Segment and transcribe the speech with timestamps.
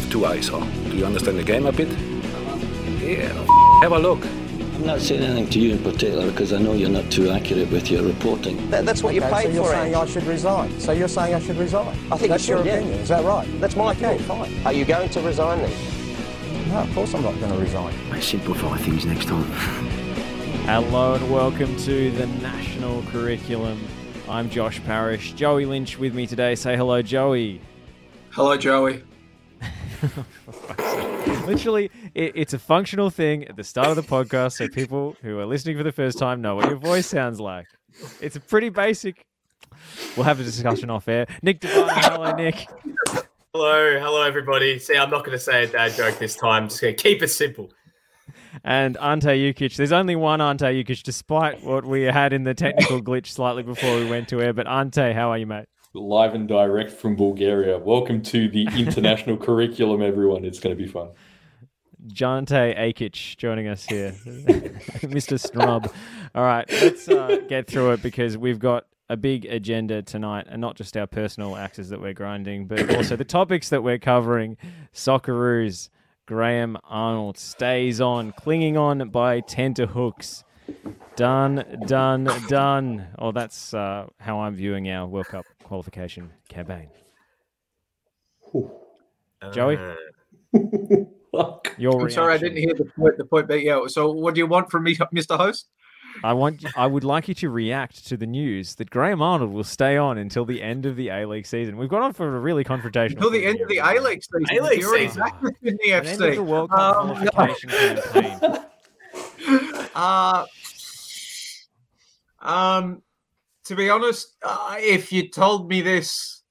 [0.00, 0.64] of two eyes, huh?
[0.90, 1.88] Do you understand the game a bit?
[3.00, 3.28] Yeah,
[3.82, 4.24] have a look.
[4.74, 7.70] I'm not saying anything to you in particular because I know you're not too accurate
[7.70, 8.56] with your reporting.
[8.70, 9.70] That, that's what you Okay, paid so you're for.
[9.72, 9.98] saying Ed.
[9.98, 10.80] I should resign.
[10.80, 11.94] So you're saying I should resign.
[12.10, 12.78] I think that's you your should, yeah.
[12.78, 13.00] opinion.
[13.00, 13.46] Is that right?
[13.60, 14.24] That's my okay, opinion.
[14.24, 14.66] fine.
[14.66, 16.68] Are you going to resign then?
[16.70, 17.94] No, of course I'm not going to resign.
[18.10, 19.44] I simplify things next time.
[20.64, 23.78] Hello and welcome to the National Curriculum.
[24.30, 25.32] I'm Josh Parish.
[25.34, 26.54] Joey Lynch with me today.
[26.54, 27.60] Say hello, Joey.
[28.30, 29.02] Hello, Joey.
[31.46, 35.38] Literally, it, it's a functional thing at the start of the podcast so people who
[35.38, 37.66] are listening for the first time know what your voice sounds like.
[38.20, 39.26] It's a pretty basic.
[40.16, 41.26] We'll have a discussion off air.
[41.42, 42.68] Nick Devine, hello, Nick.
[43.52, 44.78] Hello, hello, everybody.
[44.78, 46.68] See, I'm not going to say a dad joke this time.
[46.68, 47.70] Just going to keep it simple.
[48.64, 49.76] And Ante Jukic.
[49.76, 53.96] There's only one Ante Jukic, despite what we had in the technical glitch slightly before
[53.96, 54.52] we went to air.
[54.52, 55.66] But Ante, how are you, mate?
[55.92, 57.76] Live and direct from Bulgaria.
[57.76, 60.44] Welcome to the international curriculum, everyone.
[60.44, 61.08] It's going to be fun.
[62.22, 64.12] Ante Jukic joining us here,
[65.02, 65.38] Mr.
[65.38, 65.92] Snub.
[66.32, 70.60] All right, let's uh, get through it because we've got a big agenda tonight, and
[70.60, 74.58] not just our personal axes that we're grinding, but also the topics that we're covering.
[74.94, 75.88] Socceroos,
[76.24, 80.44] Graham Arnold stays on, clinging on by tenterhooks.
[81.16, 83.08] Done, done, done.
[83.18, 86.88] Oh, that's uh, how I'm viewing our World Cup qualification campaign.
[89.52, 89.78] Joey?
[91.78, 93.16] Your I'm sorry, I didn't hear the point.
[93.18, 93.86] The point, but yeah.
[93.86, 95.36] So, what do you want from me, Mr.
[95.36, 95.68] Host?
[96.24, 96.64] I want.
[96.76, 100.18] I would like you to react to the news that Graham Arnold will stay on
[100.18, 101.76] until the end of the A League season.
[101.76, 103.12] We've gone on for a really confrontational.
[103.12, 104.58] Until the end of the A League season.
[104.58, 105.22] A-League You're already season.
[105.22, 107.30] back within the An end of the World Cup Um, no.
[107.30, 107.70] qualification
[108.12, 108.64] campaign.
[109.94, 110.46] Uh,
[112.40, 113.02] um,
[113.70, 116.42] to be honest, uh, if you told me this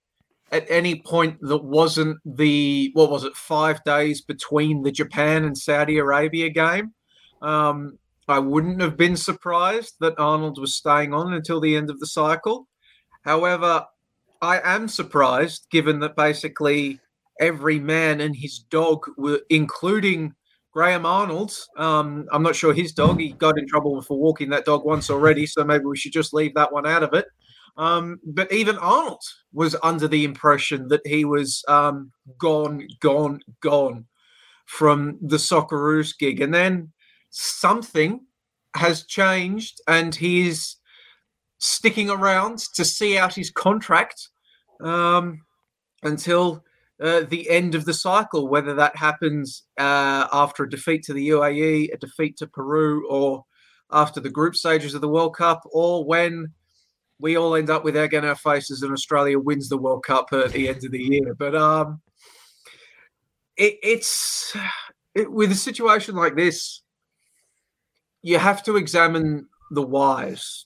[0.54, 5.58] at any point that wasn't the what was it five days between the Japan and
[5.58, 6.94] Saudi Arabia game,
[7.42, 8.00] um,
[8.30, 12.08] I wouldn't have been surprised that Arnold was staying on until the end of the
[12.08, 12.70] cycle.
[13.26, 13.86] However,
[14.42, 17.02] I am surprised given that basically
[17.42, 20.36] every man and his dog were, including
[20.72, 21.54] Graham Arnold.
[21.78, 23.20] Um, I'm not sure his dog.
[23.20, 26.34] He got in trouble for walking that dog once already, so maybe we should just
[26.34, 27.26] leave that one out of it.
[27.78, 29.22] Um, but even Arnold
[29.54, 34.06] was under the impression that he was um, gone, gone, gone
[34.66, 36.92] from the Socceroos gig, and then
[37.30, 38.22] something
[38.76, 40.78] has changed, and he's
[41.58, 44.30] sticking around to see out his contract
[44.82, 45.42] um,
[46.04, 46.64] until
[47.02, 51.30] uh, the end of the cycle, whether that happens uh, after a defeat to the
[51.30, 53.46] UAE, a defeat to Peru, or
[53.92, 56.54] after the group stages of the World Cup, or when
[57.20, 60.32] we all end up with egg in our faces and Australia wins the World Cup
[60.32, 61.34] at the end of the year.
[61.36, 62.02] But um,
[63.58, 64.56] it, it's
[65.16, 66.82] it, with a situation like this,
[68.22, 70.66] you have to examine the whys,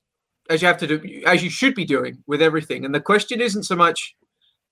[0.49, 2.85] as you have to do, as you should be doing with everything.
[2.85, 4.15] And the question isn't so much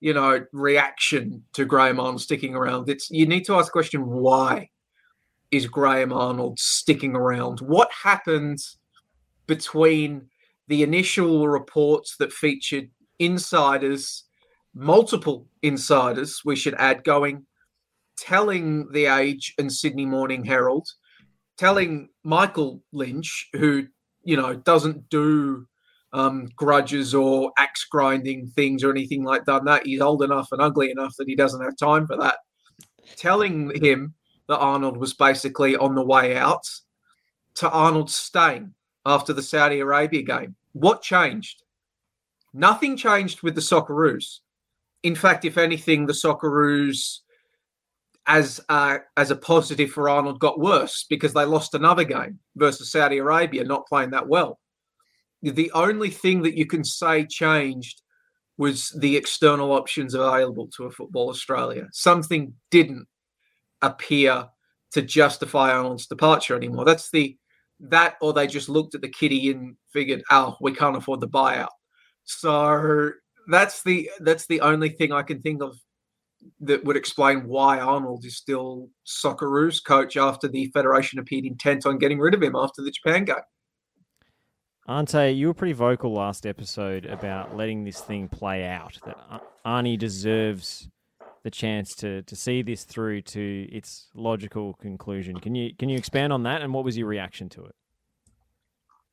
[0.02, 2.88] you know, reaction to Graham Arnold sticking around.
[2.88, 4.68] It's you need to ask the question: Why
[5.52, 7.60] is Graham Arnold sticking around?
[7.60, 8.58] What happened
[9.46, 10.28] between
[10.66, 12.90] the initial reports that featured
[13.20, 14.24] insiders,
[14.74, 17.46] multiple insiders, we should add, going,
[18.16, 20.88] telling the Age and Sydney Morning Herald,
[21.56, 23.86] telling Michael Lynch, who
[24.24, 25.68] you know doesn't do
[26.12, 29.64] um, grudges or axe grinding things or anything like that.
[29.64, 32.36] That he's old enough and ugly enough that he doesn't have time for that.
[33.16, 34.14] Telling him
[34.48, 36.68] that Arnold was basically on the way out
[37.54, 38.74] to Arnold staying
[39.06, 40.54] after the Saudi Arabia game.
[40.72, 41.62] What changed?
[42.54, 44.40] Nothing changed with the Socceroos.
[45.02, 47.20] In fact, if anything, the Socceroos,
[48.26, 53.18] as as a positive for Arnold, got worse because they lost another game versus Saudi
[53.18, 54.60] Arabia, not playing that well
[55.42, 58.02] the only thing that you can say changed
[58.58, 61.88] was the external options available to a Football Australia.
[61.92, 63.06] Something didn't
[63.80, 64.46] appear
[64.92, 66.84] to justify Arnold's departure anymore.
[66.84, 67.36] That's the
[67.80, 71.28] that, or they just looked at the kitty and figured, oh, we can't afford the
[71.28, 71.68] buyout.
[72.24, 73.10] So
[73.48, 75.76] that's the that's the only thing I can think of
[76.60, 81.98] that would explain why Arnold is still Socceroos coach after the Federation appeared intent on
[81.98, 83.36] getting rid of him after the Japan game.
[84.88, 88.98] Ante, you were pretty vocal last episode about letting this thing play out.
[89.06, 90.88] That Arnie deserves
[91.44, 95.38] the chance to to see this through to its logical conclusion.
[95.38, 96.62] Can you can you expand on that?
[96.62, 97.74] And what was your reaction to it?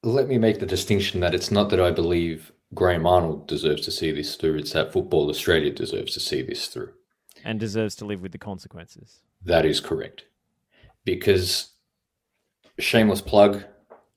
[0.01, 3.91] Let me make the distinction that it's not that I believe Graham Arnold deserves to
[3.91, 6.93] see this through, it's that Football Australia deserves to see this through.
[7.43, 9.19] and deserves to live with the consequences.
[9.43, 10.25] That is correct.
[11.05, 11.69] Because
[12.77, 13.63] shameless plug,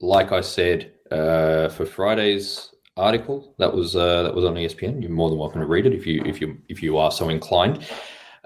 [0.01, 5.03] like I said uh, for Friday's article, that was uh, that was on ESPN.
[5.03, 7.29] You're more than welcome to read it if you if you if you are so
[7.29, 7.87] inclined.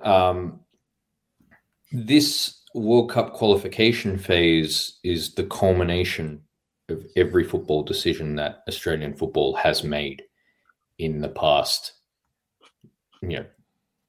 [0.03, 0.61] Um,
[1.93, 6.43] this World Cup qualification phase is the culmination
[6.89, 10.23] of every football decision that Australian football has made
[10.99, 11.93] in the past,
[13.23, 13.47] you know,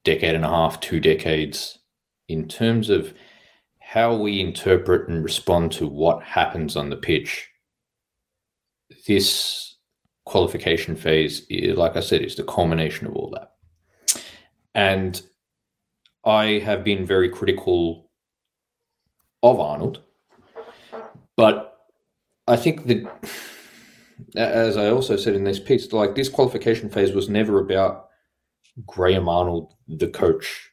[0.03, 1.79] decade and a half, two decades,
[2.27, 3.13] in terms of
[3.79, 7.49] how we interpret and respond to what happens on the pitch.
[9.07, 9.77] This
[10.25, 13.53] qualification phase, is, like I said, is the culmination of all that.
[14.75, 15.21] And
[16.25, 18.11] I have been very critical
[19.41, 20.01] of Arnold,
[21.37, 21.77] but
[22.47, 23.07] I think that,
[24.35, 28.09] as I also said in this piece, like this qualification phase was never about
[28.85, 30.69] Graham Arnold, the coach,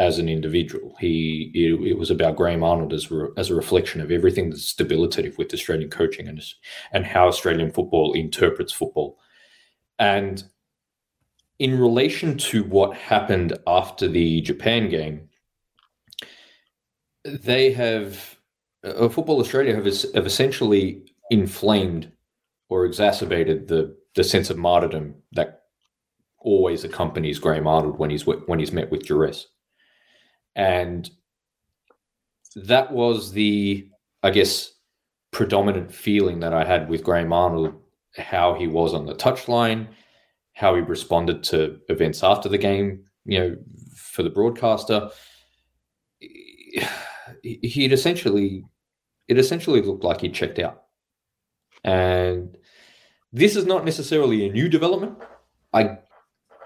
[0.00, 0.96] as an individual.
[0.98, 4.74] He it, it was about Graham Arnold as re, as a reflection of everything that's
[4.74, 6.42] debilitative with Australian coaching and
[6.92, 9.18] and how Australian football interprets football.
[9.98, 10.42] And
[11.58, 15.28] in relation to what happened after the Japan game,
[17.24, 18.36] they have
[18.82, 22.10] uh, Football Australia have, have essentially inflamed
[22.70, 25.64] or exacerbated the the sense of martyrdom that
[26.38, 29.46] always accompanies Graham Arnold when he's when he's met with duress,
[30.56, 31.10] and
[32.56, 33.88] that was the
[34.22, 34.72] I guess
[35.30, 37.74] predominant feeling that I had with Graham Arnold,
[38.16, 39.88] how he was on the touchline,
[40.54, 43.56] how he responded to events after the game, you know,
[43.94, 45.10] for the broadcaster.
[47.42, 48.64] He'd essentially,
[49.28, 50.82] it essentially looked like he checked out.
[51.84, 52.56] And
[53.32, 55.16] this is not necessarily a new development.
[55.72, 55.98] I,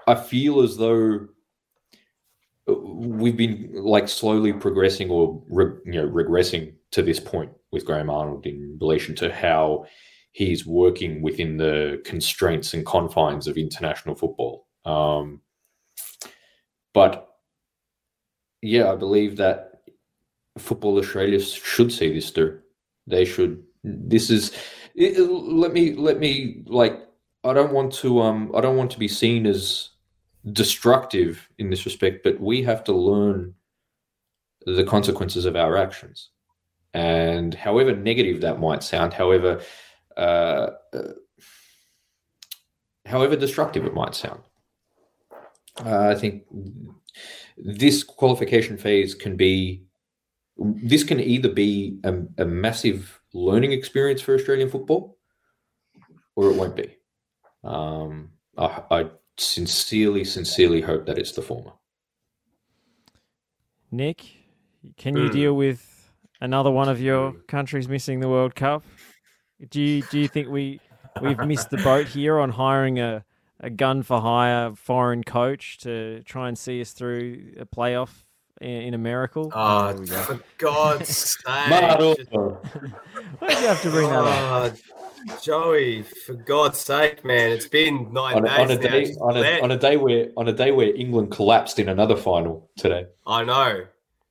[0.07, 1.27] I feel as though
[2.95, 8.09] we've been like slowly progressing or re, you know regressing to this point with Graham
[8.09, 9.85] Arnold in relation to how
[10.31, 14.67] he's working within the constraints and confines of international football.
[14.85, 15.41] Um,
[16.93, 17.27] but
[18.61, 19.81] yeah, I believe that
[20.57, 22.59] Football Australia should see this through.
[23.07, 23.63] They should.
[23.83, 24.51] This is.
[24.95, 27.01] It, let me let me like.
[27.43, 28.21] I don't want to.
[28.21, 28.51] Um.
[28.55, 29.89] I don't want to be seen as
[30.51, 33.53] destructive in this respect, but we have to learn
[34.65, 36.29] the consequences of our actions.
[36.93, 39.61] And however negative that might sound, however,
[40.15, 41.13] uh, uh,
[43.05, 44.41] however destructive it might sound,
[45.85, 46.43] uh, I think
[47.57, 49.83] this qualification phase can be.
[50.57, 55.17] This can either be a, a massive learning experience for Australian football,
[56.37, 56.95] or it won't be.
[57.65, 61.73] Um, I, I sincerely, sincerely hope that it's the former.
[63.91, 64.25] Nick,
[64.97, 65.31] can you mm.
[65.31, 66.11] deal with
[66.41, 68.83] another one of your countries missing the World Cup?
[69.69, 70.79] Do you do you think we
[71.21, 73.23] we've missed the boat here on hiring a,
[73.61, 78.09] a gun for hire foreign coach to try and see us through a playoff
[78.59, 79.51] in, in a miracle?
[79.55, 81.07] Oh, for God's
[81.45, 81.45] sake!
[81.69, 84.75] Why did you have to bring that up?
[85.41, 88.59] Joey, for God's sake, man, it's been nine on, days.
[88.59, 91.79] On a day, on a, on a day where on a day where England collapsed
[91.79, 93.07] in another final today.
[93.25, 93.85] I know.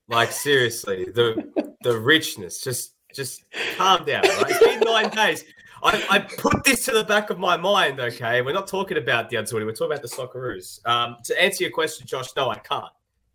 [0.08, 2.60] Like seriously, the the richness.
[2.60, 3.44] Just just
[3.76, 4.22] calm down.
[4.22, 4.50] Right?
[4.50, 5.44] It's been nine days.
[5.82, 8.00] I, I, put this to the back of my mind.
[8.00, 9.66] Okay, we're not talking about the Azzurri.
[9.66, 10.80] We're talking about the Socceroos.
[10.86, 12.86] Um, to answer your question, Josh, no, I can't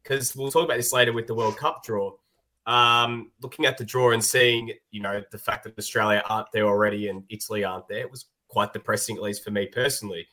[0.01, 2.11] because we'll talk about this later with the World Cup draw
[2.69, 6.67] um, looking at the draw and seeing, you know, the fact that Australia aren't there
[6.67, 10.27] already and Italy aren't there was quite depressing, at least for me personally.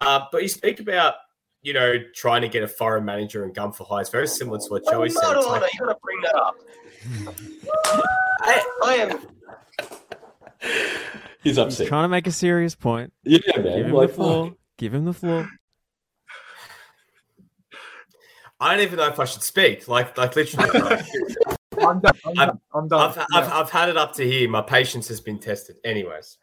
[0.00, 1.16] Uh, but you speak about,
[1.60, 4.00] you know, trying to get a foreign manager and gun for hire.
[4.00, 5.20] It's very similar to what Joey said.
[5.22, 6.56] No, no, no, you got to bring that up.
[8.40, 9.20] I, I am.
[11.42, 11.80] He's upset.
[11.80, 13.12] He's trying to make a serious point.
[13.24, 13.64] Yeah, man.
[13.64, 14.52] Give him like, the floor.
[14.78, 15.46] Give him the floor.
[18.58, 19.88] I don't even know if I should speak.
[19.88, 21.02] Like, like literally.
[21.80, 22.12] I'm done.
[22.24, 22.60] I'm done.
[22.74, 23.00] I'm done.
[23.00, 24.48] I've, I've, I've, had it up to here.
[24.48, 25.76] My patience has been tested.
[25.84, 26.38] Anyways.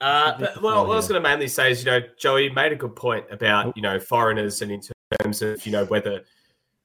[0.00, 2.72] Uh, but, well, what I was going to mainly say is, you know, Joey made
[2.72, 4.82] a good point about, you know, foreigners and in
[5.22, 6.22] terms of, you know, whether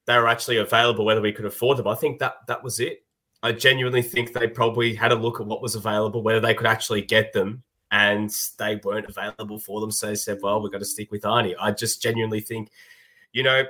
[0.06, 1.86] they were actually available, whether we could afford them.
[1.86, 3.04] I think that that was it.
[3.42, 6.66] I genuinely think they probably had a look at what was available, whether they could
[6.66, 9.90] actually get them, and they weren't available for them.
[9.90, 11.54] So they said, well, we've got to stick with Arnie.
[11.60, 12.70] I just genuinely think,
[13.32, 13.64] you know,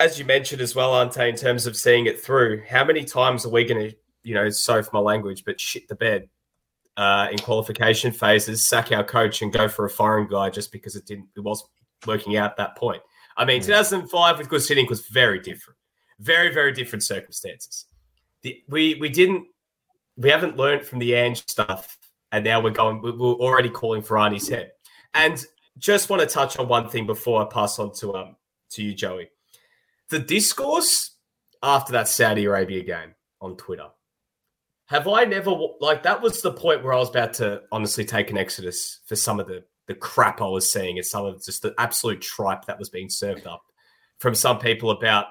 [0.00, 3.44] as you mentioned as well, Ante, in terms of seeing it through, how many times
[3.44, 6.28] are we going to, you know, sorry for my language, but shit the bed
[6.96, 10.96] uh, in qualification phases, sack our coach and go for a foreign guy just because
[10.96, 11.70] it didn't, it wasn't
[12.06, 13.02] working out at that point.
[13.36, 13.66] I mean, mm.
[13.66, 15.78] 2005 with Guus Hiddink was very different.
[16.18, 17.86] very very different circumstances.
[18.42, 19.46] The, we we didn't
[20.16, 21.96] we haven't learned from the Ange stuff,
[22.32, 23.00] and now we're going.
[23.00, 24.72] We're already calling for Arnie's head.
[25.14, 25.44] And
[25.78, 28.36] just want to touch on one thing before I pass on to um
[28.70, 29.30] to you, Joey.
[30.10, 31.16] The discourse
[31.62, 33.88] after that Saudi Arabia game on Twitter.
[34.86, 38.30] Have I never like that was the point where I was about to honestly take
[38.30, 41.62] an exodus for some of the the crap I was seeing and some of just
[41.62, 43.62] the absolute tripe that was being served up
[44.18, 45.26] from some people about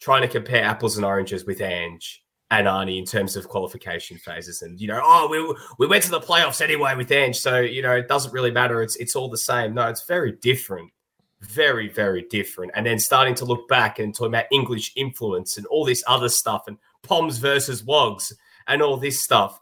[0.00, 4.62] trying to compare apples and oranges with Ange and Arnie in terms of qualification phases.
[4.62, 7.38] And, you know, oh, we, we went to the playoffs anyway with Ange.
[7.38, 8.82] So, you know, it doesn't really matter.
[8.82, 9.74] It's, it's all the same.
[9.74, 10.90] No, it's very different.
[11.40, 12.72] Very, very different.
[12.74, 16.28] And then starting to look back and talking about English influence and all this other
[16.28, 18.32] stuff and Poms versus Wogs
[18.66, 19.60] and all this stuff.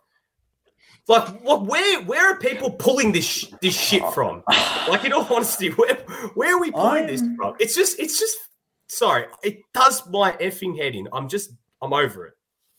[1.06, 1.64] Like, what?
[1.64, 2.02] Where?
[2.02, 4.42] Where are people pulling this this shit from?
[4.88, 5.94] Like, in all honesty, where
[6.34, 7.06] where are we pulling I'm...
[7.06, 7.54] this from?
[7.58, 8.36] It's just, it's just.
[8.90, 11.08] Sorry, it does my effing head in.
[11.12, 11.50] I'm just,
[11.82, 12.34] I'm over it.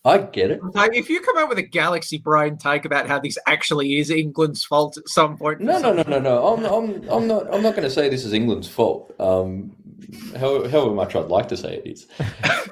[0.06, 0.62] I get it.
[0.94, 4.64] if you come out with a galaxy brain take about how this actually is England's
[4.64, 6.48] fault at some point, no, no, no, no, no.
[6.48, 7.54] I'm, I'm, I'm not.
[7.54, 9.14] I'm not going to say this is England's fault.
[9.20, 9.76] Um,
[10.38, 12.08] however, however much I'd like to say it is,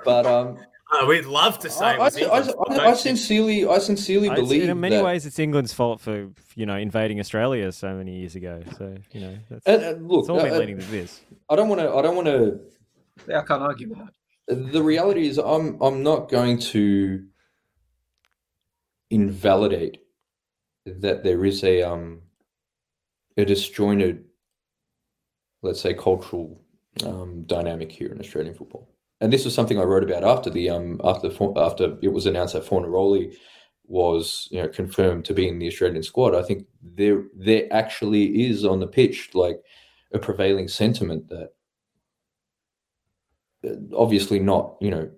[0.06, 0.58] but um,
[0.90, 1.86] uh, we'd love to say.
[1.86, 4.70] I, I, I, I sincerely, I sincerely believe.
[4.70, 8.36] In many that, ways, it's England's fault for you know invading Australia so many years
[8.36, 8.64] ago.
[8.78, 11.20] So you know, that's, and, and look, it's all been uh, leading to this.
[11.50, 11.94] I don't want to.
[11.94, 12.62] I don't want to.
[13.28, 14.14] Yeah, I can't argue with that
[14.48, 17.26] the reality is I'm I'm not going to
[19.10, 20.00] invalidate
[20.86, 22.22] that there is a um
[23.38, 24.26] a disjointed
[25.62, 26.62] let's say cultural
[27.06, 28.90] um, dynamic here in Australian football.
[29.20, 32.54] And this is something I wrote about after the um after after it was announced
[32.54, 33.36] that Fornaroli
[33.86, 36.36] was you know confirmed to be in the Australian squad.
[36.36, 39.60] I think there there actually is on the pitch like
[40.14, 41.50] a prevailing sentiment that
[43.96, 45.10] obviously not, you know,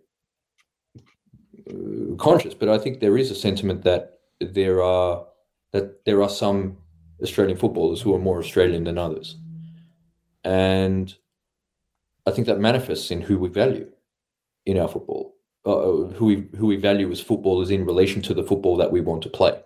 [2.17, 5.25] conscious, but I think there is a sentiment that there are
[5.71, 6.77] that there are some
[7.21, 9.37] Australian footballers who are more Australian than others,
[10.43, 11.13] and
[12.25, 13.89] I think that manifests in who we value
[14.65, 18.33] in our football, uh, uh who we who we value as footballers in relation to
[18.33, 19.59] the football that we want to play.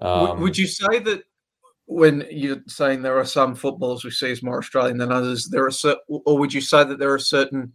[0.00, 1.22] Um, would you say that
[1.86, 5.64] when you're saying there are some footballers we see as more Australian than others, there
[5.64, 7.72] are certain, or would you say that there are certain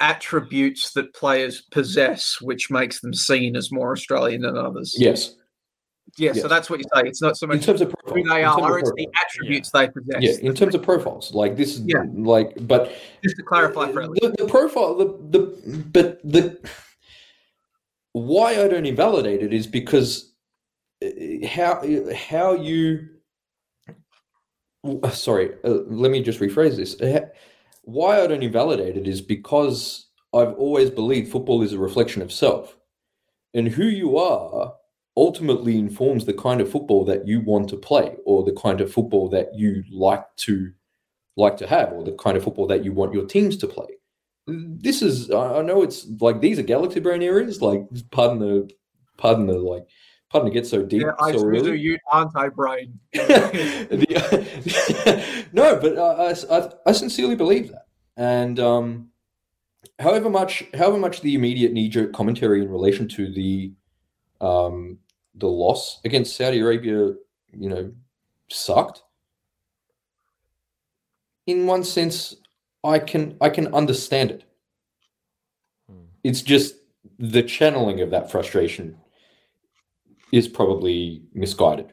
[0.00, 4.94] attributes that players possess which makes them seen as more Australian than others.
[4.98, 5.36] Yes.
[6.18, 6.42] Yeah, yes.
[6.42, 7.02] so that's what you say.
[7.06, 9.80] It's not so much in terms of profile, who they are, it's the attributes yeah.
[9.80, 10.16] they possess.
[10.20, 12.04] Yeah, in terms of profiles, like this is yeah.
[12.12, 16.58] like, but just to clarify for the, the profile, the the but the
[18.12, 20.34] why I don't invalidate it is because
[21.02, 21.82] uh, how
[22.14, 23.08] how you
[25.12, 26.94] sorry, uh, let me just rephrase this
[27.82, 32.32] why I don't invalidate it is because I've always believed football is a reflection of
[32.32, 32.76] self.
[33.54, 34.74] And who you are
[35.16, 38.92] ultimately informs the kind of football that you want to play or the kind of
[38.92, 40.72] football that you like to
[41.36, 43.86] like to have or the kind of football that you want your teams to play.
[44.46, 48.70] This is I know it's like these are galaxy brain areas, like pardon the
[49.18, 49.86] pardon the like
[50.32, 51.02] pardon to get so deep.
[51.02, 51.78] Yeah, I so really.
[51.78, 52.98] you anti-brain.
[55.52, 57.86] no, but I, I, I, sincerely believe that,
[58.16, 59.08] and um,
[59.98, 63.72] however much however much the immediate knee-jerk commentary in relation to the
[64.40, 64.98] um,
[65.34, 67.12] the loss against Saudi Arabia,
[67.52, 67.92] you know,
[68.50, 69.02] sucked.
[71.46, 72.36] In one sense,
[72.82, 74.44] I can I can understand it.
[75.90, 76.04] Hmm.
[76.24, 76.76] It's just
[77.18, 78.96] the channeling of that frustration
[80.32, 81.92] is probably misguided.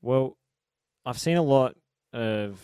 [0.00, 0.38] Well,
[1.04, 1.74] I've seen a lot
[2.12, 2.60] of,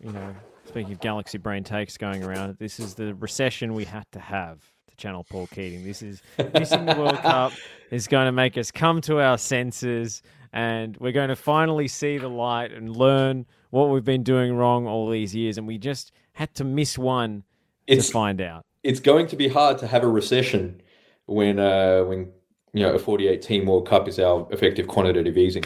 [0.00, 0.34] you know,
[0.66, 4.58] speaking of galaxy brain takes going around, this is the recession we had to have
[4.88, 5.84] to channel Paul Keating.
[5.84, 6.20] This is
[6.52, 7.52] missing the World Cup
[7.92, 12.18] is going to make us come to our senses and we're going to finally see
[12.18, 15.58] the light and learn what we've been doing wrong all these years.
[15.58, 17.44] And we just had to miss one
[17.86, 18.64] it's, to find out.
[18.82, 20.82] It's going to be hard to have a recession
[21.26, 22.32] when uh, when
[22.72, 25.64] you know, a 48 team World Cup is our effective quantitative easing.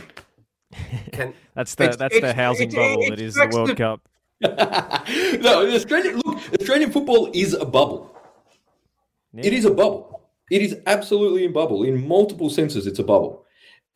[1.13, 4.01] Can, that's the that's the housing bubble that is the World Cup.
[4.43, 8.17] no, Australian look, Australian football is a bubble.
[9.33, 9.47] Yeah.
[9.47, 10.23] It is a bubble.
[10.51, 12.87] It is absolutely a bubble in multiple senses.
[12.87, 13.45] It's a bubble,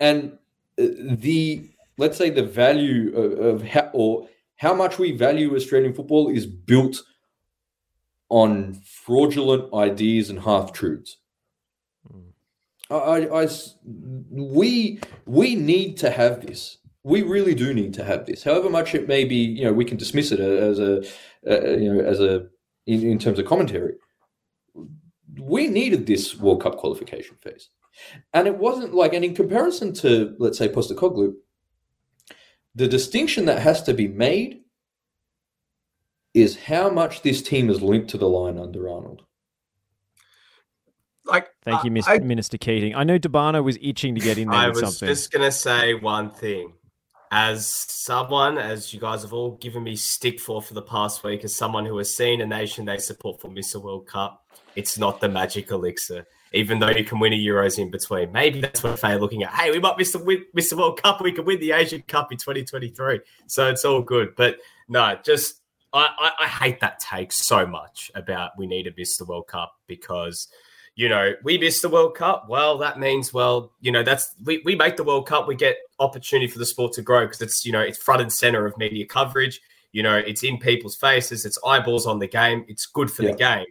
[0.00, 0.38] and
[0.80, 5.94] uh, the let's say the value of, of how or how much we value Australian
[5.94, 7.02] football is built
[8.28, 11.16] on fraudulent ideas and half truths.
[12.90, 13.48] I, I,
[14.30, 16.78] we we need to have this.
[17.04, 18.42] We really do need to have this.
[18.42, 21.02] However much it may be, you know, we can dismiss it as a,
[21.80, 22.46] you know, as a
[22.86, 23.94] in, in terms of commentary.
[25.38, 27.68] We needed this World Cup qualification phase.
[28.32, 31.34] And it wasn't like, and in comparison to, let's say, Postecoglou,
[32.74, 34.60] the distinction that has to be made
[36.34, 39.22] is how much this team is linked to the line under Arnold.
[41.28, 42.94] Like, Thank you, Mis- I- Minister Keating.
[42.94, 45.08] I know D'Urbano was itching to get in there I with was something.
[45.14, 46.72] just gonna say one thing.
[47.30, 51.44] As someone, as you guys have all given me stick for for the past week,
[51.44, 53.82] as someone who has seen a nation they support for miss Mr.
[53.82, 56.26] World Cup, it's not the magic elixir.
[56.54, 59.52] Even though you can win a Euros in between, maybe that's what they're looking at.
[59.52, 61.20] Hey, we might miss the miss the World Cup.
[61.20, 64.34] We could win the Asian Cup in 2023, so it's all good.
[64.34, 64.56] But
[64.88, 65.60] no, just
[65.92, 69.48] I, I, I hate that take so much about we need to miss the World
[69.48, 70.48] Cup because
[70.98, 72.46] you know, we missed the World Cup.
[72.48, 75.76] Well, that means, well, you know, that's we, we make the World Cup, we get
[76.00, 78.76] opportunity for the sport to grow because it's, you know, it's front and center of
[78.76, 79.60] media coverage.
[79.92, 83.30] You know, it's in people's faces, it's eyeballs on the game, it's good for Yeah.
[83.30, 83.66] the game.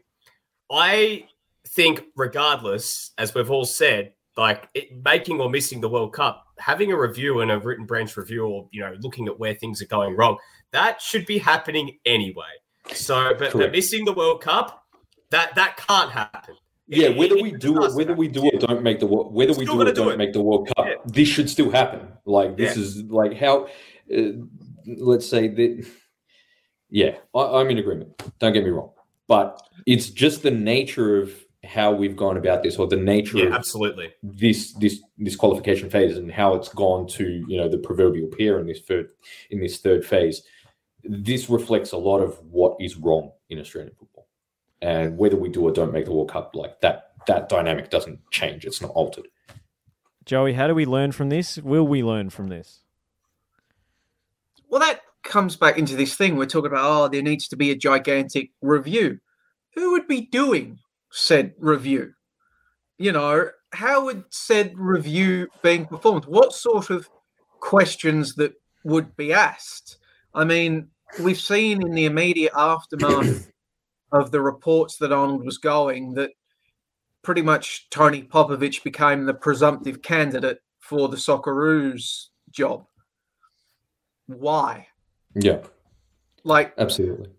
[0.72, 1.28] I
[1.68, 6.94] think, regardless, as we've all said, like it, making or missing the World Cup, having
[6.94, 9.88] a review and a written branch review, or you know, looking at where things are
[9.88, 10.38] going wrong,
[10.72, 12.54] that should be happening anyway.
[12.94, 14.86] So, but, but missing the World Cup,
[15.32, 16.56] that that can't happen.
[16.90, 18.42] Yeah, whether we do it, whether we happen.
[18.44, 20.18] do or don't make the wo- whether we do gotta or do don't it.
[20.18, 20.96] make the World Cup, Yeah.
[21.06, 22.08] this should still happen.
[22.26, 22.84] Like this Yeah.
[22.84, 23.68] is like how,
[24.16, 24.22] uh,
[24.86, 25.86] let's say that.
[26.90, 28.10] Yeah, I, I'm in agreement.
[28.40, 28.92] Don't get me wrong,
[29.28, 31.34] but it's just the nature of
[31.66, 34.14] how we've gone about this, or the nature Yeah, of absolutely.
[34.24, 38.60] this this this qualification phase, and how it's gone to you know the proverbial pier
[38.60, 39.10] in this third
[39.52, 40.42] in this third phase.
[41.04, 44.07] This reflects a lot of what is wrong in Australian football,
[44.82, 48.20] and whether we do or don't make the World Cup, like that that dynamic doesn't
[48.32, 48.66] change.
[48.66, 49.28] It's not altered.
[50.26, 51.58] Joey, how do we learn from this?
[51.58, 52.82] Will we learn from this?
[54.70, 56.86] Well, that comes back into this thing we're talking about.
[56.86, 59.20] Oh, there needs to be a gigantic review.
[59.76, 60.80] Who would be doing
[61.12, 62.14] said review?
[62.98, 66.26] You know, how would said review being performed?
[66.26, 67.10] What sort of
[67.60, 69.98] questions that would be asked?
[70.34, 70.90] I mean,
[71.22, 73.52] we've seen in the immediate aftermath
[74.12, 76.32] of the reports that Arnold was going that
[77.24, 82.86] pretty much Tony Popovic became the presumptive candidate for the Socceroos job.
[84.28, 84.88] Why?
[85.36, 85.60] Yeah,
[86.44, 87.30] Like, absolutely.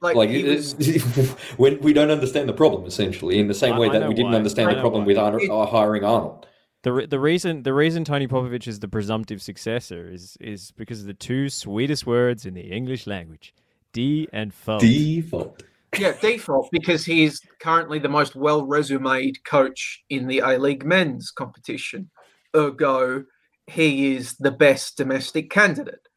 [0.00, 3.74] like, Like it- was, it's- when we don't understand the problem, essentially, in the same
[3.74, 4.36] I- way I that know we didn't why.
[4.38, 5.06] understand I the problem why.
[5.08, 6.46] with Ar- It- uh, hiring Arnold.
[6.82, 11.06] The, the reason the reason Tony Popovic is the presumptive successor is is because of
[11.06, 13.54] the two sweetest words in the English language,
[13.94, 14.82] D and fault.
[14.82, 15.62] Default.
[15.98, 21.30] Yeah, default because he's currently the most well resumed coach in the A League men's
[21.30, 22.10] competition.
[22.54, 23.24] Ergo,
[23.66, 26.08] he is the best domestic candidate.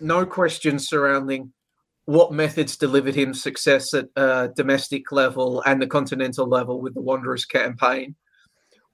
[0.00, 1.52] No questions surrounding
[2.04, 7.00] what methods delivered him success at uh, domestic level and the continental level with the
[7.00, 8.14] Wanderers campaign.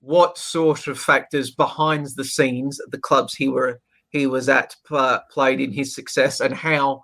[0.00, 4.76] What sort of factors behind the scenes at the clubs he were he was at
[4.86, 7.02] pla played in his success, and how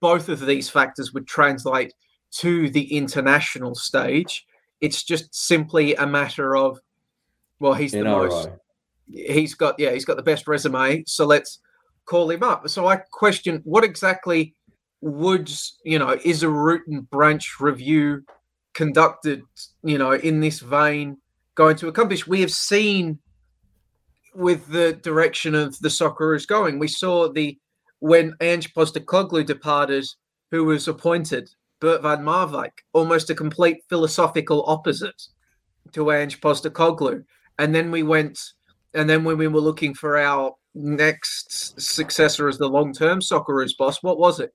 [0.00, 1.92] both of these factors would translate
[2.30, 4.46] to the international stage.
[4.80, 6.78] It's just simply a matter of,
[7.58, 8.48] well, he's the most
[9.10, 11.60] he's got yeah he's got the best resume so let's
[12.04, 12.68] call him up.
[12.68, 14.54] So i question what exactly
[15.00, 15.50] would
[15.84, 18.24] you know is a root and branch review
[18.74, 19.42] conducted
[19.82, 21.18] you know in this vein
[21.54, 22.26] going to accomplish?
[22.26, 23.18] We have seen
[24.34, 26.78] with the direction of the Socceroos going.
[26.78, 27.58] We saw the
[27.98, 30.06] when Ange Postecoglou departed
[30.50, 35.20] who was appointed Bert van Marwijk almost a complete philosophical opposite
[35.92, 37.24] to Ange Postecoglou
[37.58, 38.38] and then we went
[38.94, 44.02] and then when we were looking for our next successor as the long-term Socceroos boss,
[44.02, 44.52] what was it?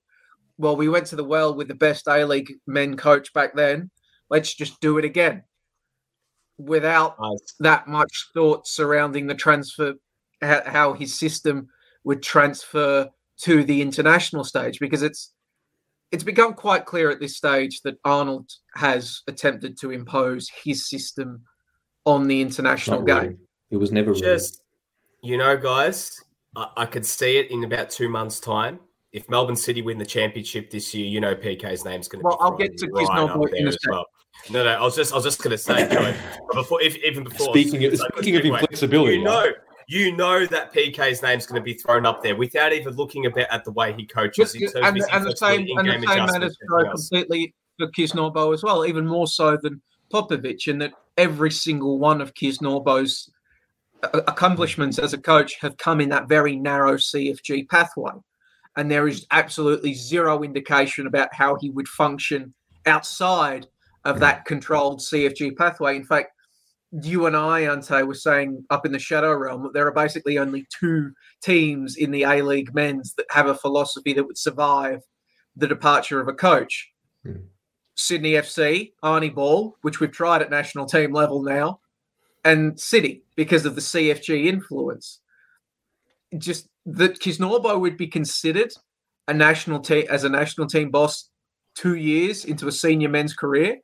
[0.58, 3.92] Well, we went to the well with the best A-League men coach back then.
[4.30, 5.44] Let's just do it again,
[6.58, 7.54] without Nice.
[7.60, 9.94] that much thought surrounding the transfer,
[10.42, 11.68] how his system
[12.04, 13.10] would transfer
[13.42, 15.33] to the international stage, because it's
[16.14, 21.42] it's become quite clear at this stage that Arnold has attempted to impose his system
[22.06, 23.18] on the international game.
[23.18, 23.38] really.
[23.72, 24.22] It was never really.
[24.22, 24.62] Just,
[25.24, 26.12] you know, guys,
[26.56, 28.80] I, I could see it in about two months' time.
[29.12, 32.38] If Melbourne City win the championship this year, you know PK's name's going to Well,
[32.38, 34.06] be I'll get to right Gizmo up in a there as well.
[34.52, 36.14] No, no, I was just, I was just going to say, Joey,
[36.54, 37.48] before, if, even before.
[37.50, 39.48] Speaking of- it's like a speaking of inflexibility, you know,
[39.88, 43.48] you know that PK's name's going to be thrown up there without even looking about
[43.52, 44.56] at the way he coaches.
[44.56, 47.88] in terms and, of and the same and the same adjustments, matters go completely for
[47.88, 53.32] Kisnorbo as well, even more so than Popovic, in that every single one of Kisnorbo's
[54.04, 58.12] uh, uh, accomplishments as a coach have come in that very narrow CFG pathway,
[58.78, 62.54] and there is absolutely zero indication about how he would function
[62.86, 63.68] outside
[64.06, 65.96] of that controlled CFG pathway.
[65.96, 66.32] In fact,
[67.02, 70.68] you and I, Ante, were saying up in the shadow realm there are basically only
[70.80, 75.02] two teams in the A League men's that have a philosophy that would survive
[75.56, 76.92] the departure of a coach.
[77.24, 77.46] Hmm.
[77.96, 81.80] Sydney FC, Arnie Ball, which we've tried at national team level now,
[82.44, 85.20] and City because of the CFG influence.
[86.38, 88.74] Just that Kisnorbo would be considered
[89.28, 91.30] a national team as a national team boss
[91.76, 93.78] two years into a senior men's career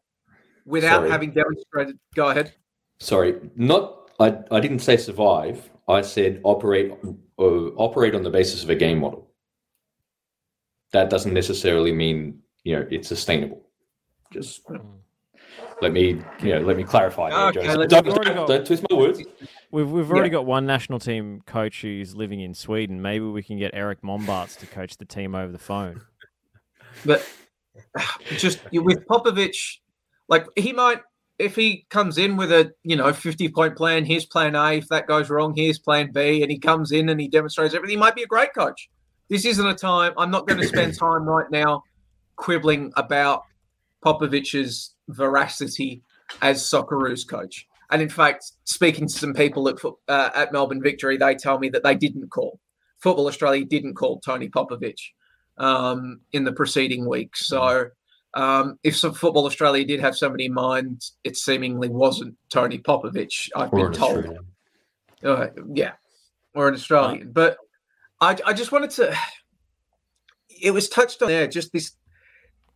[0.65, 1.09] without Sorry.
[1.09, 1.97] having demonstrated.
[2.15, 2.53] Go ahead.
[2.99, 4.38] Sorry, not I.
[4.51, 5.69] I didn't say survive.
[5.88, 6.91] I said operate
[7.39, 7.43] uh,
[7.77, 9.29] operate on the basis of a game model.
[10.91, 13.62] That doesn't necessarily mean you know it's sustainable.
[14.33, 14.62] Just
[15.81, 17.29] let me you know let me clarify.
[17.29, 17.89] there, Okay, Joseph.
[17.89, 19.19] don't, We've already don't- got- don't twist my words.
[19.71, 20.33] We've we've already Yeah.
[20.33, 23.01] got one national team coach who's living in Sweden.
[23.01, 26.01] Maybe we can get Erick Mombaerts to coach the team over the phone.
[27.05, 27.25] But
[28.38, 29.55] just with Popovic,
[30.27, 31.01] like he might,
[31.39, 34.73] if he comes in with a you know fifty point plan, here's plan A.
[34.73, 37.97] If that goes wrong, here's plan B, and he comes in and he demonstrates everything.
[37.97, 38.89] He might be a great coach.
[39.30, 40.13] This isn't a time.
[40.17, 41.84] I'm not going to spend time right now
[42.36, 43.43] quibbling about
[44.06, 46.04] Popovic's veracity
[46.41, 47.65] as Socceroos coach.
[47.91, 51.69] And in fact, speaking to some people at uh, at Melbourne Victory, they tell me
[51.69, 52.60] that they didn't call.
[52.99, 54.99] Football Australia didn't call Tony Popovic
[55.58, 57.36] um, in the preceding week.
[57.36, 57.89] So
[58.33, 63.49] um, if some Football Australia did have somebody in mind, it seemingly wasn't Tony Popovic.
[63.55, 64.37] I've Or been told.
[65.23, 65.93] Uh, yeah,
[66.53, 67.31] or an Australian.
[67.31, 67.57] but
[68.21, 69.15] I, I just wanted to.
[70.61, 71.93] It was touched on there, just this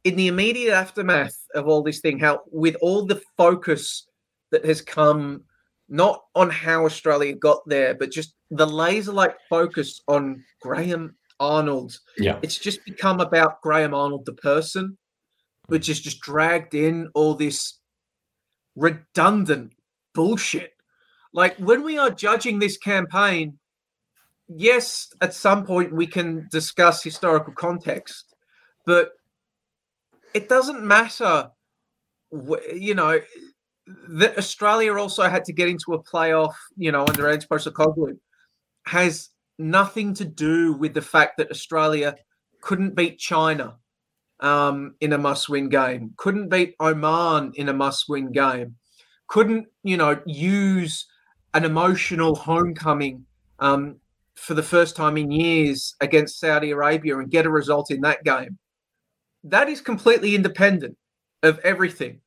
[0.03, 4.07] in the immediate aftermath of all this thing, how with all the focus
[4.51, 5.43] that has come,
[5.89, 11.97] not on how Australia got there, but just the laser-like focus on Graham Arnold.
[12.17, 12.39] Yeah.
[12.41, 14.97] It's just become about Graham Arnold, the person,
[15.67, 17.80] which has just dragged in all this
[18.76, 19.73] redundant
[20.13, 20.71] bullshit.
[21.34, 23.58] Like when we are judging this campaign,
[24.47, 28.36] yes, at some point we can discuss historical context,
[28.86, 29.12] but
[30.34, 31.49] it doesn't matter.
[32.32, 33.19] You know,
[34.10, 36.54] that Australia also had to get into a playoff.
[36.76, 38.17] You know, under Ange Postecoglou,
[38.86, 42.15] has nothing to do with the fact that Australia
[42.62, 43.78] couldn't beat China
[44.43, 48.75] um, in a must-win game, couldn't beat Oman in a must-win game,
[49.27, 51.08] couldn't you know use
[51.53, 53.25] an emotional homecoming
[53.60, 53.95] um,
[54.36, 58.23] for the first time in years against Saudi Arabia and get a result in that
[58.23, 58.58] game.
[59.43, 60.97] That is completely independent
[61.43, 62.21] of everything.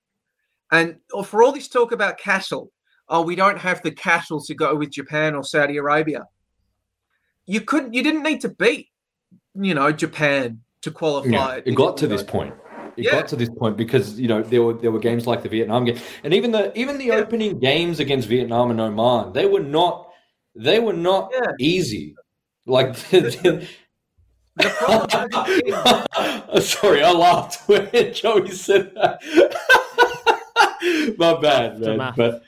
[0.71, 2.73] And for all this talk about cattle,
[3.09, 6.27] oh, we don't have the cattle to go with Japan or Saudi Arabia.
[7.47, 7.95] You couldn't.
[7.95, 8.89] You didn't need to beat,
[9.55, 11.29] you know, Japan to qualify.
[11.31, 12.55] Yeah, it got to this point.
[12.97, 13.13] It Yeah.
[13.13, 15.85] got to this point because you know there were there were games like the Vietnam
[15.85, 17.17] game, and even the even the Yeah.
[17.23, 19.95] opening games against Vietnam and Oman, they were not
[20.55, 21.53] they were not Yeah.
[21.61, 22.15] easy.
[22.77, 23.67] Like, the,
[24.57, 25.63] The problem has
[26.55, 29.21] been- sorry, I laughed when Joey said that.
[31.19, 32.01] My bad, man.
[32.01, 32.17] Aftermath.
[32.17, 32.43] But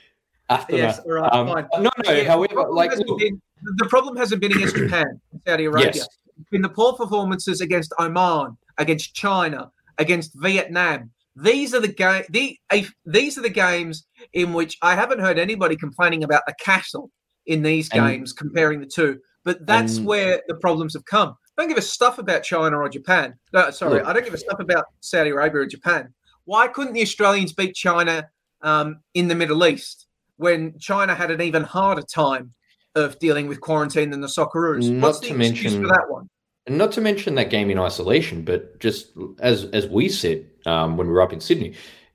[0.49, 0.81] aftermath.
[0.81, 1.67] Yes, all right, um, fine.
[1.83, 2.11] no, no.
[2.11, 3.41] Yeah, however, problem like, look, been-
[3.77, 5.91] the problem hasn't been against Japan, Saudi Arabia.
[5.93, 6.07] Yes.
[6.51, 11.11] It's the poor performances against Oman, against China, against Vietnam.
[11.35, 12.23] These are the game.
[12.29, 12.57] The,
[13.05, 17.11] these are the games in which I haven't heard anybody complaining about the castle
[17.45, 19.19] in these And- games, comparing the two.
[19.45, 21.35] But that's and- where the problems have come.
[21.57, 23.35] I don't give a stuff about China or Japan.
[23.51, 24.01] No, sorry.
[24.01, 26.13] I don't give a stuff about Saudi Arabia or Japan.
[26.45, 28.29] Why couldn't the Australians beat China
[28.61, 32.53] um, in the Middle East when China had an even harder time
[32.95, 34.89] of dealing with quarantine than the Socceroos?
[34.89, 36.27] Not What's the to mention- for that one?
[36.67, 40.97] And not to mention that game in isolation, but just as as we said um,
[40.97, 41.73] when we were up in Sydney,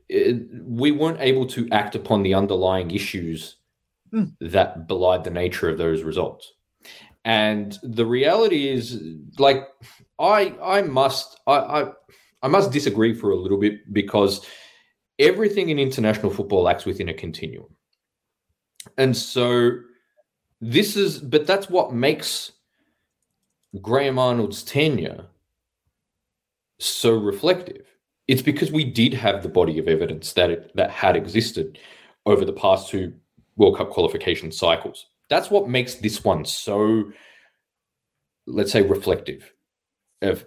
[0.09, 3.57] it, we weren't able to act upon the underlying issues
[4.13, 4.25] Hmm.
[4.41, 6.53] that belied the nature of those results.
[7.25, 9.03] And the reality is,
[9.41, 9.67] like,
[10.21, 11.93] I I must I, I
[12.43, 14.47] I must disagree for a little bit because
[15.19, 17.75] everything in international football acts within a continuum,
[18.99, 19.81] and so
[20.65, 22.53] this is but that's what makes
[23.83, 25.27] Graham Arnold's tenure
[26.79, 27.87] so reflective.
[28.29, 31.79] It's because we did have the body of evidence that it, that had existed
[32.25, 33.13] over the past two
[33.57, 35.07] World Cup qualification cycles.
[35.29, 37.13] That's what makes this one so,
[38.47, 39.53] let's say, reflective
[40.23, 40.47] of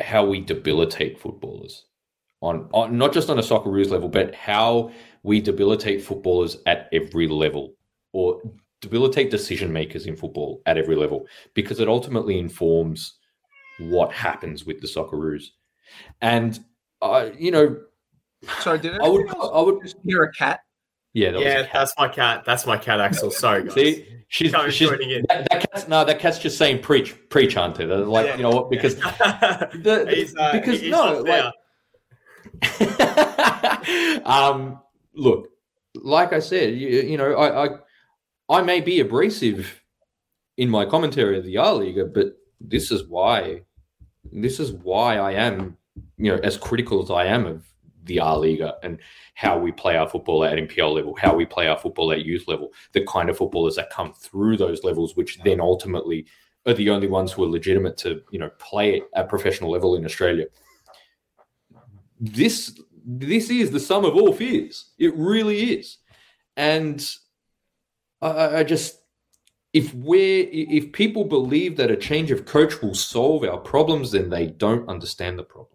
[0.00, 1.86] how we debilitate footballers
[2.42, 4.90] on, on not just on a soccer Socceroos level, but how
[5.22, 7.74] we debilitate footballers at every level
[8.12, 8.42] or
[8.84, 13.14] debilitate decision makers in football at every level because it ultimately informs
[13.80, 15.44] what happens with the Socceroos.
[16.20, 16.58] And
[17.02, 17.76] uh, you know,
[18.60, 19.28] Sorry, did I would.
[19.28, 19.82] else I would.
[19.82, 20.60] just hear a cat?
[21.14, 21.72] Yeah, that was Yeah, a cat.
[21.72, 22.44] that's my cat.
[22.44, 23.30] That's my cat, Axel.
[23.44, 23.74] Sorry, guys.
[23.74, 25.24] See, she's, Coming she's joining in.
[25.28, 27.86] that, that cat's no, that cat's just saying preach, preach, Hunter.
[27.86, 28.36] They're Like Yeah.
[28.36, 28.70] you know what?
[28.70, 31.52] Because the, He's, uh, because he's no, like
[34.26, 34.80] um,
[35.14, 35.48] look,
[35.94, 37.68] like I said, you, you know, I, I
[38.48, 39.82] I may be abrasive
[40.56, 43.62] in my commentary of the R Liga, but this is why
[44.32, 45.76] this is why I am,
[46.16, 47.66] you know, as critical as I am of
[48.04, 48.98] the R Liga and
[49.34, 52.46] how we play our football at NPL level, how we play our football at youth
[52.46, 56.26] level, the kind of footballers that come through those levels, which then ultimately
[56.66, 60.04] are the only ones who are legitimate to, you know, play at professional level in
[60.04, 60.46] Australia.
[62.20, 64.92] This this is the sum of all fears.
[64.98, 65.98] It really is.
[66.56, 67.06] And
[68.24, 69.00] I- I, I just
[69.72, 74.30] if we're if people believe that a change of coach will solve our problems, then
[74.30, 75.68] they don't understand the problem.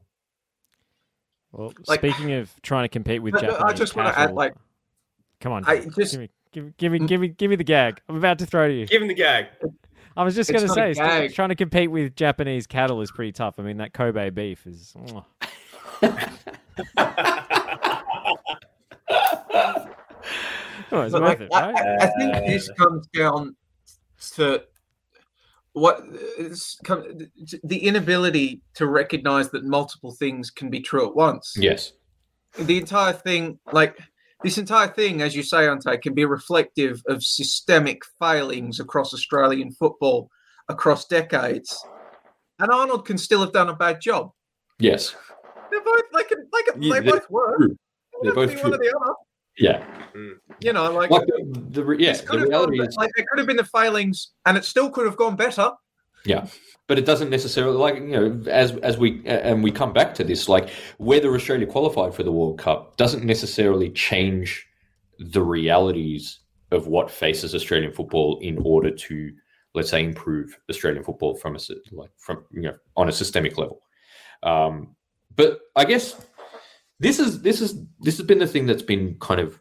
[1.52, 4.16] Well, Like- speaking of trying to compete with No, no, I Japanese just wanna add,
[4.16, 4.56] cattle- like-
[5.42, 7.64] come on, I just- give me, give, me- give me, give me, give me the
[7.64, 8.02] gag.
[8.08, 8.86] I'm about to throw to you.
[8.88, 9.48] Give him the gag.
[10.18, 13.32] I was just going to say, still- trying to compete with Japanese cattle is pretty
[13.32, 13.56] tough.
[13.58, 14.94] I mean, that Kobe beef is.
[14.98, 15.26] mwah.
[20.92, 21.76] Oh, it's like, it, I, right?
[22.02, 23.56] I- I think this comes down
[24.36, 24.64] to
[25.74, 26.04] what
[26.84, 27.04] come,
[27.64, 31.54] the inability to recognize that multiple things can be true at once.
[31.58, 31.94] Yes.
[32.58, 33.98] The entire thing, like
[34.44, 39.72] this entire thing, as you say, Ante, can be reflective of systemic failings across Australian
[39.72, 40.30] football
[40.70, 41.78] across decades.
[42.58, 44.32] And Arnold can still have done a bad job.
[44.80, 45.16] Yes.
[45.72, 47.58] They're both they can, they, can, Yeah, they they're both were.
[47.58, 47.78] true.
[48.24, 48.86] They They're both be one or true.
[48.90, 49.14] the other.
[49.60, 49.84] Yeah.
[50.62, 53.40] You know, like, Like the, the yeah, the have gone, reality is like there could
[53.40, 55.72] have been the failings, and it still could have gone better.
[56.26, 56.48] Yeah,
[56.88, 60.24] but it doesn't necessarily like you know as as we and we come back to
[60.24, 64.68] this like whether Australia qualified for the World Cup doesn't necessarily change
[65.20, 66.40] the realities
[66.72, 69.32] of what faces Australian football in order to
[69.76, 71.60] let's say improve Australian football from a
[71.92, 73.82] like from you know on a systemic level.
[74.44, 74.96] Um,
[75.36, 76.26] but I guess
[77.00, 79.60] this is this is this has been the thing that's been kind of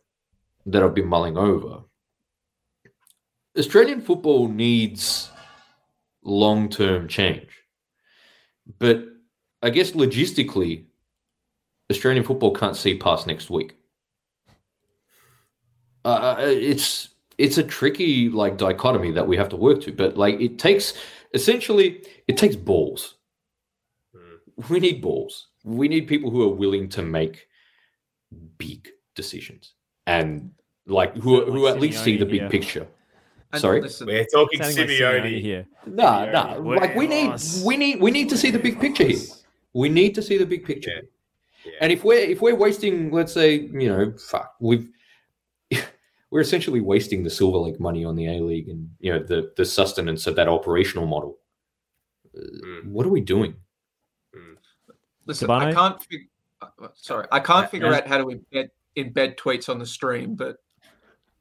[0.67, 1.83] that I've been mulling over.
[3.57, 5.31] Australian football needs
[6.23, 7.49] long term change.
[8.79, 9.05] But
[9.63, 10.85] I guess logistically,
[11.91, 13.77] Australian football can't see past next week.
[16.05, 20.41] Uh, it's it's a tricky like dichotomy that we have to work to, but like
[20.41, 20.95] it takes
[21.35, 23.15] essentially it takes balls.
[24.69, 25.49] We need balls.
[25.69, 27.47] We need people who are willing to make
[28.59, 29.75] big decisions
[30.07, 30.51] and
[30.87, 32.49] like who Sound who like at least see the Simeone big here.
[32.51, 32.87] picture.
[33.53, 33.81] And Sorry?
[33.81, 35.23] listen, We're talking Sounding like Simeone.
[35.23, 35.67] Simeone here.
[35.87, 36.55] Nah, Yeah, nah.
[36.57, 37.33] Like we need,
[37.65, 39.19] we need, we need to see the big picture here.
[39.73, 40.91] We need to see the big picture.
[40.91, 41.01] Yeah.
[41.65, 41.73] Yeah.
[41.81, 44.89] And if we're if we're wasting, let's say, you know, fuck, we've
[46.31, 49.53] we're essentially wasting the Silver Lake money on the A League and you know the
[49.57, 51.39] the sustenance of that operational model.
[52.37, 52.85] Uh, Mm.
[52.93, 53.57] What are we doing?
[55.29, 56.03] Listen, I can't.
[56.03, 56.29] Fig-
[56.61, 59.87] uh, sorry, I can't Uh, figure uh, out how to embed, embed tweets on the
[59.87, 60.57] stream, but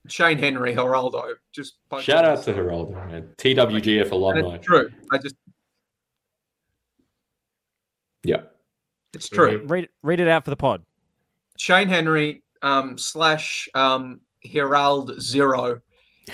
[0.07, 3.29] Shane Henry, Geraldo, just Shout out to Geraldo, man.
[3.37, 4.55] TWGF And alumni.
[4.55, 4.89] it's true.
[5.11, 5.35] I just,
[8.23, 8.41] Yeah,
[9.13, 9.63] it's true.
[9.65, 10.83] Read, read it out for the pod.
[11.57, 14.19] Shane Henry um, slash um,
[14.51, 15.81] Herald Zero.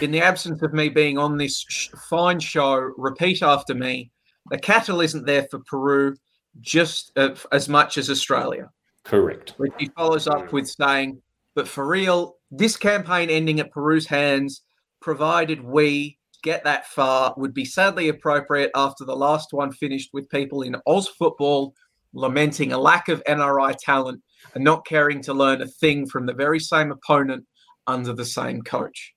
[0.01, 4.11] In the absence of me being on this sh- fine show, repeat after me.
[4.49, 6.15] The cattle isn't there for Peru
[6.61, 8.69] just as much as Australia.
[9.03, 9.53] correct.
[9.57, 11.21] Which he follows up with saying,
[11.55, 14.63] but for real, this campaign ending at Peru's hands,
[15.01, 20.29] provided we get that far, would be sadly appropriate after the last one finished with
[20.29, 21.73] people in Oz football
[22.13, 24.21] lamenting a lack of NRI talent
[24.53, 27.45] and not caring to learn a thing from the very same opponent
[27.87, 29.13] under the same coach,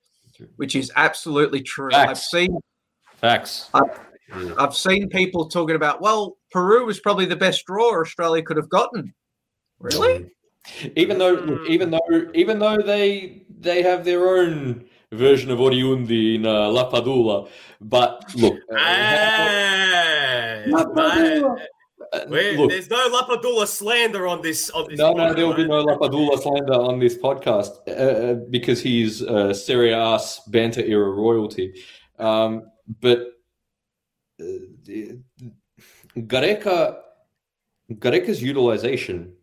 [0.56, 1.90] which is absolutely true.
[1.92, 2.30] I've Facts.
[2.30, 2.58] seen
[3.16, 3.70] Facts.
[4.58, 8.70] I've seen people talking about, well, Peru was probably the best draw Australia could have
[8.70, 9.12] gotten.
[9.78, 10.30] Really?
[10.96, 16.46] Even though, even though, even though they they have their own version of Oriundi in
[16.46, 17.48] uh, Lapadula,
[17.82, 21.60] but look, uh, Hey, Lapadula.
[22.14, 24.70] uh, look, there's no Lapadula slander on this.
[24.70, 28.34] On this no, no, there will be no Lapadula slander on this podcast uh, uh,
[28.48, 31.74] because he's uh, Serie A banter era royalty.
[32.18, 33.18] Um, but
[34.40, 34.44] uh,
[34.84, 35.18] the-
[36.16, 36.98] Gareca,
[37.92, 39.34] Gareca's utilization,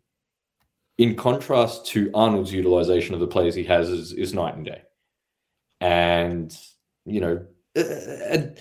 [0.98, 4.82] in contrast to Arnold's utilization of the players he has, is, is night and day.
[5.82, 6.56] And
[7.06, 7.46] you know,
[7.78, 7.84] uh,
[8.30, 8.58] and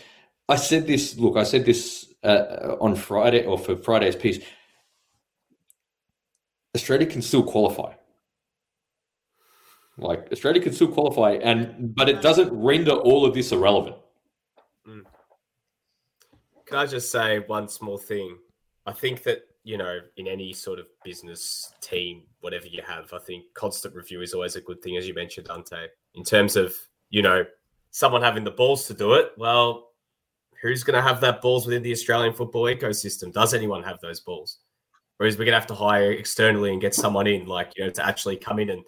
[0.49, 1.17] I said this.
[1.17, 4.45] Look, I said this uh, on Friday or for Friday's piece.
[6.75, 7.93] Australia can still qualify.
[9.99, 13.97] Like Australia can still qualify, and but it doesn't render all of this irrelevant.
[16.73, 18.39] Can I just say one small thing?
[18.87, 23.19] I think that, you know, in any sort of business team, whatever you have, I
[23.19, 26.75] think constant review is always a good thing, as you mentioned, Ante, in terms of,
[27.11, 27.45] you know,
[27.91, 29.33] someone having the balls to do it.
[29.37, 29.91] Well,
[30.63, 33.35] who's going to have that balls within the Australian football ecosystem?
[33.35, 34.61] Does anyone have those balls?
[35.21, 37.85] Or is we going to have to hire externally and get someone in, like, you
[37.85, 38.83] know, to actually come in and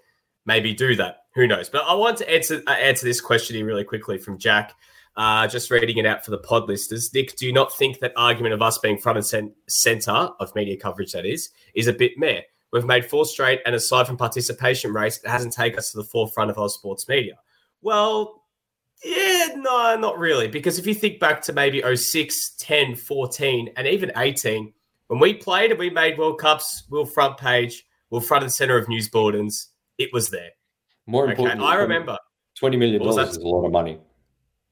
[0.46, 1.18] maybe do that?
[1.34, 1.68] Who knows?
[1.68, 4.72] But I want to answer, uh, answer this question here really quickly from Jack.
[5.16, 7.12] Uh, just reading it out for the pod listeners.
[7.14, 10.52] Nick, do you not think that argument of us being front and cen- center of
[10.56, 12.40] media coverage, that is, is a bit meh?
[12.72, 16.02] We've made four straight, and aside from participation rates, it hasn't taken us to the
[16.04, 17.34] forefront of our sports media.
[17.80, 18.42] Well,
[19.04, 20.48] yeah, no, not really.
[20.48, 24.72] Because if you think back to maybe 06, 10, 14, and even 18,
[25.06, 28.42] when we played and we made World Cups, we were front page, we were front
[28.42, 29.68] and center of news bulletins.
[29.98, 30.50] It was there.
[31.06, 32.18] More Okay, importantly, I remember.
[32.58, 33.40] twenty million What was dollars that?
[33.40, 33.98] is a lot of money.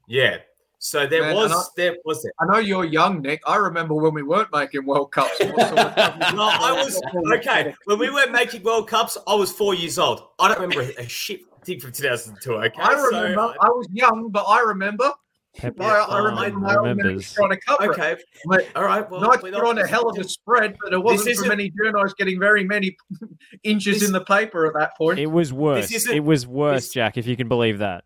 [0.07, 0.37] Yeah.
[0.79, 2.33] So there Man, was, I- there was there.
[2.41, 3.41] I know you're young, Nick.
[3.47, 5.31] I remember when we weren't making World Cups.
[5.39, 7.01] What sort of coverage- No, I was
[7.37, 7.73] okay.
[7.85, 10.23] When we weren't making World Cups, I was four years old.
[10.39, 12.53] I don't remember a, a shit thing from 2002.
[12.53, 13.53] Okay, I So, remember.
[13.61, 15.09] I was young, but I remember.
[15.55, 17.31] Pepper I, I remember my old remembers.
[17.31, 17.89] trying to cover it.
[17.91, 18.15] okay,
[18.47, 19.09] But all right.
[19.09, 21.71] Well, Knights put on a hell of a spread, but it wasn't isn't- from any
[21.81, 22.97] journalists getting very many
[23.63, 25.19] inches This- in the paper at that point.
[25.19, 25.91] It was worse.
[26.09, 28.03] It was worse, this- Jack, if you can believe that.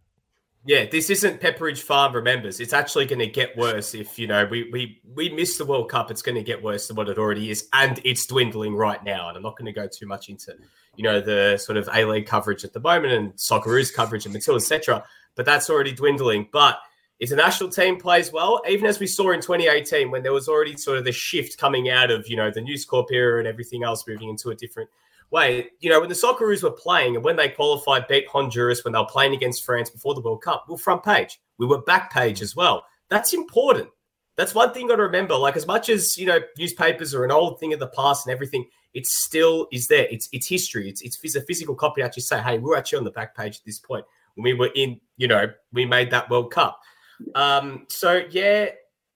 [0.68, 2.14] Yeah, this isn't Pepperidge Farm.
[2.14, 5.64] Remembers, it's actually going to get worse if you know we we we miss the
[5.64, 6.12] World Cup.
[6.12, 9.30] It's going to get worse than what it already is, and it's dwindling right now.
[9.30, 10.56] And I'm not going to go too much into
[10.98, 14.34] you know the sort of A League coverage at the moment and Socceroos coverage and
[14.34, 15.06] Matilda, etc.
[15.36, 16.50] But that's already dwindling.
[16.52, 16.80] But
[17.22, 20.50] if the national team plays well, even as we saw in 2018 when there was
[20.50, 23.48] already sort of the shift coming out of you know the News Corp era and
[23.48, 24.90] everything else moving into a different
[25.32, 25.70] way.
[25.80, 29.00] You know, when the Socceroos were playing and when they qualified, beat Honduras, when they
[29.00, 31.40] were playing against France before the World Cup, we were front page.
[31.58, 32.86] We were back page as well.
[33.10, 33.90] That's important.
[34.36, 35.36] That's one thing you got to remember.
[35.36, 38.34] Like as much as you know, newspapers are an old thing of the past and
[38.34, 40.08] everything, it still is there.
[40.12, 40.88] It's it's history.
[40.90, 42.02] It's it's a physical copy.
[42.02, 44.70] Actually, say, hey, we're actually on the back page at this point when we were
[44.76, 45.00] in.
[45.18, 46.80] You know, we made that World Cup.
[47.34, 48.70] Um, so yeah,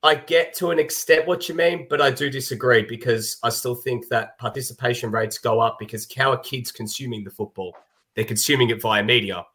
[0.04, 3.76] I get to an extent what you mean, but I do disagree because I still
[3.76, 7.76] think that participation rates go up because how are kids consuming the football?
[8.16, 9.46] They're consuming it via media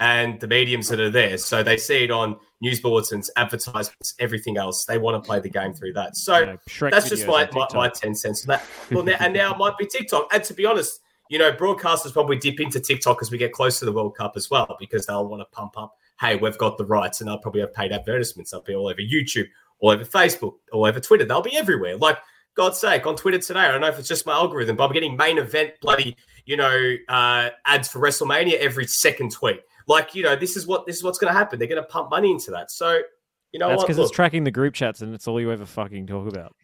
[0.00, 1.36] and the mediums that are there.
[1.36, 4.84] So they see it on news bulletins, advertisements, everything else.
[4.84, 6.16] They want to play the game through that.
[6.16, 8.64] So Shrek that's just my, my, my 10 cents on that.
[8.92, 10.28] Well, now, and now it might be TikTok.
[10.32, 13.78] And to be honest, you know, broadcasters probably dip into TikTok as we get close
[13.80, 16.78] to the World Cup as well because they'll want to pump up, hey, we've got
[16.78, 18.50] the rights, and they'll probably have paid advertisements.
[18.50, 19.46] They'll be all over YouTube,
[19.80, 21.24] all over Facebook, all over Twitter.
[21.24, 21.96] They'll be everywhere.
[21.96, 22.18] Like,
[22.54, 24.92] God's sake, on Twitter today, I don't know if it's just my algorithm, but I'm
[24.92, 29.60] getting main event bloody, you know, uh, ads for WrestleMania every second tweet.
[29.86, 31.58] Like, you know, this is what this is what's going to happen.
[31.58, 32.70] They're going to pump money into that.
[32.72, 33.00] So,
[33.52, 36.06] you know That's because it's tracking the group chats and it's all you ever fucking
[36.06, 36.54] talk about.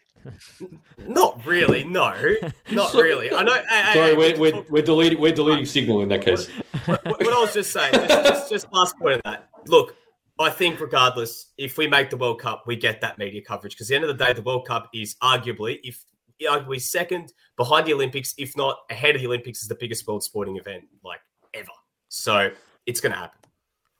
[0.98, 1.84] not really.
[1.84, 2.14] No,
[2.72, 3.32] not really.
[3.32, 3.54] I know.
[3.54, 6.48] hey, hey, Sorry, hey, we're, we're, we're deleting we're deleting signal in that case.
[6.86, 9.48] what, what I was just saying, just, just, just last point of that.
[9.66, 9.96] Look,
[10.38, 13.88] I think regardless, if we make the World Cup, we get that media coverage because
[13.88, 16.04] at the end of the day, the World Cup is arguably, if
[16.42, 20.24] arguably second behind the Olympics, if not ahead of the Olympics, is the biggest world
[20.24, 21.20] sporting event like
[21.54, 21.70] ever.
[22.08, 22.50] So
[22.86, 23.38] it's going to happen.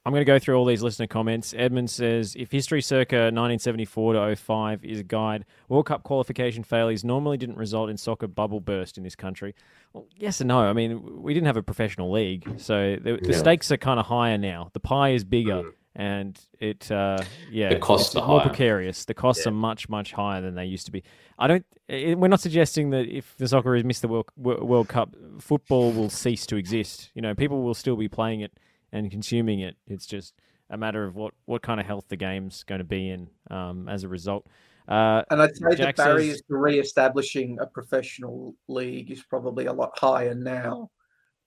[0.07, 1.55] I'm going to go through all these listener comments.
[1.57, 7.05] Edmund says, if history circa 1974 to 05 is a guide, World Cup qualification failures
[7.05, 9.55] normally didn't result in soccer bubble burst in this country.
[9.95, 10.59] Well, yes and no.
[10.59, 13.39] I mean, we didn't have a professional league, so the, the Yeah.
[13.39, 14.71] stakes are kind of higher now.
[14.75, 15.73] The pie is bigger, mm.
[15.97, 17.19] And it, uh,
[17.51, 18.49] yeah, The costs it's are more higher.
[18.49, 19.05] precarious.
[19.05, 19.51] The costs Yeah.
[19.51, 21.03] are much, much higher than they used to be.
[21.39, 21.65] I don't.
[21.89, 26.11] eh, We're not suggesting that if the Socceroos miss the World, World Cup, football will
[26.11, 27.11] cease to exist.
[27.15, 28.53] You know, people will still be playing it
[28.93, 29.77] and consuming it.
[29.87, 30.35] It's just
[30.71, 33.89] a matter of what, what kind of health the game's going to be in um,
[33.89, 34.47] as a result.
[34.89, 39.67] Uh, And I'd say Jack the barriers says- to re-establishing a professional league is probably
[39.67, 40.91] a lot higher now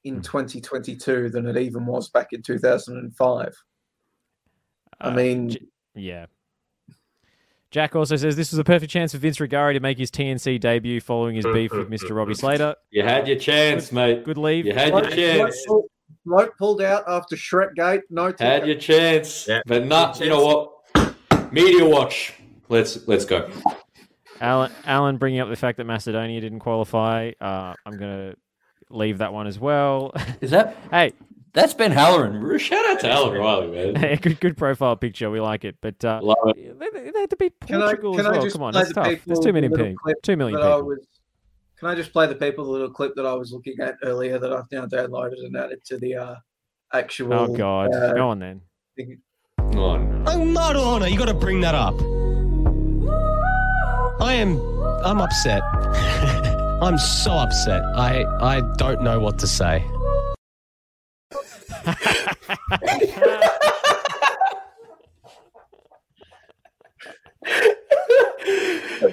[0.06, 0.10] Hmm.
[0.16, 3.54] in 2022 than it even was back in 2005.
[5.00, 5.60] I uh, mean, J-
[5.96, 6.26] yeah.
[7.70, 10.60] Jack also says this was a perfect chance for Vince Rugari to make his TNC
[10.60, 12.16] debut following his beef with Mr.
[12.16, 12.76] Robbie Slater.
[12.92, 14.24] You had your chance, mate.
[14.24, 14.66] Good leave.
[14.66, 15.66] You had your chance.
[15.68, 15.92] bloke,
[16.26, 18.02] bloke pulled out after Shrek Gate.
[18.10, 19.48] No, Had your chance.
[19.48, 19.62] Yeah.
[19.66, 21.52] But not you know what?
[21.52, 22.34] Media watch.
[22.70, 23.50] Let's let's go.
[24.40, 27.32] Alan, Alan bringing up the fact that Macedonia didn't qualify.
[27.40, 28.38] Uh, I'm going to
[28.90, 30.14] leave that one as well.
[30.42, 31.14] Is that hey,
[31.58, 32.58] that's Ben Halloran?
[32.60, 34.16] Shout out to Alan Riley, man.
[34.22, 35.30] good good profile picture.
[35.32, 35.76] We like it.
[35.82, 36.80] But uh, Love it.
[36.80, 38.52] they, they had to beat Can I- Portugal can as well.
[38.52, 39.20] Come on, play that's the tough.
[39.26, 39.96] There's too many people.
[40.22, 40.88] Two million that I people.
[40.88, 41.00] was.
[41.80, 44.40] Can I just play the people the little clip that I was looking at earlier
[44.40, 46.36] that I've now downloaded and added to the uh,
[46.94, 47.34] actual.
[47.34, 48.62] Oh God, uh, go on then.
[49.00, 50.24] Oh, no.
[50.28, 51.94] Oh, Maradona, you got to bring that up.
[54.20, 54.60] I am,
[55.06, 55.62] I'm upset.
[56.82, 57.84] I'm so upset.
[57.96, 59.84] I, I don't know what to say.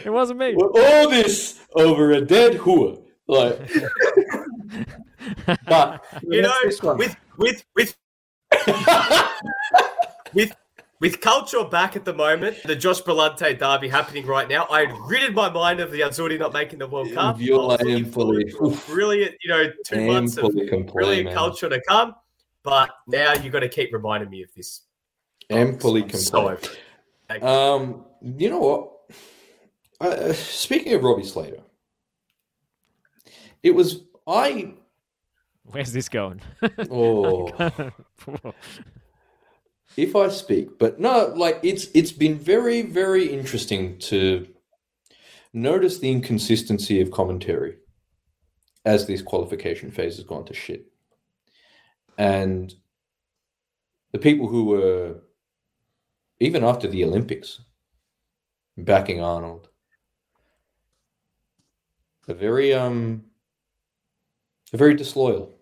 [0.04, 0.54] It wasn't me.
[0.54, 3.00] All this over a dead whore.
[3.26, 3.58] Like,
[5.66, 6.52] but You know,
[6.96, 7.96] with with with
[10.34, 10.52] with
[11.00, 14.66] with calcio back at the moment, the Josh Brillante derby happening right now.
[14.70, 17.24] I had ridded my mind of the Azzurri not making the World Cup.
[17.24, 18.50] I was Viola looking Empoli.
[18.50, 21.36] forward to a Brilliant, you know, two months of Empoli can play, brilliant man.
[21.36, 22.14] calcio to come.
[22.64, 24.80] But now you've got to keep reminding me of this.
[25.50, 26.52] Empoli I'm can so play.
[26.54, 26.60] over
[27.30, 27.42] it.
[27.42, 28.90] Um, you know what?
[30.00, 31.60] Uh, speaking of Robbie Slater,
[33.62, 34.74] it was I.
[35.64, 36.40] Where's this going?
[36.90, 37.48] Oh,
[39.96, 44.46] if I speak, but no, like it's it's been very very interesting to
[45.52, 47.76] notice the inconsistency of commentary
[48.84, 50.86] as this qualification phase has gone to shit,
[52.18, 52.74] and
[54.12, 55.16] the people who were
[56.40, 57.60] even after the Olympics
[58.76, 59.68] backing Arnold
[62.28, 63.24] are very um
[64.72, 65.54] are very disloyal.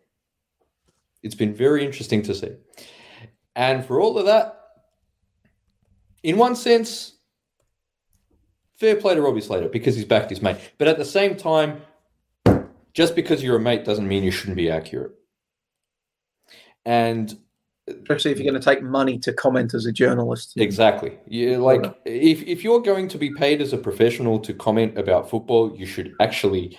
[1.23, 2.57] It's been very interesting to see.
[3.55, 4.59] And for all of that,
[6.23, 7.15] in one sense,
[8.75, 10.57] fair play to Robbie Slater because he's backed his mate.
[10.79, 11.83] But at the same time,
[12.95, 15.13] just because you're a mate doesn't mean you shouldn't be accurate.
[16.85, 17.37] And
[17.89, 20.55] especially if you're going to take money to comment as a journalist.
[20.57, 21.19] Exactly.
[21.27, 25.29] You like if if you're going to be paid as a professional to comment about
[25.29, 26.79] football, you should actually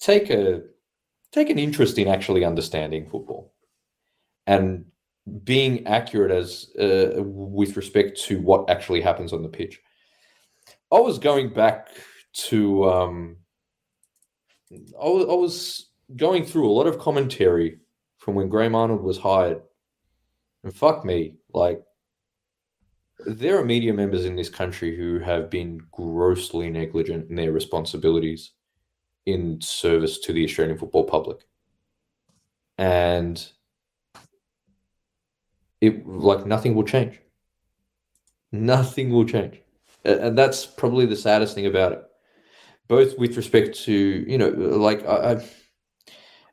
[0.00, 0.62] take a
[1.32, 3.52] take an interest in actually understanding football
[4.46, 4.84] and
[5.44, 9.80] being accurate as uh, with respect to what actually happens on the pitch.
[10.90, 11.88] I was going back
[12.48, 13.36] to um,
[14.72, 17.78] I was, I was going through a lot of commentary
[18.22, 19.60] from when Graham Arnold was hired,
[20.62, 21.82] and fuck me, like
[23.26, 28.52] there are media members in this country who have been grossly negligent in their responsibilities
[29.26, 31.44] in service to the Australian football public.
[32.78, 33.44] And
[35.80, 37.20] it like nothing will change.
[38.52, 39.60] Nothing will change.
[40.04, 42.04] And that's probably the saddest thing about it.
[42.86, 45.44] Both with respect to, you know, like I, I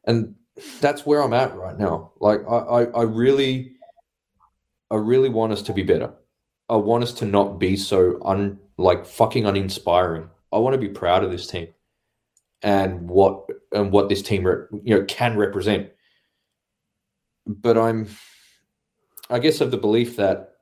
[0.05, 0.35] and
[0.79, 2.11] that's where I'm at right now.
[2.19, 3.73] Like I, I, I really
[4.91, 6.13] I really want us to be better.
[6.69, 10.29] I want us to not be so un like fucking uninspiring.
[10.51, 11.67] I want to be proud of this team
[12.61, 14.45] and what and what this team
[14.83, 15.89] you know can represent.
[17.45, 18.07] But I'm,
[19.29, 20.53] I guess, of the belief that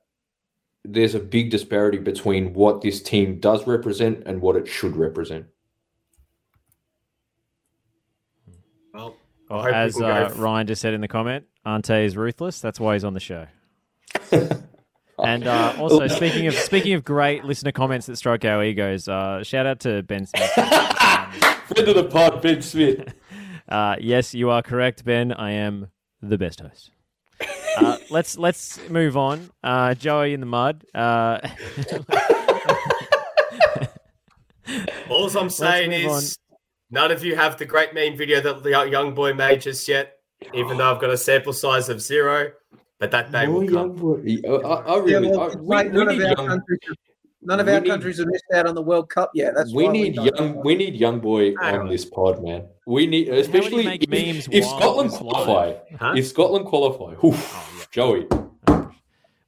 [0.85, 5.47] there's a big disparity between what this team does represent and what it should represent.
[8.93, 9.19] Well, Well, I hope
[9.49, 12.59] as uh, f- Ryan just said in the comment, Ante is ruthless.
[12.61, 13.47] That's why he's on the show.
[15.19, 19.43] And uh, also, speaking of speaking of great listener comments that stroke our egos, uh,
[19.43, 20.51] shout out to Ben Smith.
[20.51, 23.13] Friend of the pod, Ben Smith.
[23.67, 25.33] Uh, yes, you are correct, Ben.
[25.33, 25.87] I am
[26.21, 26.89] the best host.
[27.75, 29.49] Uh, let's let's move on.
[29.61, 30.85] Uh, Joey in the mud.
[30.95, 31.39] Uh,
[35.09, 36.37] All I'm saying move is
[36.89, 40.17] none of you have the great meme video that the young boy made just yet,
[40.53, 42.51] even though I've got a sample size of zero.
[42.99, 43.95] But that day will come.
[44.25, 46.79] I, I Yeah, really, well, I, we, mate, we none, of our young, countries,
[47.43, 49.53] none of our need- countries have missed out on the World Cup yet.
[49.55, 50.25] That's we need don't.
[50.35, 51.89] young we need young boy on on.
[51.89, 52.67] this pod, man.
[52.87, 55.75] We need especially if, memes if Scotland qualify.
[55.99, 56.13] Huh?
[56.17, 58.27] If Scotland qualify, oof, Joey.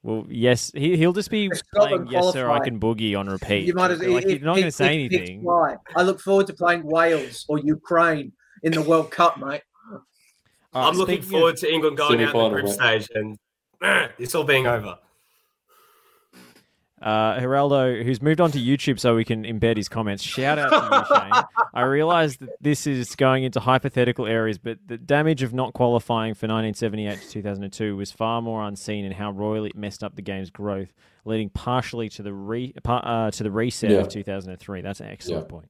[0.04, 3.66] Well, yes, he he'll just be If playing "Yes Sir, I Can Boogie" on repeat.
[3.66, 5.42] You might as like, if- you're not going to say if- if anything.
[5.42, 5.76] fly.
[5.96, 8.32] I look forward to playing Wales or Ukraine
[8.64, 9.62] in the World Cup, mate.
[10.72, 13.08] All right, I'm looking speaking of- forward to England going out in the group stage
[13.16, 13.38] and
[13.84, 14.98] eh, it's all being over.
[17.02, 20.22] Uh, Geraldo, who's moved on to YouTube so we can embed his comments.
[20.22, 21.66] Shout out to you, Shane.
[21.74, 26.34] I realize that this is going into hypothetical areas, but the damage of not qualifying
[26.34, 30.22] for 1978 to 2002 was far more unseen in how royally it messed up the
[30.22, 30.94] game's growth,
[31.24, 33.98] leading partially to the re uh, to the reset Yeah.
[34.00, 34.82] of 2003.
[34.82, 35.50] That's an excellent Yeah.
[35.52, 35.70] point,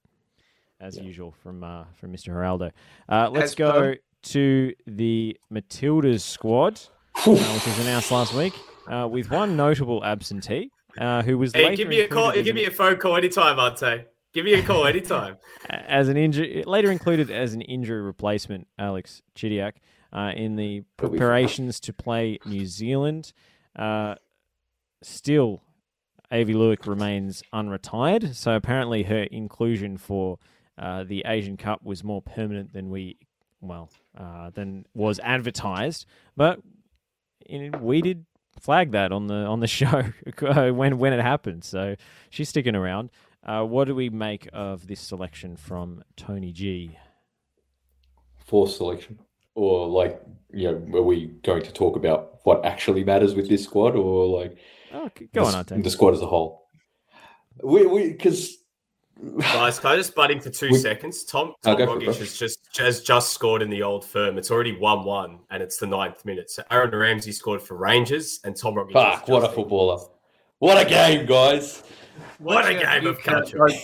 [0.80, 2.30] as usual from uh, from Mr.
[2.30, 2.72] Geraldo.
[3.08, 3.98] Uh, let's As go per.
[4.24, 6.80] to the Matildas squad,
[7.16, 8.54] uh, which was announced last week,
[8.88, 10.72] uh, with one notable absentee.
[10.98, 12.32] Uh, who was Hey, later give me a call.
[12.32, 14.06] Give me a phone call anytime, Ante.
[14.34, 15.38] Give me a call anytime.
[15.70, 19.74] as an injury later included as an injury replacement, Alex Chidiac.
[20.14, 23.34] uh, in the preparations to play New Zealand.
[23.76, 24.16] Uh,
[25.02, 25.62] still,
[26.32, 30.38] Aivi Luik remains unretired, so apparently her inclusion for
[30.78, 33.18] uh, the Asian Cup was more permanent than we,
[33.62, 36.06] well, uh, than was advertised.
[36.38, 36.60] But
[37.46, 38.26] in, we did
[38.60, 40.04] flag that on the on the show
[40.72, 41.64] when when it happened.
[41.64, 41.96] So
[42.30, 43.10] she's sticking around.
[43.44, 46.98] Uh, what do we make of this selection from Tony G?
[48.46, 49.20] Force selection,
[49.56, 53.64] or like you know, are we going to talk about what actually matters with this
[53.64, 54.58] squad, or like
[54.92, 55.82] Oh, go the, on, Ante.
[55.82, 56.68] the squad as a whole?
[57.64, 58.58] We we because
[59.40, 61.24] Guys, can I just butt in for two We- seconds?
[61.26, 64.38] Tom, Tom go for it, Rogic has just has just scored in the old firm.
[64.38, 66.50] It's already one one, and it's the ninth minute.
[66.50, 68.94] So Aaron Ramsey scored for Rangers, and Tom Rogic.
[68.94, 70.00] fuck, what a just- footballer!
[70.60, 71.84] What a game, guys!
[72.38, 73.58] What a Watch out game of count culture.
[73.58, 73.80] go-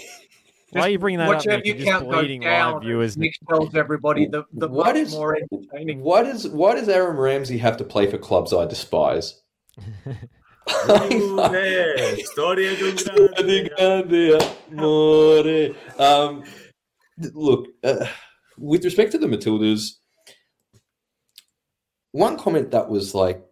[0.72, 1.54] Why are you bringing that Watch up?
[1.54, 1.66] out Nick?
[1.66, 2.74] you just count go bleeding down.
[2.76, 3.18] live viewers.
[3.18, 6.02] Nick tells everybody the, the What much more entertaining.
[6.02, 9.42] Why does why does Aaron Ramsey have to play for clubs I despise?
[10.68, 11.38] Ooh.
[12.26, 14.40] Storia di un grande.
[14.72, 15.76] Amore.
[16.00, 16.44] um,
[17.34, 18.06] look, uh,
[18.58, 19.98] with respect to the Matildas,
[22.12, 23.44] one comment that was like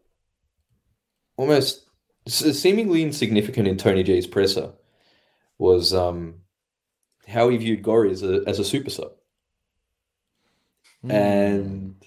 [1.38, 1.86] almost
[2.28, 4.72] seemingly insignificant in Tony G's presser
[5.58, 6.36] was um,
[7.28, 9.12] how he viewed Gorry as a, as a super sub.
[11.02, 11.12] Hmm.
[11.12, 12.06] And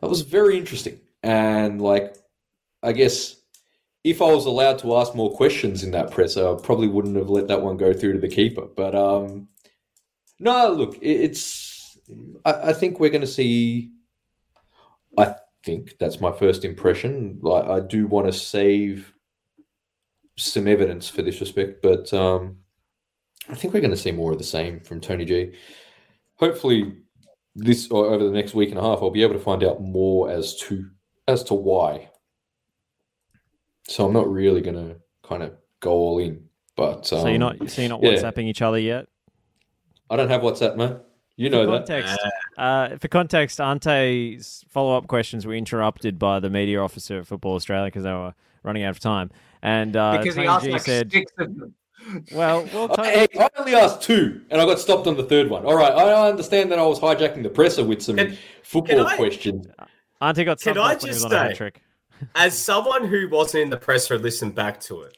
[0.00, 1.00] that was very interesting.
[1.22, 2.16] And like,
[2.82, 3.36] I guess
[4.04, 7.30] if I was allowed to ask more questions in that presser, I probably wouldn't have
[7.30, 8.66] let that one go through to the keeper.
[8.76, 9.48] But um,
[10.38, 11.98] no, look, it, it's.
[12.44, 13.92] I, I think we're going to see.
[15.16, 15.34] I
[15.64, 17.38] think that's my first impression.
[17.42, 19.12] Like, I do want to save
[20.36, 22.56] some evidence for this respect, but um,
[23.48, 25.52] I think we're going to see more of the same from Tony G.
[26.36, 26.96] Hopefully,
[27.54, 29.80] this or over the next week and a half, I'll be able to find out
[29.80, 30.86] more as to
[31.28, 32.08] as to why.
[33.88, 36.44] So I'm not really going to kind of go all in,
[36.76, 38.10] but um, so you're not so you're not yeah.
[38.12, 39.08] WhatsApping each other yet.
[40.10, 41.00] I don't have WhatsApp, man.
[41.36, 41.86] You know for that.
[41.86, 42.18] context,
[42.58, 47.86] uh, for context, Ante's follow-up questions were interrupted by the media officer at Football Australia
[47.86, 49.30] because they were running out of time,
[49.62, 51.74] and uh, because he asked G like said, six of them.
[52.32, 55.48] "Well, well, Tony, Hey, I only asked two, and I got stopped on the third
[55.48, 55.64] one.
[55.64, 59.06] All right, I understand that I was hijacking the presser with some Can- football can
[59.06, 59.66] I- questions.
[60.20, 61.82] Auntie got Can subbed I when he was just on a hat say- trick."
[62.34, 65.16] As someone who wasn't in the presser and listened back to it,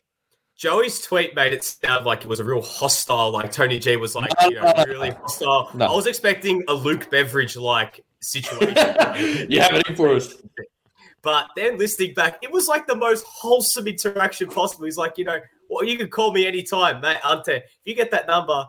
[0.57, 3.33] Joey's tweet made it sound like it was a real hostile.
[3.33, 5.71] Like Tony G was like, you know, no, no, really hostile.
[5.75, 5.87] No.
[5.87, 8.77] I was expecting a Luke Beveridge like situation.
[9.51, 10.35] you have it in for us.
[11.23, 14.85] But then listening back, it was like the most wholesome interaction possible.
[14.85, 15.39] He's like, you know,
[15.71, 17.17] well, you can call me anytime, mate.
[17.25, 18.67] Ante, if you get that number,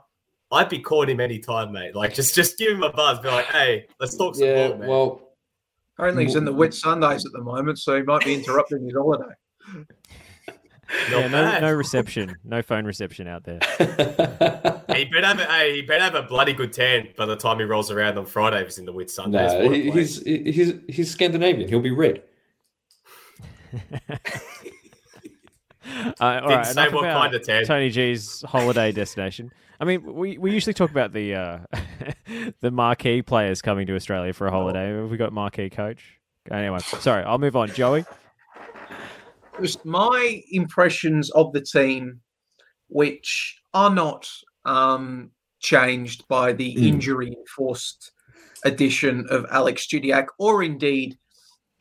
[0.52, 1.96] I'd be calling him anytime, mate.
[1.96, 3.20] Like, just just give him a buzz.
[3.20, 4.88] Be like, hey, let's talk some Yeah, more, man.
[4.88, 5.25] well,
[5.98, 9.34] Apparently, he's in the Whitsundays at the moment, so he might be interrupting his holiday.
[11.10, 13.60] Yeah, no, no reception, no phone reception out there.
[14.96, 17.58] He better have a, hey, he better have a bloody good tan by the time
[17.60, 19.32] he rolls around on Friday if he's in the Whitsundays.
[19.66, 21.68] no, he- he's he's he's Scandinavian.
[21.68, 22.22] He'll be red.
[26.06, 27.66] Uh, all Didn't right, say what kind of tan.
[27.66, 29.52] Tony G's holiday destination.
[29.80, 31.60] I mean, we, we usually talk about the uh,
[32.62, 34.90] the marquee players coming to Australia for a holiday.
[34.96, 36.20] Have we got marquee coach?
[36.52, 37.70] Anyway, sorry, I'll move on.
[37.70, 38.06] Joey,
[39.62, 42.20] Just my impressions of the team,
[42.88, 44.30] which are not
[44.66, 46.88] um, changed by the Mm.
[46.88, 48.12] injury enforced
[48.64, 51.18] addition of Alex Chidiac, or indeed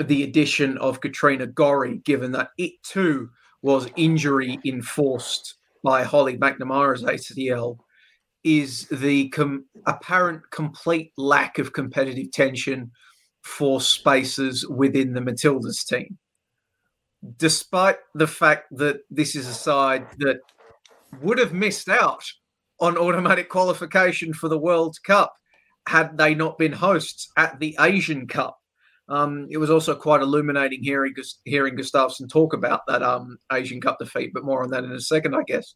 [0.03, 3.31] the addition of Katrina Gorry, given that it too
[3.65, 7.79] was injury enforced by Holly McNamara's ACL,
[8.45, 12.91] is the com- apparent complete lack of competitive tension
[13.43, 16.19] for spaces within the Matildas team
[17.39, 20.39] despite the fact that this is a side that
[21.23, 22.25] would have missed out
[22.81, 25.35] on automatic qualification for the World Cup
[25.87, 28.59] had they not been hosts at the Asian Cup.
[29.09, 33.99] Um, it was also quite illuminating hearing hearing Gustavsson talk about that um, Asian Cup
[33.99, 35.75] defeat, but more on that in a second, I guess.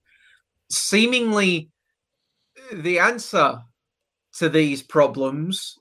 [0.71, 1.71] Seemingly,
[2.73, 3.61] the answer
[4.39, 5.75] to these problems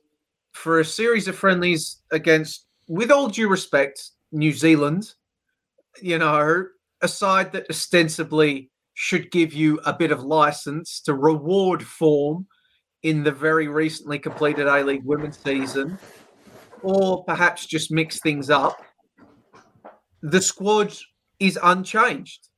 [0.53, 5.13] for a series of friendlies against, with all due respect, New Zealand,
[6.01, 6.65] you know,
[7.01, 12.47] a side that ostensibly should give you a bit of license to reward form
[13.03, 15.99] in the very recently completed A League women's season,
[16.83, 18.79] or perhaps just mix things up.
[20.21, 20.93] The squad
[21.39, 22.49] is unchanged.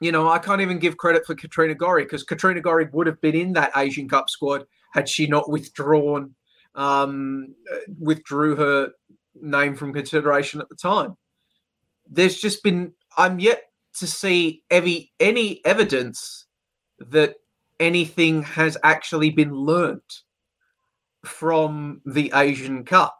[0.00, 3.20] You know, I can't even give credit for Katrina Gorry because Katrina Gorry would have
[3.20, 6.34] been in that Asian Cup squad had she not withdrawn
[6.74, 7.54] um,
[7.98, 8.90] withdrew her
[9.40, 11.16] name from consideration at the time.
[12.08, 13.62] There's just been I'm yet
[13.98, 16.46] to see any any evidence
[16.98, 17.36] that
[17.80, 20.22] anything has actually been learnt
[21.24, 23.18] from the Asian Cup.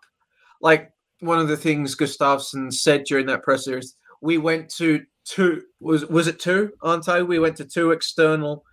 [0.60, 0.90] Like
[1.20, 6.06] one of the things Gustavsson said during that presser is we went to two was
[6.06, 7.22] was it two, Aren't Ante?
[7.24, 8.64] We went to two external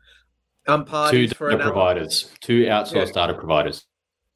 [0.67, 3.85] um Two data providers, two outsourced data providers.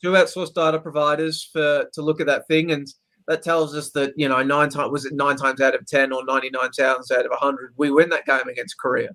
[0.01, 2.87] two outsourced data providers for to look at that thing and
[3.27, 6.11] that tells us that you know nine times was it nine times out of ten
[6.11, 9.09] or 99 times out of 100 we win that game against korea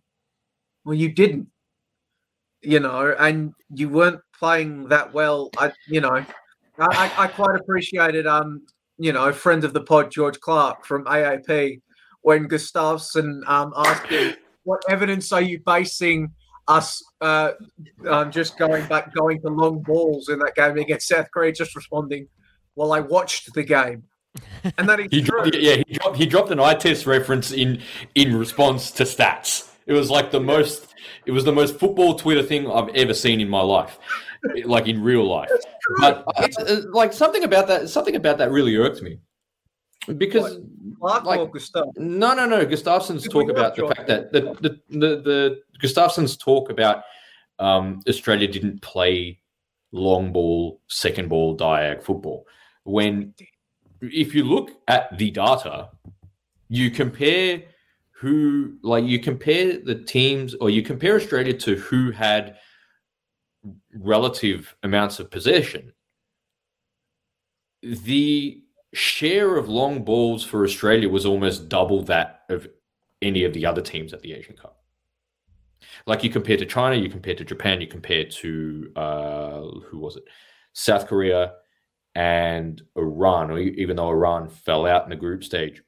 [0.85, 1.47] well you didn't
[2.63, 6.25] you know and you weren't playing that well i you know
[6.79, 8.63] i, I, quite appreciated um
[8.99, 11.81] you know friend of the pod george clark from aap
[12.23, 14.35] when Gustavsson um, asked him
[14.65, 16.31] what evidence are you basing
[16.69, 17.53] us uh,
[18.09, 21.77] um, just going back going to long balls in that game against south korea just
[21.77, 22.27] responding
[22.81, 24.05] well, I watched the game,
[24.79, 25.43] and that is He true.
[25.43, 27.83] dropped, yeah, he dropped, he dropped an eye test reference in
[28.15, 29.71] in response to stats.
[29.87, 30.95] It was like the most,
[31.27, 33.99] it was the most football Twitter thing I've ever seen in my life,
[34.65, 35.51] like in real life.
[35.99, 39.19] But uh, uh, like something about that, something about that really irked me
[40.17, 40.59] because
[40.99, 41.51] Clark like-
[41.97, 42.65] no, no, no.
[42.65, 47.05] Gustavsson's Did talk about the fact that the the the, the Gustavsson's talk about
[47.59, 49.41] um, Australia didn't play
[49.93, 52.47] long ball, second ball, diag football.
[52.85, 53.35] When
[54.01, 55.91] if you look at the data,
[56.69, 57.63] you compare
[58.13, 62.57] who like you compare the teams or you compare Australia to who had
[63.93, 65.93] relative amounts of possession.
[67.83, 72.69] The share of long balls for Australia was almost double that of
[73.23, 74.79] any of the other teams at the Asian Cup.
[76.07, 80.17] Like you compare to China, you compare to Japan, you compare to uh, who was
[80.17, 80.25] it?
[80.73, 81.55] South Korea
[82.15, 85.83] and Iran, even though Iran fell out in the group stage.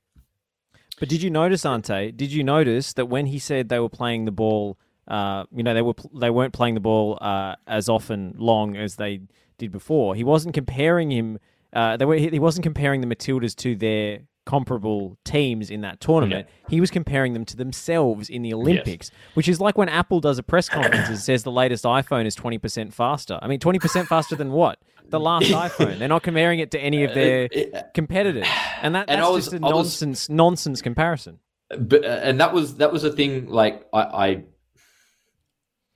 [0.98, 2.12] But did you notice, Ante?
[2.12, 4.78] Did you notice that when he said they were playing the ball,
[5.08, 8.96] uh, you know, they were they weren't playing the ball uh, as often long as
[8.96, 9.20] they
[9.58, 10.14] did before.
[10.14, 11.38] He wasn't comparing him.
[11.72, 16.48] Uh, they were, he wasn't comparing the Matildas to their comparable teams in that tournament.
[16.68, 20.36] He was comparing them to themselves in the Olympics, which is like when Apple does
[20.38, 23.38] a press conference and says the latest iPhone is twenty percent faster.
[23.40, 24.78] I mean, twenty percent faster than what?
[25.08, 25.98] The last iPhone.
[25.98, 27.48] They're not comparing it to any of their
[27.94, 28.46] competitors,
[28.82, 29.72] and that, that's I was- just a I was-
[30.02, 31.38] nonsense nonsense comparison.
[31.78, 34.44] but uh, and that was that was a thing like I, I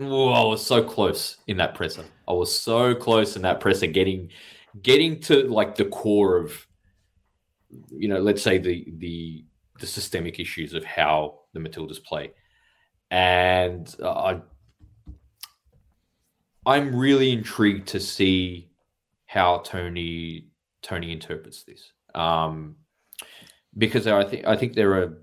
[0.00, 2.04] oh, I was so close in that presser.
[2.28, 4.30] I was so close in that presser getting
[4.82, 6.66] getting to like the core of
[7.90, 9.44] you know, let's say the the
[9.80, 12.32] the systemic issues of how the Matildas play.
[13.10, 14.40] And uh, I
[16.64, 18.70] I'm really intrigued to see
[19.26, 20.48] how Tony
[20.82, 21.92] Tony interprets this.
[22.14, 22.76] Um
[23.78, 25.22] because I think I think there are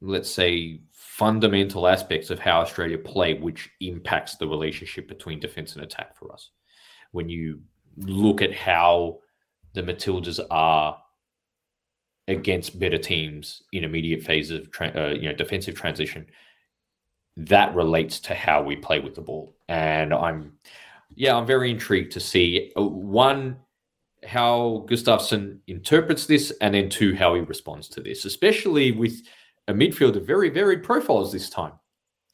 [0.00, 0.80] let's say
[1.20, 6.32] fundamental aspects of how Australia play which impacts the relationship between defense and attack for
[6.32, 6.48] us.
[7.12, 7.60] When you
[7.98, 9.18] look at how
[9.74, 10.96] the Matildas are
[12.26, 16.26] against better teams in immediate phase of tra- uh, you know defensive transition,
[17.36, 19.54] that relates to how we play with the ball.
[19.68, 20.54] And I'm
[21.14, 23.58] yeah, I'm very intrigued to see uh, one
[24.24, 29.20] how Gustavsson interprets this, and then two, how he responds to this, especially with
[29.70, 31.72] a midfield of very varied profiles this time.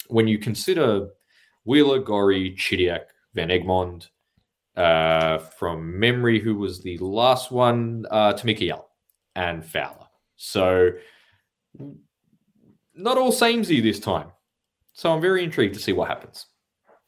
[0.09, 1.09] When you consider
[1.65, 3.03] Wheeler, Gorry, Chidiac,
[3.35, 4.09] Van Egmond,
[4.77, 8.89] uh, from memory, who was the last one, uh, Tamika Yell
[9.35, 10.07] and Fowler.
[10.37, 10.91] So
[12.95, 14.29] not all samey this time.
[14.95, 16.47] So I'm very intrigued to see what happens.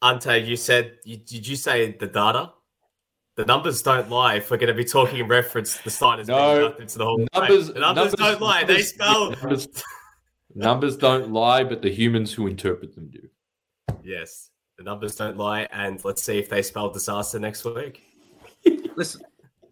[0.01, 2.51] Ante, you said, you, did you say the data?
[3.35, 4.35] The numbers don't lie.
[4.35, 7.05] If we're going to be talking in reference to the signers being No, to the
[7.05, 8.63] whole numbers, The numbers, don't lie.
[8.63, 9.33] they numbers- spell.
[10.55, 13.27] Numbers, numbers don't lie, but the humans who interpret them do.
[14.03, 15.67] Yes, the numbers don't lie.
[15.71, 18.01] And let's see if they spell disaster next week.
[18.95, 19.21] Listen,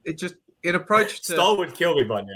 [0.05, 2.28] it just it approached to Stoll would kill me by now.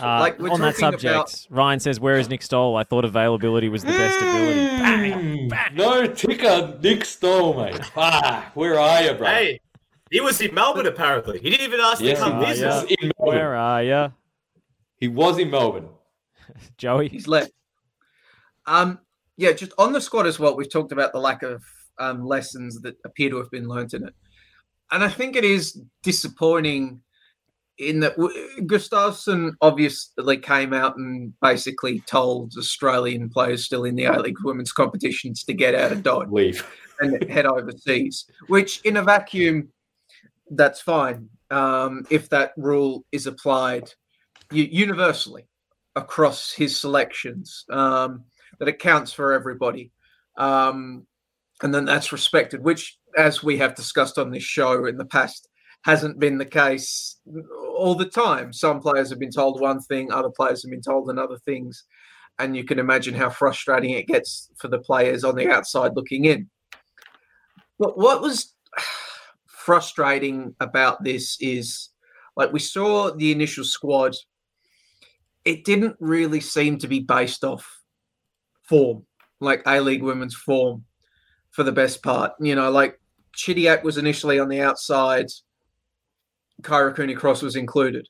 [0.00, 2.76] Uh, Like, on that subject, about- Ryan says, "Where is Nick Stoll?
[2.76, 5.74] I thought availability was the best ability." Bang, bang.
[5.74, 7.78] No ticker, Nick Stoll, mate.
[7.96, 9.26] Ah, where are you, bro?
[9.26, 9.60] Hey,
[10.10, 11.40] he was in Melbourne apparently.
[11.40, 12.66] He didn't even ask Yes, to come he visit.
[12.66, 12.84] was.
[12.88, 13.36] He was in Melbourne.
[13.38, 14.12] Where are you,
[14.98, 15.88] He was in Melbourne.
[16.78, 17.08] Joey?
[17.08, 17.52] he's left.
[18.66, 18.98] Um,
[19.36, 20.56] yeah, just on the squad as well.
[20.56, 21.62] We've talked about the lack of
[21.98, 24.14] um, lessons that appear to have been learnt in it,
[24.90, 27.00] and I think it is disappointing
[27.78, 28.32] in that w-
[28.62, 34.72] Gustavsson obviously came out and basically told Australian players still in the A League women's
[34.72, 36.66] competitions to get out of Dodge Leave.
[37.00, 39.68] and head overseas, which in a vacuum
[40.50, 43.92] that's fine um, if that rule is applied
[44.50, 45.46] universally
[45.96, 48.24] across his selections, um,
[48.58, 49.90] that it counts for everybody.
[50.38, 51.06] Um,
[51.62, 55.48] and then that's respected, which, as we have discussed on this show in the past,
[55.82, 57.16] hasn't been the case
[57.76, 58.52] all the time.
[58.52, 61.84] Some players have been told one thing, other players have been told another things.
[62.38, 66.26] And you can imagine how frustrating it gets for the players on the outside looking
[66.26, 66.50] in.
[67.78, 68.54] But what was
[69.46, 71.90] frustrating about this is
[72.36, 74.14] like we saw the initial squad,
[75.46, 77.80] it didn't really seem to be based off
[78.62, 79.06] form,
[79.40, 80.84] like A League women's form
[81.52, 82.32] for the best part.
[82.40, 83.00] You know, like
[83.34, 85.26] Chidiac was initially on the outside,
[86.62, 88.08] Kyra Cooney Cross was included.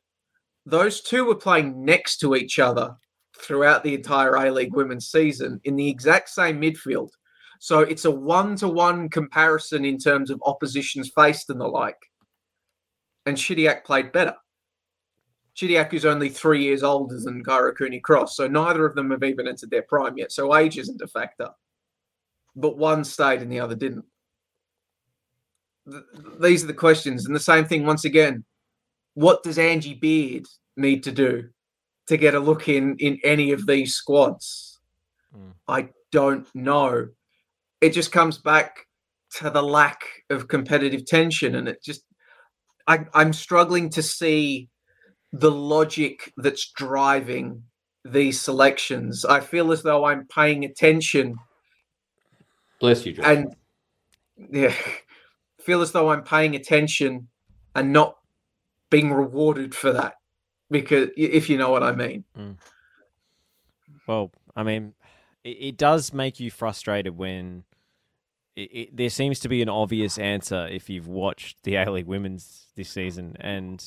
[0.65, 2.97] Those two were playing next to each other
[3.39, 7.11] throughout the entire A League women's season in the exact same midfield.
[7.61, 11.99] So it's a one to one comparison in terms of oppositions faced and the like.
[13.27, 14.35] And Chidiac played better.
[15.57, 18.37] Chidiac is only three years older than Cooney Cross.
[18.37, 20.31] So neither of them have even entered their prime yet.
[20.31, 21.49] So age isn't a factor.
[22.55, 24.05] But one stayed and the other didn't.
[25.91, 26.05] Th-
[26.41, 27.25] these are the questions.
[27.25, 28.45] And the same thing once again.
[29.15, 30.47] What does Angie Beard
[30.77, 31.49] need to do
[32.09, 34.79] to get a look in in any of these squads?
[35.35, 35.53] Mm.
[35.69, 37.09] I don't know.
[37.81, 38.87] It just comes back
[39.39, 42.03] to the lack of competitive tension, and it just
[42.87, 44.69] I, I'm struggling to see
[45.33, 47.65] the logic that's driving
[48.05, 49.25] these selections.
[49.25, 51.37] I feel as though I'm paying attention
[52.81, 53.25] Bless you, John.
[53.25, 53.57] and
[54.51, 54.75] yeah,
[55.61, 57.29] feel as though I'm paying attention
[57.75, 58.17] and not
[58.91, 60.15] being rewarded for that.
[60.71, 62.25] Because if you know what I mean.
[62.37, 62.57] Mm.
[64.07, 64.95] Well, I mean,
[65.45, 67.65] it, it does make you frustrated when
[68.57, 72.07] it, it, there seems to be an obvious answer if you've watched the A League
[72.07, 73.85] Women's this season and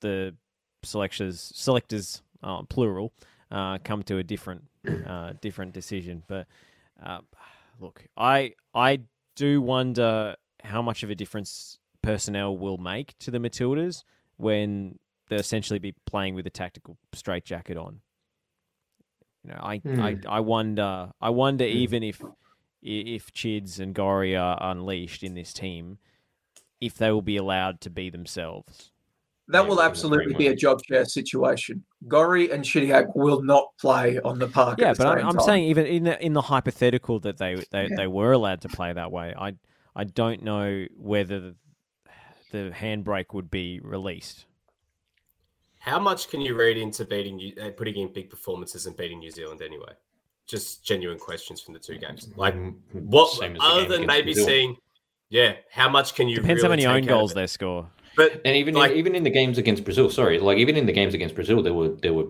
[0.00, 0.34] the
[0.82, 3.12] selectors, selectors, uh, plural,
[3.50, 4.64] uh, come to a different,
[5.06, 6.22] uh, different decision.
[6.26, 6.46] But
[7.02, 7.20] uh,
[7.80, 9.00] look, I I
[9.36, 14.04] do wonder how much of a difference personnel will make to the Matildas
[14.36, 18.00] when they'll essentially be playing with a tactical straitjacket on.
[19.44, 22.22] You know, I, I, I wonder, I wonder even if
[22.80, 25.98] if Chids and Gorry are unleashed in this team,
[26.80, 28.91] if they will be allowed to be themselves.
[29.52, 31.84] That will absolutely be a job share situation.
[32.08, 34.78] Gorry and Chidiac will not play on the park.
[34.80, 35.44] Yeah, at the but I'm, same I'm time.
[35.44, 37.96] saying even in the in the hypothetical that they they, Yeah.
[37.96, 39.54] they were allowed to play that way, I
[39.94, 41.54] I don't know whether the,
[42.50, 44.46] the handbrake would be released.
[45.80, 49.30] How much can you read into beating uh, putting in big performances and beating New
[49.30, 49.92] Zealand anyway?
[50.46, 52.28] Just genuine questions from the two games.
[52.36, 52.54] Like
[52.92, 54.76] what, Same as the other game than maybe seeing,
[55.28, 56.36] yeah, how much can you?
[56.36, 57.88] Depends really how many take own goals they score.
[58.16, 60.86] But And even like, in, even in the games against Brazil, sorry, like even in
[60.86, 62.26] the games against Brazil, there were there were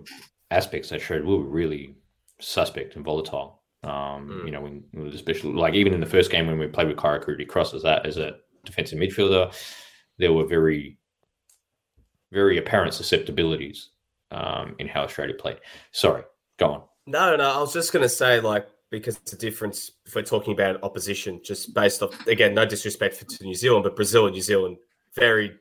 [0.51, 1.95] aspects that showed we were really
[2.39, 3.61] suspect and volatile.
[3.83, 4.45] Um, Mm.
[4.45, 7.21] You know, when especially like even in the first game when we played with Kyra
[7.21, 9.53] Cooney Cross as that as a defensive midfielder,
[10.17, 10.97] there were very
[12.31, 13.89] very apparent susceptibilities
[14.31, 15.59] um, in how Australia played.
[15.91, 16.23] Sorry,
[16.57, 16.81] go on.
[17.05, 20.53] No, no, I was just going to say, like, because the difference, if we're talking
[20.53, 24.33] about opposition, just based off, again, no disrespect for, to New Zealand, but Brazil and
[24.33, 24.77] New Zealand,
[25.15, 25.51] very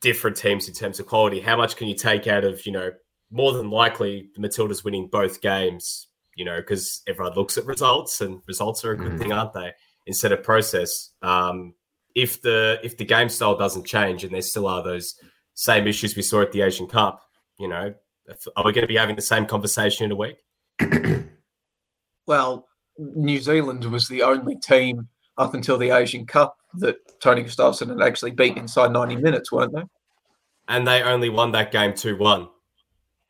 [0.00, 1.40] different teams in terms of quality.
[1.40, 2.90] How much can you take out of, you know,
[3.30, 8.20] more than likely the Matildas winning both games, you know, because everyone looks at results
[8.20, 9.18] and results are a good Mhm.
[9.18, 9.72] thing, aren't they?
[10.06, 11.10] Instead of process.
[11.22, 11.74] Um,
[12.16, 15.14] if the if the game style doesn't change and there still are those
[15.54, 17.22] same issues we saw at the Asian Cup,
[17.58, 17.94] you know,
[18.56, 20.36] are we going to be having the same conversation in a week?
[22.26, 22.66] Well,
[22.98, 28.06] New Zealand was the only team up until the Asian Cup that Tony Gustavsson had
[28.06, 29.82] actually beat inside 90 minutes, weren't they?
[30.68, 32.48] and they only won that game 2 1.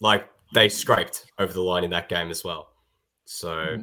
[0.00, 2.68] Like they scraped over the line in that game as well.
[3.24, 3.78] So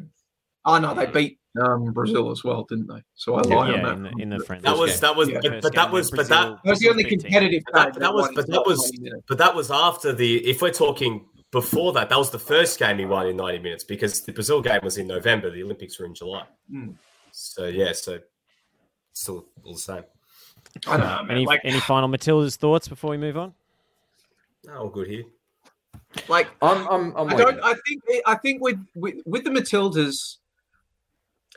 [0.65, 3.01] Oh, no, they beat um, Brazil as well, didn't they?
[3.15, 4.11] So I Yeah, lied yeah, on that.
[4.11, 4.63] in the, in the friendly.
[4.69, 4.99] that was game.
[5.01, 5.39] that was Yeah.
[5.41, 8.01] but, but that was when but that That was the only competitive But that- game
[8.01, 8.91] that was- but that was-
[9.27, 12.99] but that was after the if we're talking before that, that was the first game
[12.99, 16.05] he won in 90 minutes because the Brazil game was in November, the Olympics were
[16.05, 16.45] in July.
[16.71, 16.95] Mm.
[17.31, 18.19] So yeah, so
[19.17, 20.03] still all the same.
[20.87, 21.31] I don't know, man.
[21.31, 23.53] Any Like, any final Matilda's thoughts before we move on?
[24.65, 25.23] No, all good here.
[26.27, 27.37] like I'm I'm, I'm I waiting.
[27.37, 27.59] don't.
[27.63, 28.03] I think.
[28.25, 30.37] I think with, with with the Matildas,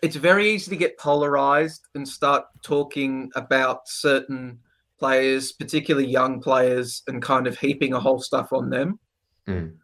[0.02, 4.58] it's very easy to get polarized and start talking about certain
[4.98, 8.98] players, particularly young players, and kind of heaping a whole stuff on them.
[9.46, 9.74] Mm.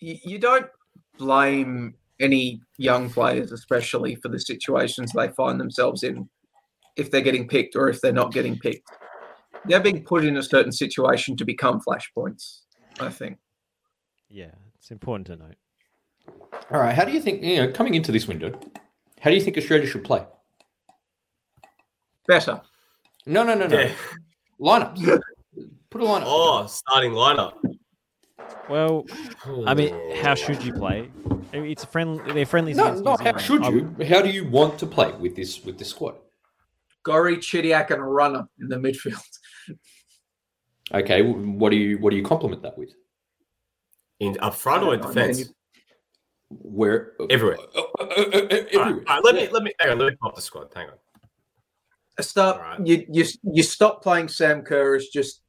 [0.00, 0.66] You, you don't
[1.18, 6.28] blame any young players, especially for the situations they find themselves in,
[6.96, 8.88] if they're getting picked or if they're not getting picked.
[9.66, 12.60] they're being put in a certain situation to become flashpoints.
[13.00, 13.38] I think.
[14.28, 15.56] Yeah, it's important to note.
[16.70, 16.94] All right.
[16.94, 18.58] How do you think, you know, coming into this window,
[19.20, 20.24] how do you think Australia should play?
[22.26, 22.60] Better.
[23.26, 23.78] No, no, no, no.
[23.78, 23.92] Yeah.
[24.60, 25.20] Lineups.
[25.90, 26.22] Put a lineup.
[26.26, 27.54] Oh, starting lineup.
[28.68, 29.04] Well,
[29.66, 31.10] I mean, how should you play?
[31.52, 32.32] I mean, It's a friendly.
[32.32, 32.76] They're friendlies.
[32.76, 33.16] No, against no.
[33.16, 33.80] New How should you?
[33.80, 36.16] Um, how do you want to play with this with this squad?
[37.04, 39.20] Gorry, Chidiac, and a runner in the midfield.
[40.92, 41.22] Okay.
[41.22, 42.90] What do you what do you complement that with?
[44.20, 45.52] In up front or in I know, defense?
[46.50, 47.56] Where Everywhere.
[47.74, 49.04] Uh, uh, uh, All right, everywhere.
[49.08, 50.68] all right, let me let me hang on, let me pop the squad.
[50.74, 50.94] Hang on.
[52.22, 52.60] Start.
[52.60, 52.86] Right.
[52.86, 55.40] You you you stop playing Sam Kerr as just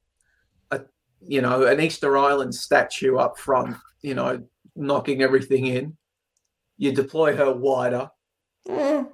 [0.72, 0.82] a
[1.22, 3.76] you know an Easter Island statue up front.
[4.02, 4.44] You know,
[4.76, 5.98] knocking everything in.
[6.78, 8.10] You deploy her wider.
[8.68, 9.10] Mm,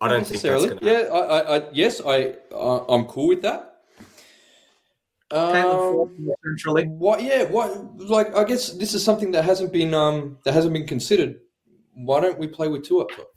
[0.00, 0.68] I don't think that's necessarily.
[0.80, 1.08] gonna Yeah.
[1.12, 2.00] I, I, I yes.
[2.04, 3.70] I uh, I'm cool with that.
[5.30, 6.84] Caitlin Um, Forbes, essentially.
[6.86, 7.22] what?
[7.22, 7.44] Yeah.
[7.44, 7.98] What?
[8.00, 11.40] Like, I guess this is something that hasn't been um that hasn't been considered.
[11.94, 13.28] Why don't we play with two up top?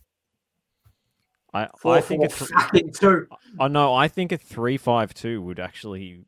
[1.54, 3.28] I, Four, I think four, a th- fucking two.
[3.60, 6.26] Oh no, I think a three-five-two would actually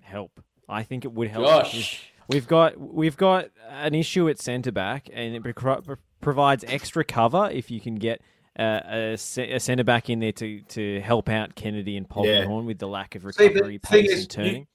[0.00, 0.40] help.
[0.68, 1.44] I think it would help.
[1.46, 2.02] Gosh.
[2.28, 5.82] We've got we've got an issue at centre back, and it pro-
[6.20, 8.22] provides extra cover if you can get
[8.58, 12.78] uh, a, a centre back in there to, to help out Kennedy and Polkinghorne with
[12.78, 14.66] the lack of See, the recovery, thing pace, is, and turning.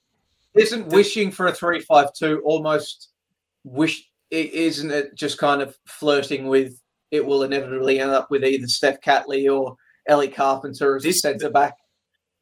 [0.54, 3.10] Isn't wishing for a three-five-two almost
[3.64, 4.02] wish?
[4.32, 6.80] i- Isn't it just kind of flirting with?
[7.10, 9.76] It will inevitably end up with either Steph Catley or
[10.06, 11.74] Ellie Carpenter as a This- centre back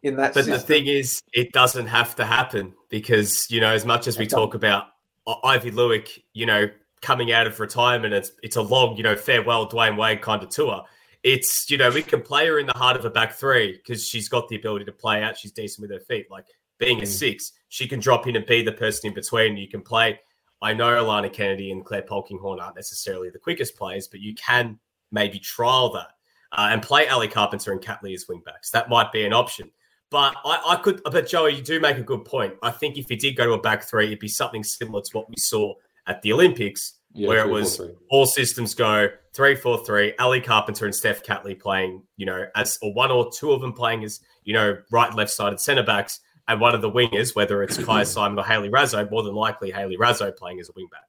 [0.02, 3.84] in that But the thing is, it doesn't have to happen because you know, as
[3.84, 4.86] much as we talk about
[5.26, 6.68] uh, Aivi Luik, you know,
[7.02, 10.48] coming out of retirement, it's it's a long, you know, farewell Dwyane Wade kind of
[10.48, 10.82] tour.
[11.22, 14.06] It's you know, we can play her in the heart of a back three because
[14.06, 15.36] she's got the ability to play out.
[15.36, 16.30] She's decent with her feet.
[16.30, 16.46] Like
[16.78, 19.56] being a six, she can drop in and be the person in between.
[19.56, 20.20] You can play.
[20.62, 24.78] I know Alana Kennedy and Clare Polkinghorne aren't necessarily the quickest players, but you can
[25.12, 26.08] maybe trial that
[26.52, 28.70] uh, and play Ali Carpenter and Catley as wing backs.
[28.70, 29.70] That might be an option.
[30.10, 32.54] But I, I could, but Joey, you do make a good point.
[32.62, 35.10] I think if you did go to a back three, it'd be something similar to
[35.12, 35.74] what we saw
[36.06, 40.14] at the Olympics, Yeah, where it four, was all systems go three, four, three.
[40.18, 43.72] Ali Carpenter and Steph Catley playing, you know, as or one or two of them
[43.72, 47.62] playing as, you know, right, left sided centre backs, and one of the wingers, whether
[47.62, 50.88] it's Kyah Simon or Hayley Raso, more than likely Hayley Raso playing as a wing
[50.90, 51.00] back.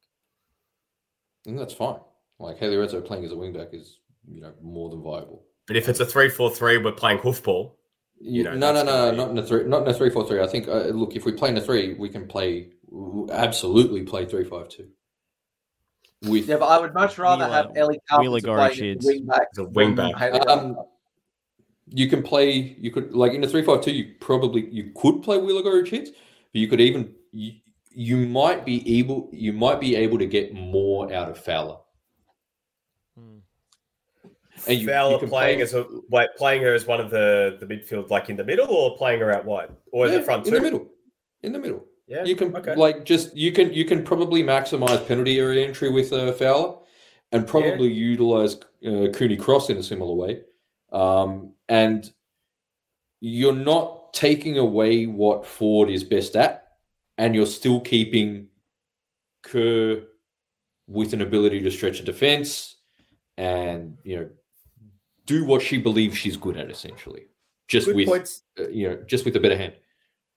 [1.46, 2.00] And that's fine.
[2.40, 5.44] Like Hayley Raso playing as a wingback is, you know, more than viable.
[5.66, 7.74] But if it's a three, four, three, we're playing hoofball.
[8.20, 10.26] You know, no, no, no, be- not in a three, not in a three, four,
[10.28, 10.42] three.
[10.42, 12.70] I think, uh, look, if we play in a three, we can play
[13.32, 14.88] absolutely play three, five, two.
[16.24, 19.04] With Yeah, but I would much rather Wheeler- have Ellie Wheeler Carpenter Gorry playing as
[19.04, 19.06] Chids.
[19.06, 19.48] wing back.
[19.52, 20.22] As a wing back.
[20.48, 20.78] Um,
[21.90, 22.76] you can play.
[22.80, 23.92] You could like in a three, five, two.
[23.92, 27.54] You probably you could play Wheeler Go Chits, but you could even you,
[27.92, 31.78] you might be able you might be able to get more out of Fowler.
[33.18, 33.38] Hmm.
[34.68, 37.58] And you, Fowler you playing play- as a wait, playing her as one of the
[37.60, 40.24] the midfield, like in the middle, or playing her out wide, or in Yeah, the
[40.26, 40.88] front in the middle,
[41.44, 41.86] in the middle.
[42.08, 42.74] Yeah, you can okay.
[42.76, 46.78] like just you can you can probably maximize penalty area entry with uh, Fowler,
[47.34, 50.42] and probably utilize uh, Cooney Cross in a similar way,
[50.94, 52.10] um, and
[53.20, 56.68] you're not taking away what Foord is best at,
[57.18, 58.48] and you're still keeping
[59.44, 60.04] Kerr
[60.88, 62.78] with an ability to stretch a defense,
[63.38, 64.30] and you know
[65.26, 67.26] do what she believes she's good at, essentially,
[67.68, 69.74] just Good with uh, you know just with a better hand.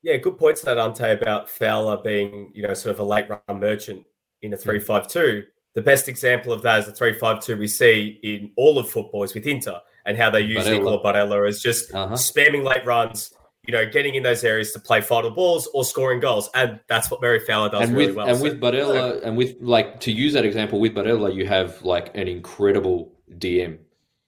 [0.02, 3.60] Yeah, good points that Ante about Fowler being, you know, sort of a late run
[3.60, 4.06] merchant
[4.42, 4.62] in a Hmm.
[4.62, 5.44] three-five-two.
[5.74, 9.34] The best example of that is the three-five-two we see in all of football is
[9.34, 10.70] with Inter and how they use Barella.
[10.78, 12.14] Nicola Barella as just Uh-huh.
[12.14, 13.32] spamming late runs,
[13.66, 16.48] you know, getting in those areas to play final balls or scoring goals.
[16.54, 18.28] And that's what Mary Fowler does and really with well.
[18.28, 21.82] and So- with Barella and with like to use that example with Barella, you have
[21.84, 23.78] like an incredible DM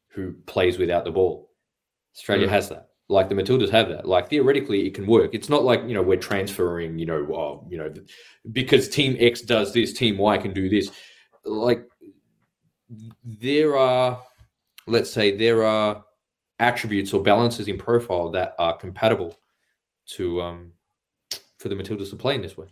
[0.08, 1.50] who plays without the ball.
[2.14, 2.50] Australia Mm.
[2.50, 2.90] has that.
[3.08, 4.06] Like the Matildas have that.
[4.06, 5.34] Like theoretically, it can work.
[5.34, 6.98] It's not like you know we're transferring.
[6.98, 7.92] You know, oh, you know,
[8.52, 10.90] because Team X does this, Team Y can do this.
[11.44, 11.86] Like
[13.24, 14.20] there are,
[14.86, 16.04] let's say, there are
[16.58, 19.36] attributes or balances in profile that are compatible
[20.06, 20.72] to um
[21.58, 22.66] for the Matildas to play in this way.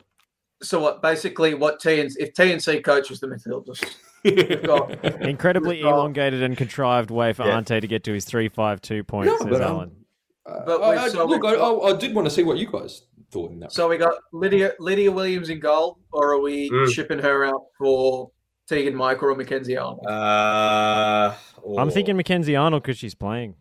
[0.63, 1.01] So what?
[1.01, 3.83] Basically, what TNC if TNC coaches the Matildas.
[4.25, 7.57] we've got Incredibly elongated and contrived way for Yeah.
[7.57, 10.00] Ante to get to his three-five-two points, No, says but, um, Alan.
[10.45, 12.71] But I, I- so look, I, got- I, I did want to see what you
[12.71, 13.73] guys thought in that.
[13.73, 16.93] so we got Lydia Lydia Williams in goal, or are we Mm.
[16.93, 18.31] shipping her out for
[18.69, 20.07] Teagan Micah or Mackenzie Arnold?
[20.07, 21.35] Uh,
[21.79, 23.55] I'm thinking Mackenzie Arnold because she's playing.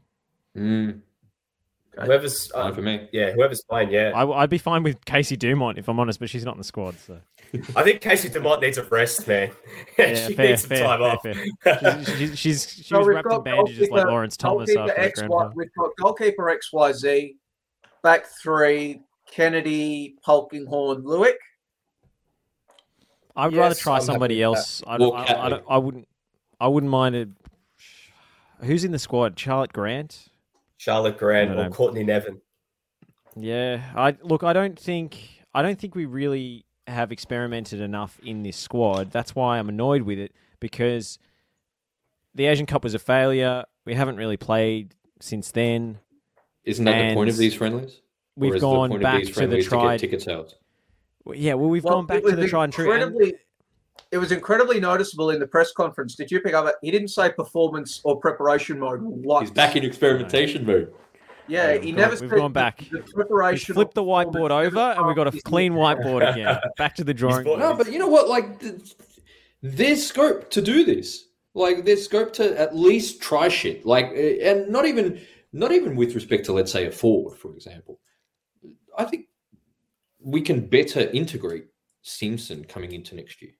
[0.57, 1.01] Mm.
[2.05, 3.07] Whoever's Fine uh, for me.
[3.11, 4.11] yeah, whoever's playing, yeah.
[4.15, 6.63] I, I'd be fine with Casey Dumont if I'm honest, but she's not in the
[6.63, 6.95] squad.
[6.99, 7.19] So
[7.75, 9.51] I think Casey Dumont needs a rest, man.
[9.97, 11.21] yeah, she fair, needs some fair, time fair, off.
[11.23, 12.03] fair.
[12.05, 15.21] She's, she's, she's she So was we've wrapped in bandages like Lawrence Thomas after the
[15.27, 15.53] XY.
[15.55, 17.35] We've got goalkeeper XYZ,
[18.03, 21.33] back three, Kennedy, Polkinghorne, Luik.
[23.35, 24.83] I'd rather try I'm somebody else.
[24.85, 26.07] I, Or don't- I, I, don't- I wouldn't.
[26.61, 27.29] I wouldn't mind it.
[28.61, 29.39] Who's in the squad?
[29.39, 30.28] Charlotte Grant.
[30.79, 31.69] Charlotte Grant or know.
[31.69, 32.39] Courtney Nevin.
[33.35, 34.43] Yeah, I look.
[34.43, 35.43] I don't think.
[35.53, 39.11] I don't think we really have experimented enough in this squad.
[39.11, 41.19] That's why I'm annoyed with it because
[42.33, 43.65] the Asian Cup was a failure.
[43.85, 45.99] We haven't really played since then.
[46.63, 48.01] Isn't that the point of these friendlies?
[48.37, 49.91] We've gone the back to the friendlies to tried.
[49.99, 50.55] get ticket sales?
[51.33, 52.91] Yeah, well, we've Well, gone back to the tried and true.
[52.93, 53.37] and- incredibly-
[54.11, 56.15] It was incredibly noticeable in the press conference.
[56.15, 56.75] Did you pick up it?
[56.81, 59.49] He didn't say performance or preparation mode once.
[59.49, 60.91] He's back in experimentation mode.
[61.47, 62.77] Yeah, We've he gone- never we've said gone back.
[62.91, 63.75] The, the preparation.
[63.75, 66.57] flipped the whiteboard over, and we've got a clean whiteboard again.
[66.77, 67.59] Back to the drawing board.
[67.59, 68.27] No, but you know what?
[68.29, 68.95] Like, th-
[69.63, 71.25] there's scope to do this.
[71.55, 73.83] Like, there's scope to at least try shit.
[73.83, 75.19] Like, eh, and not even
[75.51, 77.99] not even with respect to, let's say, a forward, for example.
[78.95, 79.25] I think
[80.19, 81.65] we can better integrate
[82.05, 83.51] Siemsen coming into next year.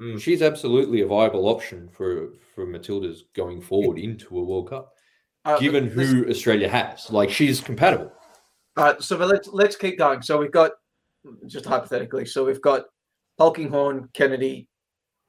[0.00, 0.20] Mm.
[0.20, 4.92] She's absolutely a viable option for for Matildas going forward into a World Cup,
[5.44, 7.10] Uh, given this- who Australia has.
[7.10, 8.12] Like, she's compatible.
[8.76, 10.20] All right, so but let's let's keep going.
[10.22, 10.72] So we've got
[11.46, 12.26] just hypothetically.
[12.26, 12.86] So we've got
[13.40, 14.68] Polkinghorne, Kennedy,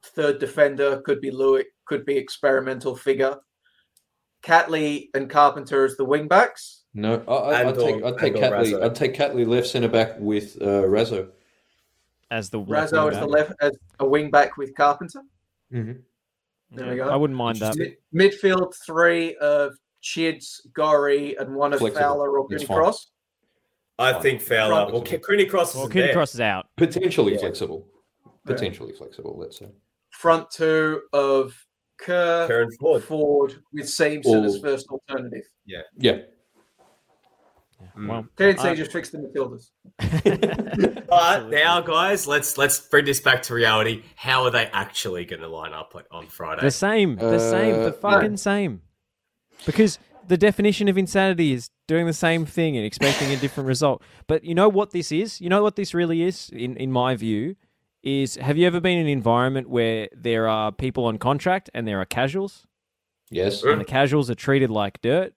[0.04, 3.36] third defender could be Luik, could be experimental figure.
[4.42, 6.84] Catley and Carpenter as the wing backs.
[6.94, 8.72] No, I, I, I'd take or- I'd take and Catley.
[8.72, 8.82] Raso.
[8.84, 11.28] I'd take Catley left centre back with uh, Raso.
[12.30, 15.20] As the left Raso as the left as a wing back with Carpenter.
[15.72, 16.00] Mm-hmm.
[16.76, 17.08] There we go.
[17.08, 17.76] I wouldn't mind that.
[17.76, 22.00] Mid- midfield three of Chids, Gorry, and one of Flexible.
[22.02, 22.76] Fowler or That's Goody fine.
[22.76, 23.10] Cross.
[23.98, 24.92] I think Fowler.
[24.92, 25.24] Well, Flexible.
[25.24, 26.14] Cooney Cross Well, is Kenny there.
[26.14, 26.66] Cross is out.
[26.76, 27.38] Potentially Yeah.
[27.38, 27.86] flexible.
[28.24, 28.32] Yeah.
[28.44, 29.36] Potentially flexible.
[29.38, 29.68] Let's say.
[30.10, 31.54] Front two of
[31.98, 33.02] Kerr, and Foord.
[33.02, 35.44] Foord with Siemsen as Or- first alternative.
[35.64, 36.18] Yeah, yeah.
[37.96, 38.08] Mm.
[38.08, 39.70] Well, TNC I- just fixed the Matildas.
[41.08, 44.02] But now, guys, let's let's bring this back to reality.
[44.16, 46.62] How are they actually going to line up like, on Friday?
[46.62, 48.82] The same, the same, Uh, the fucking same.
[49.64, 54.02] Because the definition of insanity is doing the same thing and expecting a different result.
[54.26, 55.40] But you know what this is?
[55.40, 57.56] You know what this really is, in, in my view,
[58.02, 61.86] is have you ever been in an environment where there are people on contract and
[61.86, 62.66] there are casuals?
[63.30, 63.62] Yes.
[63.62, 65.32] And the casuals are treated like dirt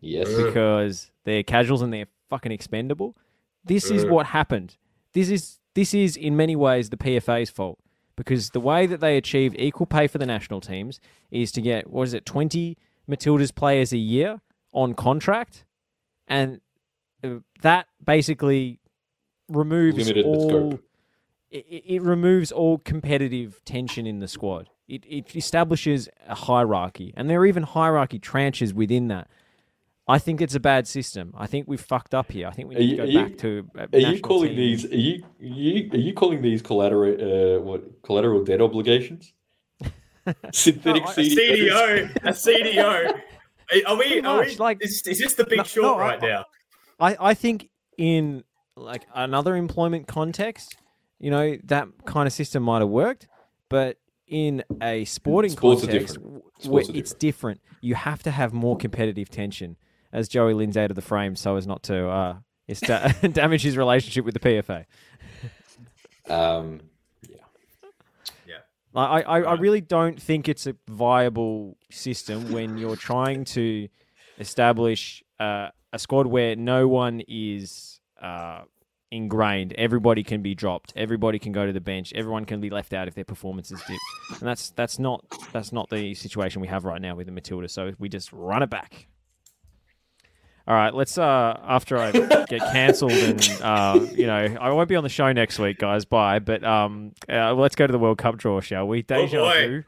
[0.00, 0.32] Yes.
[0.32, 3.16] because they're casuals and they're fucking expendable.
[3.64, 4.76] This is what happened.
[5.12, 7.78] This is this is in many ways the PFA's fault
[8.16, 11.00] because the way that they achieved equal pay for the national teams
[11.30, 12.76] is to get what is it twenty
[13.08, 14.40] Matildas players a year
[14.72, 15.64] on contract,
[16.26, 16.60] and
[17.24, 18.80] uh, that basically
[19.48, 20.80] removes Limited the all.
[21.50, 24.68] it it removes all competitive tension in the squad.
[24.88, 29.28] It, it establishes a hierarchy, and there are even hierarchy tranches within that.
[30.08, 31.34] I think it's a bad system.
[31.36, 32.46] I think we've fucked up here.
[32.48, 33.50] I think we need you- to go you- back to.
[33.92, 34.56] Are you calling team.
[34.56, 34.84] these?
[34.86, 39.32] Are you, are you are you calling these collateral uh, what collateral debt obligations?
[40.52, 41.68] Synthetic No, I- a CDOs?
[41.70, 43.20] CDO, a CDO.
[43.86, 44.02] Are we?
[44.08, 46.44] Pretty Are we like- is, is this the big No, short no, I- right now?
[47.00, 48.44] I, I think in
[48.76, 50.76] like another employment context,
[51.20, 53.28] you know, that kind of system might have worked,
[53.68, 56.42] but in a sporting Sports are context, different.
[56.60, 57.60] Sports where are it's different.
[57.82, 59.76] You have to have more competitive tension,
[60.12, 62.36] as Joey Lynch's out of the frame, so as not to uh,
[62.68, 64.84] esta- damage his relationship with the PFA.
[66.28, 66.80] Um,
[68.94, 73.88] I, I, I really don't think it's a viable system when you're trying to
[74.38, 78.62] establish uh, a squad where no one is uh,
[79.10, 79.72] ingrained.
[79.74, 80.92] Everybody can be dropped.
[80.96, 82.12] Everybody can go to the bench.
[82.14, 83.98] Everyone can be left out if their performances dip.
[84.40, 87.68] And that's that's not that's not the situation we have right now with the Matilda.
[87.68, 89.06] So we just run it back.
[90.68, 91.16] All right, let's.
[91.16, 92.12] Uh, after I
[92.48, 96.04] get cancelled and uh, you know, I won't be on the show next week, guys.
[96.04, 96.40] Bye.
[96.40, 99.00] But um, uh, let's go to the World Cup draw, shall we?
[99.00, 99.66] Deja boy.
[99.66, 99.84] vu.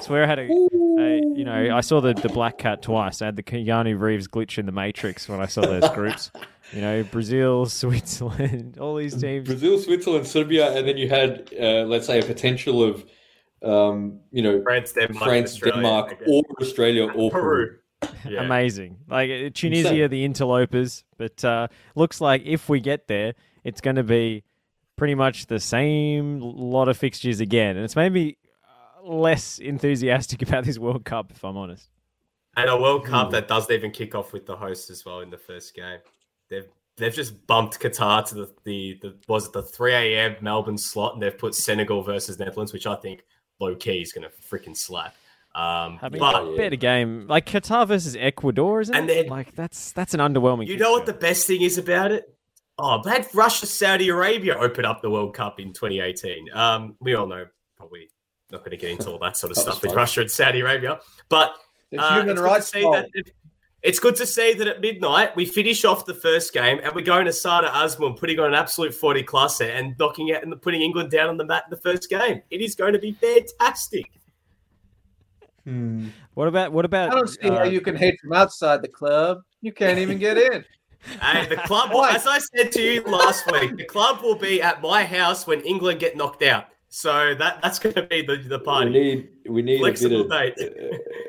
[0.00, 3.22] Swear I had a, a, you know, I saw the the black cat twice.
[3.22, 6.30] I had the Keanu Reeves glitch in the Matrix when I saw those groups.
[6.72, 9.46] You know, Brazil, Switzerland, all these teams.
[9.46, 13.04] Brazil, Switzerland, Serbia, and then you had uh, let's say a potential of
[13.62, 17.30] um, you know France, Denmark, France, Australia, Denmark, or Australia, or Peru.
[17.30, 17.76] Peru.
[18.28, 18.42] Yeah.
[18.42, 18.98] Amazing.
[19.08, 20.10] Like uh, Tunisia, Insane.
[20.10, 21.04] the interlopers.
[21.16, 23.34] But uh, looks like if we get there,
[23.64, 24.42] it's going to be
[24.96, 27.76] pretty much the same lot of fixtures again.
[27.76, 31.88] And it's made me uh, less enthusiastic about this World Cup, if I'm honest.
[32.56, 33.12] And a World Hmm.
[33.12, 35.98] Cup that doesn't even kick off with the host as well in the first game.
[36.48, 36.66] They've
[36.96, 40.36] they've just bumped Qatar to the the, the was it the three a.m.
[40.40, 43.24] Melbourne slot, and they've put Senegal versus Netherlands, which I think
[43.60, 45.14] low key is going to freaking slap.
[45.56, 49.14] Um, I mean, but better game like Qatar versus Ecuador, isn't And it?
[49.22, 50.66] then- like that's that's an underwhelming.
[50.66, 52.24] you know what the best thing is about it?
[52.78, 56.50] Oh, they had Russia, Saudi Arabia open up the World Cup in 2018.
[56.52, 57.46] Um, we all know,
[57.78, 58.10] probably
[58.50, 59.94] not going to get into all that sort of That stuff with.
[59.94, 61.00] Russia and Saudi Arabia,
[61.30, 61.54] but
[61.96, 63.08] Uh, human it's good to rights see that
[63.82, 67.00] it's good to see that at midnight we finish off the first game and we're
[67.04, 70.82] going to Sardar Azmoun putting on an absolute 40 class and knocking out and putting
[70.82, 72.42] England down on the mat in the first game.
[72.50, 74.10] It is going to be fantastic.
[76.34, 77.12] What about what about?
[77.12, 79.42] I don't see how uh, you can hate from outside the club.
[79.62, 80.64] You can't even get in.
[81.22, 84.60] Hey, the club, will, as I said to you last week, the club will be
[84.60, 86.64] at my house when England get knocked out.
[86.88, 88.90] So that that's going to be the, the party.
[88.90, 90.68] We need we need Flexible a bit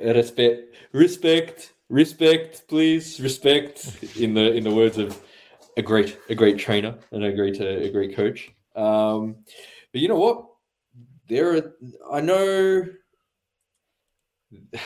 [0.02, 4.18] of uh, respect, respect, respect, please, respect.
[4.18, 5.22] In the in the words of
[5.78, 8.52] a great a great trainer and a great uh, a great coach.
[8.76, 9.38] Um,
[9.92, 10.46] but you know what?
[11.28, 11.74] There, are,
[12.12, 12.86] I know.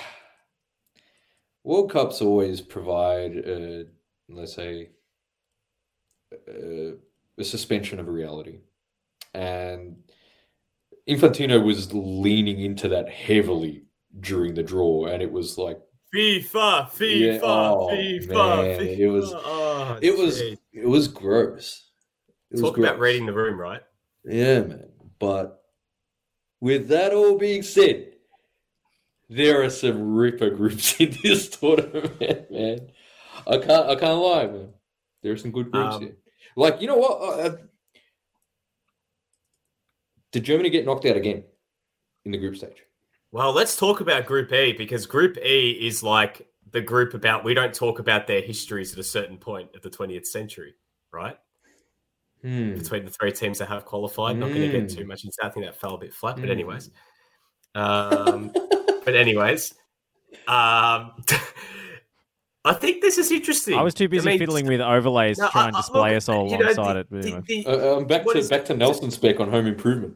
[1.64, 3.84] World Cups always provide, uh,
[4.30, 4.90] let's say,
[6.34, 6.96] uh,
[7.38, 8.60] a suspension of reality,
[9.34, 9.96] and
[11.10, 13.84] Infantino was leaning into that heavily
[14.20, 15.80] during the draw, and it was like
[16.14, 18.98] FIFA, FIFA, Yeah, oh, FIFA, man, FIFA.
[19.00, 21.90] it was- oh, it was it was gross.
[22.50, 23.02] It was Talk about gross.
[23.12, 23.82] reading the room, right?
[24.26, 24.90] Yeah, man.
[25.20, 25.62] But
[26.60, 28.11] with that all being said,
[29.32, 32.92] there are some ripper groups in this tournament, man.
[33.48, 34.74] I can't I can't lie, man.
[35.24, 36.18] There are some good groups Um, here.
[36.56, 37.40] Like you know what?
[37.40, 37.56] Uh,
[40.32, 41.44] did Germany get knocked out again
[42.26, 42.84] in the group stage?
[43.32, 47.54] Well, let's talk about Group E because Group E is like the group about we
[47.54, 50.76] don't talk about their histories at a certain point of the 20th century,
[51.14, 51.38] right?
[52.42, 52.74] Hmm.
[52.74, 54.38] Between the three teams that have qualified.
[54.38, 55.48] Not going to get too much into that.
[55.48, 56.52] I think that fell a bit flat, but Mm.
[56.52, 56.90] anyways.
[57.76, 58.52] Um,
[59.06, 59.74] but anyways,
[60.48, 61.12] um,
[62.64, 63.74] I think this is interesting.
[63.78, 66.10] I was too busy mean, fiddling with overlays No, to try I- and I- display
[66.12, 67.08] look, us all you know, alongside the- it.
[67.10, 70.16] But the- the- Uh, um, back to is- back to Nelson's spec on home improvement.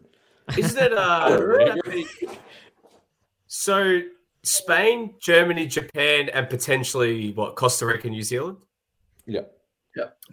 [0.57, 0.93] Isn't it?
[0.93, 1.75] Uh,
[3.47, 4.01] so
[4.43, 8.57] Spain, Germany, Japan, and potentially what Costa Rica, New Zealand.
[9.25, 9.41] Yeah.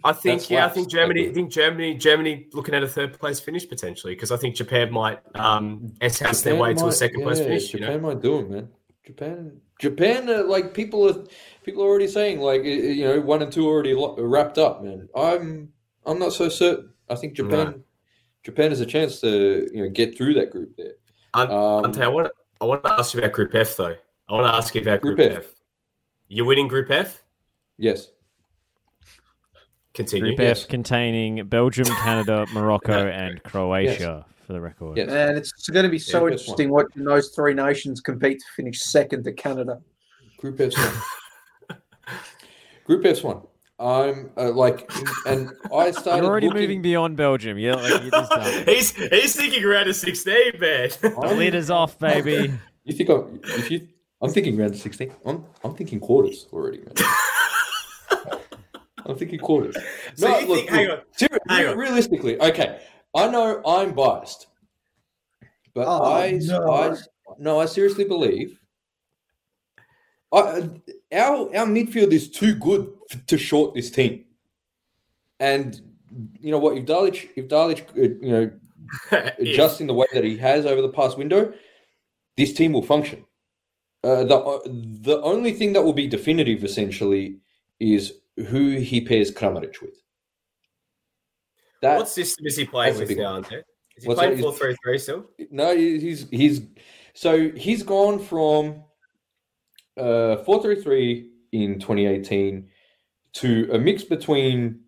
[0.03, 1.29] I think That's yeah, I think Germany.
[1.29, 1.95] I think Germany.
[1.95, 6.41] Germany looking at a third place finish potentially because I think Japan might um enhance
[6.41, 7.73] their way to a might- second place yeah, finish.
[7.73, 8.69] You Japan know, might do it, man.
[9.05, 11.25] Japan, Japan, uh, like people are,
[11.63, 15.09] people are already saying, like you know, one and two already lo- wrapped up, man.
[15.13, 15.73] I'm,
[16.05, 16.89] I'm not so certain.
[17.09, 17.83] I think Japan,
[18.43, 20.93] Japan has a chance to, you know, get through that group there.
[21.33, 22.33] I'm, Um, Ante, I want to.
[22.61, 23.95] I want to ask you about Group F though.
[24.29, 25.37] I want to ask you about Group, Group F.
[25.39, 25.53] F.
[26.29, 27.23] You're winning Group F.
[27.77, 28.07] Yes.
[29.93, 30.35] Continue.
[30.35, 34.25] Group F containing Belgium, Canada, Morocco, and Croatia.
[34.45, 35.09] For the record, Yes.
[35.09, 38.45] And it's going to be so Yeah, that's interesting watching those three nations compete to
[38.57, 39.79] finish second to Canada.
[40.37, 41.77] Group F's one.
[42.85, 43.41] Group F's one.
[43.79, 44.89] I'm uh, like,
[45.25, 46.17] and I started.
[46.17, 47.57] you're already looking- moving beyond Belgium.
[47.57, 48.63] Yeah, like you're just done.
[48.65, 50.89] he's he's thinking around a 16, man.
[51.01, 52.53] The lid is off, baby.
[52.83, 53.39] You think I'm?
[53.43, 53.87] If you,
[54.21, 55.13] I'm thinking round of sixteen.
[55.25, 56.93] I'm, I'm thinking quarters already, man.
[59.05, 59.75] I'm thinking quarters.
[60.15, 61.77] So no, you look, think- hang look, on, seri- hang re- on.
[61.77, 62.79] realistically, okay.
[63.15, 64.47] I know I'm biased,
[65.73, 66.71] but Oh, I, no.
[66.71, 66.95] I,
[67.39, 68.59] no, I seriously believe.
[70.31, 70.69] I,
[71.11, 74.25] our our midfield is too good f- to short this team,
[75.39, 75.79] and
[76.39, 76.75] you know what?
[76.77, 78.51] If Dalic, if Dalic, uh, you know,
[79.39, 81.53] adjusting the way that he has over the past window,
[82.35, 83.23] this team will function.
[84.03, 84.61] Uh, the
[85.01, 87.37] the only thing that will be definitive, essentially,
[87.79, 90.01] is who he pairs Kramaric with.
[91.81, 93.35] That what system is he playing with big now.
[93.35, 93.55] Ante?
[93.97, 94.43] Is he What's playing that?
[94.43, 95.29] 4 3 3 still?
[95.51, 96.61] no, he's he's
[97.13, 98.83] so he's gone from
[99.97, 102.69] uh four three three in twenty eighteen
[103.33, 104.79] to a mix between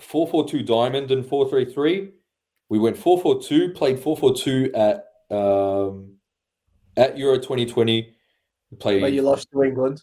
[0.00, 2.12] four four two diamond and four three three.
[2.68, 6.12] We went four four two, played four four two at um
[6.96, 8.14] at Euro twenty twenty.
[8.70, 10.02] We played But you lost to England.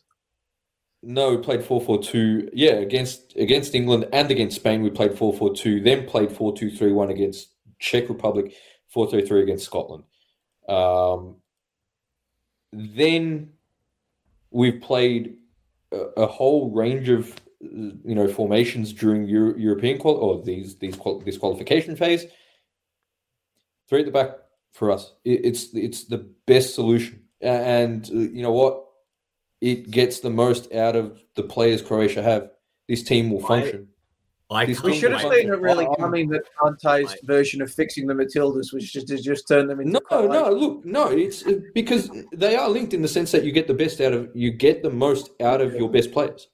[1.04, 2.50] No, we played four four two.
[2.54, 5.82] Yeah, against against England and against Spain, we played four four two.
[5.82, 7.50] Then played four two three one against
[7.80, 8.54] Czech Republic,
[8.88, 10.06] four three three against Scotland.
[10.70, 11.36] Um,
[12.72, 13.52] then
[14.50, 15.36] we've played
[15.92, 20.96] a, a whole range of you know formations during Euro, European qual or these these
[20.96, 22.26] qual- this qualification phase.
[23.90, 24.32] Three at the back
[24.72, 25.14] for us.
[25.26, 28.83] It, it's it's the best solution, and uh, you know what?
[29.64, 32.50] It gets the most out of the players Croatia have,
[32.90, 33.88] this team will function.
[34.52, 38.06] I This We should have seen it really Um, coming that Dante's version of fixing
[38.06, 40.28] the Matildas was just to just turn them into No, Croatia.
[40.28, 43.74] no, look, no, it's because they are linked in the sense that you get the
[43.74, 46.50] best out of you get the most out of your best players.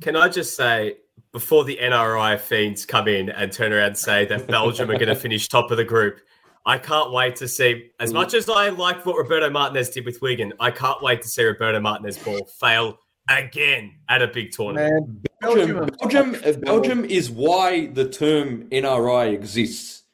[0.00, 0.96] Can I just say,
[1.32, 5.08] before the NRI fiends come in and turn around and say that Belgium are going
[5.08, 6.20] to finish top of the group,
[6.66, 7.90] I can't wait to see.
[8.00, 8.14] As mm.
[8.14, 11.44] much as I liked what Roberto Martinez did with Wigan, I can't wait to see
[11.44, 12.98] Roberto Martinez ball fail
[13.28, 15.08] again at a big tournament.
[15.08, 20.04] Man, Belgium, Belgium, Belgium, is why the term NRI exists.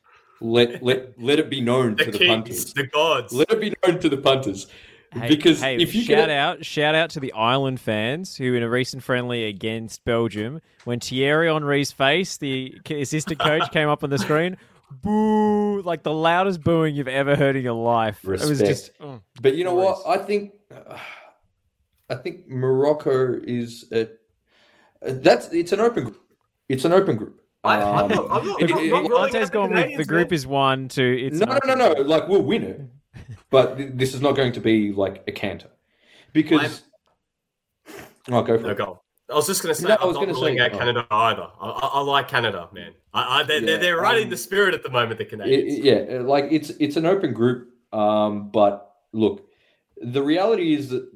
[0.40, 2.74] Let let let it be known The to the kings, punters.
[2.74, 3.32] the gods.
[3.32, 4.66] Let it be known to the punters.
[5.14, 8.54] Hey, because hey, if you shout get out, shout out to the Ireland fans who,
[8.54, 14.02] in a recent friendly against Belgium, when Thierry Henry's face, the assistant coach, came up
[14.02, 14.56] on the screen,
[14.90, 18.22] boo, like the loudest booing you've ever heard in your life.
[18.24, 19.20] It was just, oh.
[19.40, 19.98] But you know what?
[20.06, 20.98] I think uh,
[22.10, 24.08] I think Morocco is a,
[25.02, 26.20] that's it's an open group.
[26.68, 27.40] It's an open group.
[27.64, 29.96] I- I'm Um, not- I'm not- it- I'm it- not it- ruling Dante's gone with
[29.96, 32.00] the group is one to it's no, no, no, no.
[32.02, 32.80] Like we'll win it,
[33.50, 35.68] but th- this is not going to be like a canter
[36.32, 36.82] because.
[37.88, 38.78] i oh, go for No it.
[38.78, 39.03] goal.
[39.30, 40.74] I was just going to say, No, I I'm was not gonna ruling say- out
[40.74, 40.78] oh.
[40.78, 41.46] Canada either.
[41.60, 42.92] I, I, I like Canada, man.
[43.14, 45.24] I, I, they're, Yeah, they're, they're right in um, the spirit at the moment, the
[45.24, 45.78] It- Canadians.
[45.78, 47.68] it- yeah, like it's it's an open group.
[47.92, 49.46] Um, but look,
[49.98, 51.08] the reality is that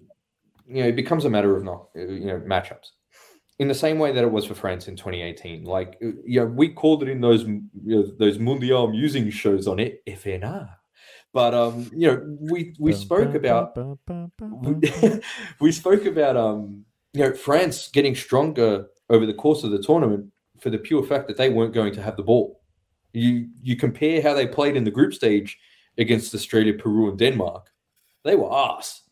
[0.66, 2.89] you know it becomes a matter of not you know matchups.
[3.59, 6.68] In the same way that it was for France in 2018, like you know, we
[6.68, 10.68] called it in those you know, those Mundial musing shows on it, FNR.
[11.35, 13.76] But um, you know, we we spoke about
[14.40, 15.20] we,
[15.60, 20.30] we spoke about um, you know, France getting stronger over the course of the tournament
[20.60, 22.60] for the pure fact that they weren't going to have the ball.
[23.12, 25.59] You you compare how they played in the group stage
[25.97, 27.70] against Australia, Peru, and Denmark,
[28.24, 29.02] they were arse.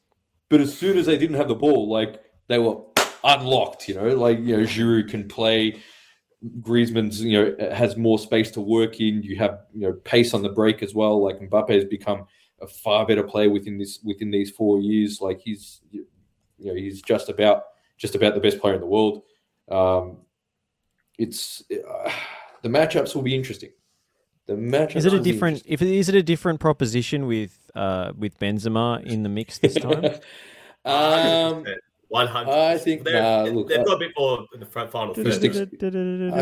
[0.49, 2.77] But as soon as they didn't have the ball, like they were
[3.25, 3.89] unlocked.
[3.89, 5.81] You know, like you know, Giroud can play.
[6.61, 9.23] Griezmann's you know has more space to work in.
[9.23, 11.23] You have you know pace on the break as well.
[11.23, 12.27] Like Mbappe has become
[12.61, 15.21] a far better player within this within these four years.
[15.21, 16.07] Like he's you
[16.61, 17.65] know he's just about
[17.97, 19.23] just about the best player in the world.
[19.71, 20.19] Um,
[21.19, 22.11] it's uh,
[22.63, 23.71] the matchups will be interesting.
[24.47, 25.63] The matchups Is it a different?
[25.67, 29.75] If it, is it a different proposition with uh with Benzema in the mix this
[29.75, 30.05] time?
[30.85, 31.65] um,
[32.09, 32.53] 100.
[32.53, 35.15] I think They're- nah, look, they've I- got a bit more in the front final
[35.15, 35.33] third.
[35.35, 35.65] sticks- I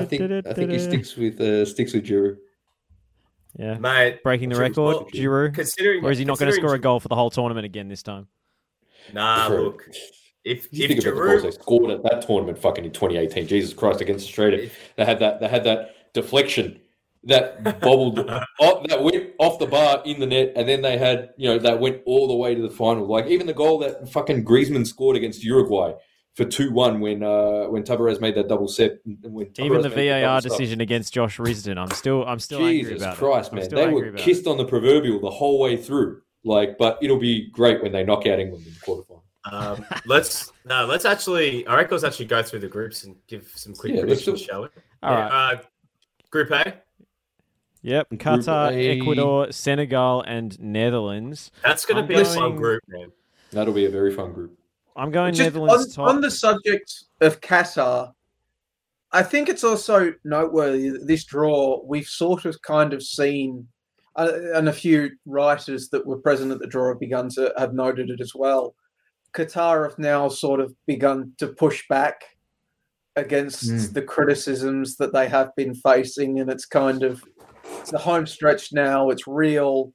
[0.05, 2.37] think I think he sticks with uh, sticks with Giroud.
[3.57, 5.55] Yeah, Mate, breaking the Well, record, Giroud.
[5.55, 7.87] Considering, Or is he not going to score a goal for the whole tournament again
[7.89, 8.27] this time?
[9.13, 9.89] Nah, look.
[10.45, 13.47] If You if think about the goals they scored at that tournament, fucking in 2018.
[13.47, 15.41] Jesus Christ, against Australia, they had that.
[15.41, 16.81] They had that deflection
[17.27, 21.31] that bobbled, off, that went off the bar in the net, and then they had
[21.37, 23.07] you know that went all the way to the final.
[23.07, 25.93] Like even the goal that fucking Griezmann scored against Uruguay
[26.35, 28.99] for two one when uh when Tabarez made that double set.
[29.05, 30.59] When Even Tabarez the VAR double sub.
[30.59, 33.53] decision against Josh Risdon, I'm still I'm still angry Jesus about Christ, it.
[33.53, 36.21] I'm man, they were about kissed on the proverbial the whole way through.
[36.47, 39.23] Like, but it'll be great when they knock out England in the quarterfinal.
[39.51, 41.67] Um, let's no, let's actually.
[41.67, 44.63] I reckon let's actually go through the groups and give some quick Yeah, predictions, shall
[44.63, 44.69] we?
[45.03, 45.53] All Yeah, right.
[45.55, 45.63] Uh,
[46.31, 46.75] group A.
[47.83, 48.99] Yep, Qatar, A.
[48.99, 51.53] Ecuador, Senegal, and Netherlands.
[51.63, 53.13] That's going to I'm be a fun group, man.
[53.53, 54.59] That'll be a very fun group.
[54.97, 56.15] I'm going Just Netherlands on, top.
[56.15, 58.13] on the subject of Qatar,
[59.13, 63.69] I think it's also noteworthy that this draw we've sort of kind of seen,
[64.17, 67.75] uh, and a few writers that were present at the draw have begun to have
[67.75, 68.75] noted it as well.
[69.35, 72.23] Qatar have now sort of begun to push back
[73.17, 73.93] against Mm.
[73.95, 77.23] the criticisms that they have been facing, and it's kind of
[77.81, 79.11] it's the home stretch now.
[79.11, 79.93] It's real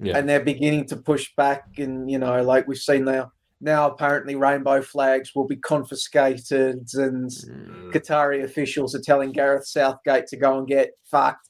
[0.00, 0.16] Yeah.
[0.18, 4.36] and they're beginning to push back and you know like we've seen now now apparently
[4.36, 7.92] rainbow flags will be confiscated and Mm.
[7.92, 11.48] qatari officials are telling gareth southgate to go and get fucked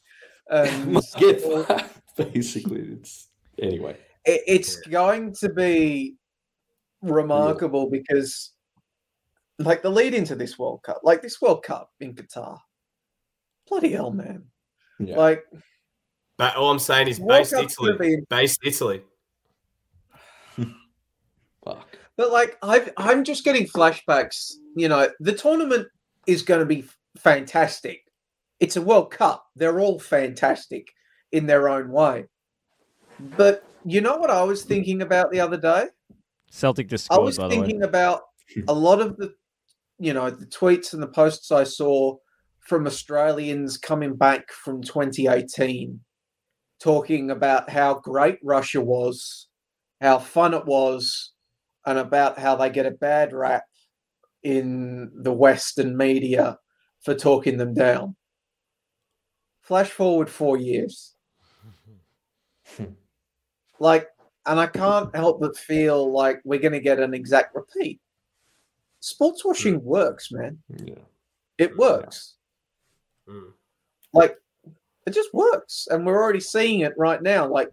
[0.51, 1.43] um, get
[2.17, 2.81] basically.
[3.01, 3.29] It's
[3.61, 3.97] anyway.
[4.25, 6.17] it, it's going to be
[7.03, 8.53] remarkable because
[9.59, 12.59] like the lead into this world cup like this world cup in qatar
[13.69, 14.45] bloody hell man
[14.99, 15.17] Yeah.
[15.17, 15.45] like
[16.39, 17.97] But all I'm saying is World based Cup's Italy.
[17.99, 19.03] be- Based Italy.
[21.65, 21.99] Fuck.
[22.17, 24.53] But like I've, I'm just getting flashbacks.
[24.77, 25.89] You know, the tournament
[26.27, 26.85] is going to be
[27.17, 28.05] fantastic.
[28.61, 29.47] It's a World Cup.
[29.57, 30.89] They're all fantastic
[31.33, 32.27] in their own way.
[33.37, 35.87] But you know what I was thinking about the other day?
[36.51, 37.67] Celtic just I was by the way.
[37.67, 38.23] thinking about
[38.67, 39.35] a lot of the,
[39.99, 42.17] you know, the tweets and the posts I saw
[42.61, 46.01] from Australians coming back from 2018,
[46.81, 49.49] talking about how great Russia was,
[50.01, 51.33] how fun it was,
[51.87, 53.65] and about how they get a bad rap
[54.43, 56.59] in the Western media
[57.03, 58.17] for talking them down.
[59.63, 61.15] Flash forward four years.
[63.81, 64.09] like,
[64.49, 68.01] and I can't help but feel like we're going to get an exact repeat.
[69.01, 70.59] Sports washing works, man.
[70.85, 70.95] Yeah.
[71.59, 72.35] It works.
[73.29, 73.53] Mm.
[74.13, 74.37] Like,
[75.07, 75.87] it just works.
[75.91, 77.47] And we're already seeing it right now.
[77.47, 77.71] Like,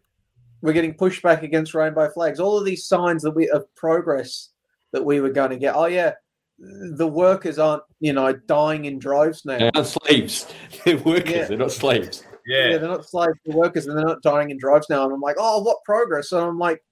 [0.61, 2.39] we're getting pushback against rainbow flags.
[2.39, 4.49] All of these signs that we of progress
[4.91, 5.75] that we were going to get.
[5.75, 6.13] Oh, yeah,
[6.57, 9.57] the workers aren't, you know, dying in droves now.
[9.59, 10.53] They're not slaves.
[10.85, 11.31] They're workers.
[11.31, 11.45] Yeah.
[11.45, 12.23] They're not slaves.
[12.45, 12.67] Yeah.
[12.69, 15.03] Yeah, they're not slaves, they're workers, and they're not dying in drives now.
[15.03, 16.31] And I'm like, oh, what progress?
[16.31, 16.83] And I'm like,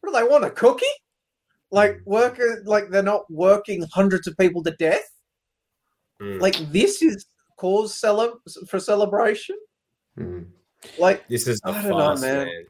[0.00, 0.44] what do they want?
[0.44, 0.84] A cookie?
[1.70, 5.08] Like worker, like they're not working hundreds of people to death.
[6.20, 6.40] Mm.
[6.40, 9.56] Like this is cause cele- for celebration.
[10.18, 10.46] Mm.
[10.98, 12.46] Like This is a I don't know, man.
[12.46, 12.64] man.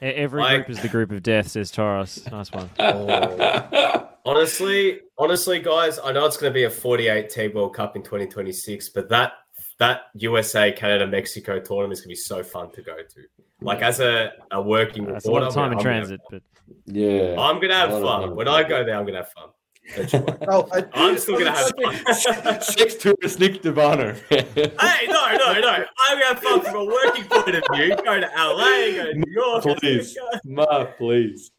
[0.00, 2.24] Every Like- group is the group of death, says Taurus.
[2.30, 2.70] Nice one.
[4.24, 8.02] Honestly, honestly, guys, I know it's going to be a 48 team World Cup in
[8.02, 9.32] 2026, but that
[9.80, 13.20] that USA, Canada, Mexico tournament is going to be so fun to go to.
[13.62, 16.20] Like as a, a working That's a lot of time in I'm gonna have transit,
[16.30, 16.42] but
[16.86, 17.34] yeah.
[17.38, 18.36] I'm going to have A lot of fun.
[18.36, 19.48] When I go there, I'm going to have fun.
[19.96, 20.38] Don't you worry.
[20.48, 22.62] oh, I, I'm still going to have fun.
[22.62, 24.14] Six tourists, Nick D'Urbano.
[24.28, 25.84] Hey, no, no, no.
[25.98, 27.96] I'm going to have fun from a working point of view.
[27.96, 29.78] Go to LA, go to New York.
[29.78, 31.50] please, Ma, please.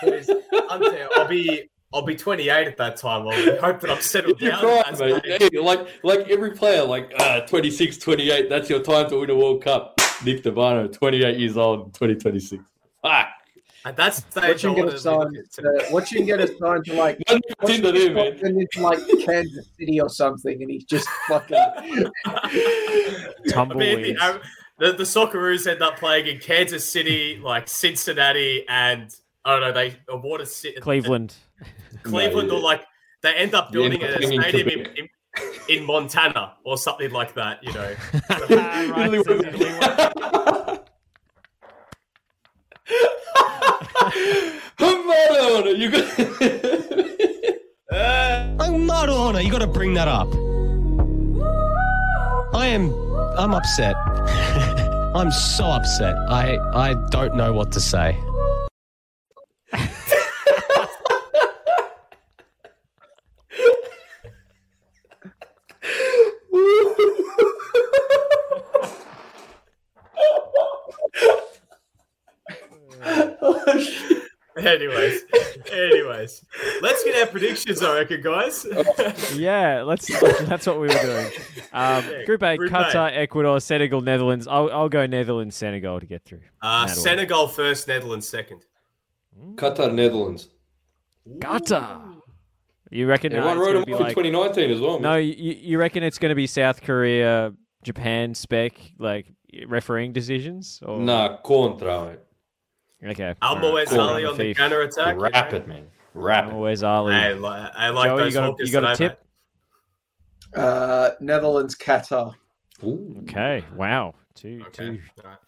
[0.00, 0.30] Please.
[0.70, 3.28] I'm telling I'll be I'll be 28 at that time.
[3.28, 4.64] I'll hope that I'm settled You're down.
[4.64, 5.22] right, That's mate.
[5.22, 5.42] great.
[5.54, 9.34] Hey, like, like every player, like uh, 26, 28, that's your time to win a
[9.36, 9.98] World Cup.
[10.24, 12.62] Nick D'Urbano, 28 years old, 2026.
[13.00, 13.28] Fuck.
[13.86, 16.10] At that stage, what you I can get wanted a to sign look to, what
[16.10, 18.56] you can get a sign to like Nothing but Tinder there, man.
[18.58, 21.56] into like Kansas City or something, and he's just fucking
[22.26, 24.40] I mean, the,
[24.78, 29.14] the, the Socceroos end up playing in Kansas City, like Cincinnati, and
[29.44, 31.34] I don't know, they award a ci- Cleveland.
[32.02, 32.82] Cleveland, No, or like
[33.22, 35.08] they end up You end building up a in stadium in, in,
[35.78, 37.62] in Montana or something like that.
[37.64, 37.94] You know,
[38.30, 40.78] ah, Right, Italy says went- Italy
[44.78, 45.76] I'm mad on it.
[45.78, 46.04] You got.
[48.60, 49.44] I'm not on it.
[49.44, 50.28] You got to bring that up.
[52.54, 52.92] I am.
[53.38, 53.94] I'm upset.
[55.16, 56.16] I'm so upset.
[56.28, 58.16] I I don't know what to say.
[74.74, 75.24] anyways,
[75.72, 76.44] anyways,
[76.80, 77.82] let's get our predictions.
[77.82, 78.66] I reckon, guys.
[79.34, 80.06] Yeah, let's.
[80.46, 81.26] That's what we were doing.
[81.72, 82.74] Um, group A: Group A.
[82.74, 84.46] Qatar, Ecuador, Senegal, Netherlands.
[84.46, 86.40] I'll, I'll go Netherlands, Senegal to get through.
[86.62, 88.64] Uh, Senegal first, Netherlands second.
[89.54, 90.48] Qatar, Netherlands.
[91.38, 92.14] Qatar.
[92.90, 93.32] You reckon?
[93.32, 95.00] uh, Everyone it's wrote gonna them be off in like, 2019 as well.
[95.00, 99.26] no, you, you reckon it's going to be South Korea, Japan spec like
[99.66, 100.80] refereeing decisions?
[100.84, 101.00] Or...
[101.00, 102.18] Nah, contra, mate.
[103.04, 103.34] Okay.
[103.42, 104.00] Almoez Cool.
[104.00, 104.56] Ali on the Thief.
[104.56, 105.16] counter attack.
[105.18, 105.86] Rapid, it, man.
[106.14, 106.52] Wrap it.
[106.52, 107.14] Always Ali.
[107.14, 109.24] I, li- I like Joey, you those got a- you got a tip?
[110.54, 112.34] uh, Netherlands, Qatar.
[112.82, 113.16] Ooh.
[113.22, 113.64] Okay.
[113.74, 114.14] Wow.
[114.34, 114.96] Two, Okay.
[114.96, 115.38] two, all right.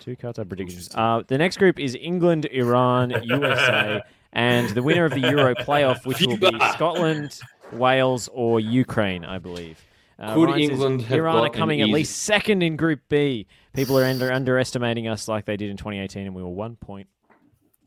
[0.00, 0.88] two Qatar predictions.
[0.94, 4.02] Uh, the next group is England, Iran, USA,
[4.32, 7.38] and the winner of the Euro playoff, which will be Scotland,
[7.72, 9.80] Wales, or Ukraine, I believe.
[10.18, 12.76] Uh, Could Ryan says England have Iran are got an coming at least second in
[12.76, 13.46] Group B.
[13.76, 17.08] People are under, underestimating us like they did in 2018, and we were one point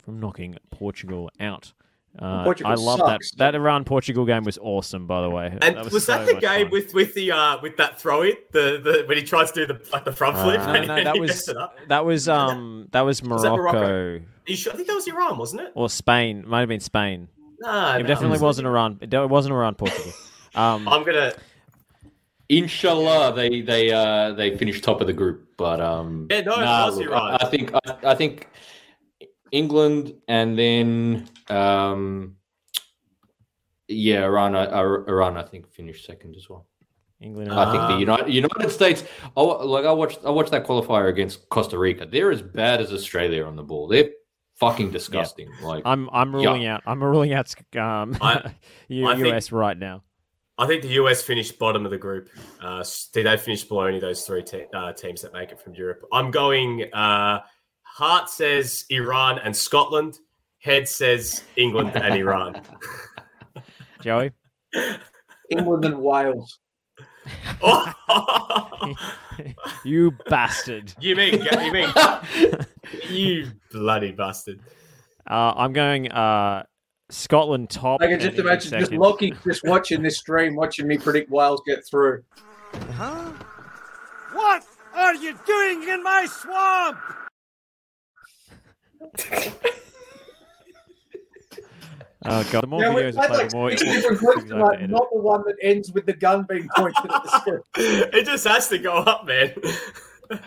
[0.03, 1.73] from knocking Portugal out.
[2.17, 3.31] Uh, Portugal I love sucks.
[3.31, 3.37] that.
[3.37, 5.55] That Iran Portugal game was awesome, by the way.
[5.61, 6.71] And was, was, so that the game fun.
[6.71, 9.73] with with the uh with that throw in the the when he tries to do
[9.73, 10.59] the like the front flip?
[10.59, 13.79] No, and no, he that messed was that was um that was Was that Morocco,
[13.79, 14.25] Morocco?
[14.47, 14.73] You sure?
[14.73, 15.71] I think that was Iran, wasn't it?
[15.75, 16.43] or Spain.
[16.47, 17.27] Might have been Spain.
[17.59, 18.97] Nah, It no, definitely was wasn't Iran.
[19.01, 20.11] It it wasn't Iran Portugal.
[20.55, 21.31] Um, I'm gonna.
[22.49, 26.27] Inshallah, they they uh they finished top of the group, but um.
[26.31, 27.34] Yeah, no, nah, look, Iran.
[27.34, 27.80] I, I think I,
[28.11, 28.49] I think
[29.51, 32.35] England and then um.
[33.88, 34.55] Yeah, Iran.
[34.55, 36.67] I- I- Iran, I think finished second as well.
[37.21, 37.51] England.
[37.51, 39.03] I think the United United States.
[39.35, 42.05] I, like I watched I watched that qualifier against Costa Rica.
[42.05, 43.88] They're as bad as Australia on the ball.
[43.88, 44.09] They're
[44.55, 45.49] fucking disgusting.
[45.61, 46.81] Like I'm I'm ruling out.
[46.85, 48.53] I'm ruling out um, I-
[48.88, 50.03] U- I think- US right now.
[50.60, 52.30] I think the US finished bottom of the group.
[52.61, 55.60] Uh, s- they finished below any of those three te- uh, teams that make it
[55.61, 56.03] from Europe.
[56.11, 56.94] I'm going.
[56.94, 57.40] Uh,
[57.84, 60.19] heart says Iran and Scotland.
[60.60, 62.61] Head says England and Iran.
[64.02, 64.31] Joey.
[65.49, 66.60] England and Wales.
[67.61, 67.94] Oh!
[69.86, 70.94] you bastard.
[70.99, 71.90] you mean you mean
[73.10, 74.60] you bloody bastard?
[75.30, 76.64] Uh, I'm going uh,
[77.10, 78.02] Scotland top.
[78.02, 78.99] I can just England imagine just second.
[78.99, 82.23] Lockie just watching this stream, watching me predict Wales get through.
[82.94, 83.31] Huh?
[84.34, 84.64] What
[84.94, 86.98] are you doing in my swamp?
[92.26, 94.40] Oh god, the more Yeah, we videos I play, like the more six different groups,
[94.41, 94.90] things I have to like, edit.
[94.91, 97.61] not the one that ends with the gun being pointed at the screen.
[98.14, 99.53] it just has to go up, man.
[100.31, 100.38] All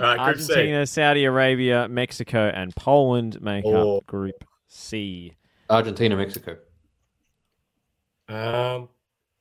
[0.00, 0.52] right, Group C.
[0.52, 3.98] Argentina, Saudi Arabia, Mexico, and Poland make Oh.
[3.98, 5.32] up Group C.
[5.70, 6.56] Argentina, Mexico.
[8.28, 8.88] Um,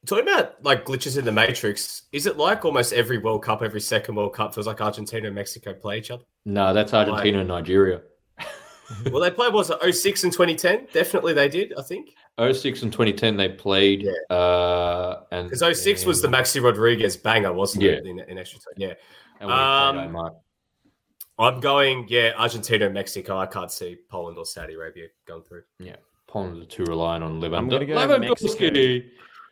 [0.05, 3.81] talking about like glitches in the matrix, is it like almost every World Cup, every
[3.81, 6.23] second World Cup feels like Argentina and Mexico play each other?
[6.45, 8.01] No, that's Argentina and Nigeria.
[9.11, 10.87] well, they played was it 06 and 2010?
[10.93, 12.13] Definitely they did, I think.
[12.39, 14.07] 06 and 2010 they played.
[14.29, 17.91] Uh, and Because 06 was the Maxi Rodriguez banger, wasn't Yeah.
[17.93, 18.05] it?
[18.05, 18.93] In, in extra time, yeah.
[19.39, 20.31] And played Um,
[21.39, 23.37] I'm going, yeah, Argentina and Mexico.
[23.37, 25.63] I can't see Poland or Saudi Arabia going through.
[25.79, 25.97] Yeah,
[26.27, 27.57] Poland are too reliant on Lewandowski.
[27.57, 28.19] I'm gonna go Lewandowski.
[28.19, 29.09] Mexico.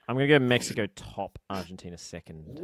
[0.08, 2.60] I'm gonna go Mexico top, Argentina second.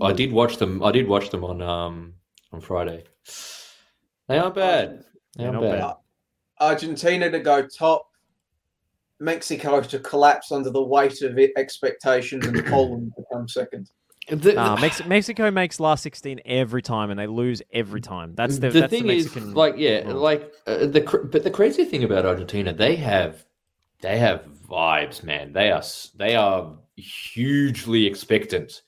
[0.00, 0.82] I did watch them.
[0.82, 2.14] I did watch them on um
[2.52, 3.04] on Friday.
[4.28, 5.04] They aren't bad.
[5.36, 5.80] They aren't bad.
[5.80, 5.94] bad.
[6.60, 8.06] Argentina to go top,
[9.20, 13.90] Mexico to collapse under the weight of expectations, and Poland to come second.
[14.30, 18.34] Nah, Mex- Mexico makes last 16 every time, and they lose every time.
[18.34, 20.20] That's the, the that's thing the is, like, yeah, rule.
[20.20, 23.44] like uh, the but the crazy thing about Argentina, they have
[24.00, 25.52] they have vibes, man.
[25.52, 25.82] They are
[26.16, 28.82] they are hugely expectant,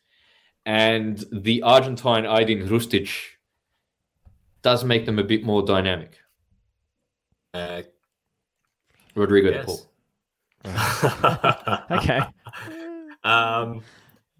[0.67, 3.09] and the Argentine Aydin Rustic
[4.63, 6.19] does make them a bit more dynamic.
[7.55, 7.83] Uh,
[9.15, 9.65] Rodrigo de yes.
[9.65, 9.87] Paul.
[11.99, 12.21] okay.
[13.25, 13.83] Um,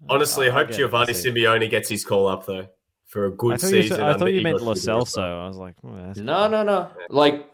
[0.09, 1.33] honestly, I I'll hope Giovanni I'll.
[1.33, 2.67] Simeone gets his call up though
[3.07, 3.97] for a good I thought you, season.
[3.97, 5.21] said, I thought you meant Igor Lo Celso.
[5.21, 6.89] I was like, oh, that's No, no, no.
[7.09, 7.49] Like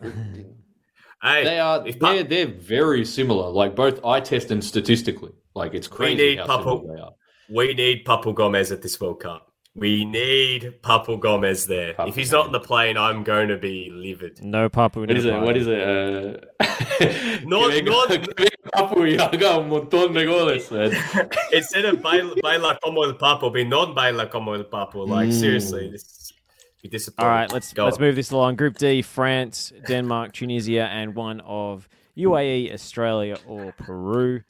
[1.22, 3.50] Hey, they are if they're they're very similar.
[3.50, 5.32] Like both eye test and statistically.
[5.56, 6.64] Like it's we crazy need how Papu.
[6.64, 7.12] similar they are.
[7.50, 9.47] We need Papu Gomez at this World Cup.
[9.78, 11.94] We need Papu Gomez there.
[11.94, 14.44] Papu if he's not in the plane, I'm going to be livid.
[14.44, 15.02] no Papu.
[15.02, 15.40] What is it?
[15.40, 15.82] What is it?
[15.82, 16.38] Uh...
[17.46, 18.10] Not- que venga, not-
[18.74, 20.92] Papu y haga un montón de goles, man.
[21.54, 25.08] Instead of baila, baila como el Papu, be non baila como el Papu.
[25.08, 25.40] Like Mm.
[25.40, 26.34] seriously, this
[26.82, 27.30] be disappointing.
[27.32, 28.04] All right, let's Go let's on.
[28.04, 28.56] move this along.
[28.56, 31.88] Group D: France, Denmark, Tunisia, and one of
[32.18, 34.42] UAE, Australia, or Peru.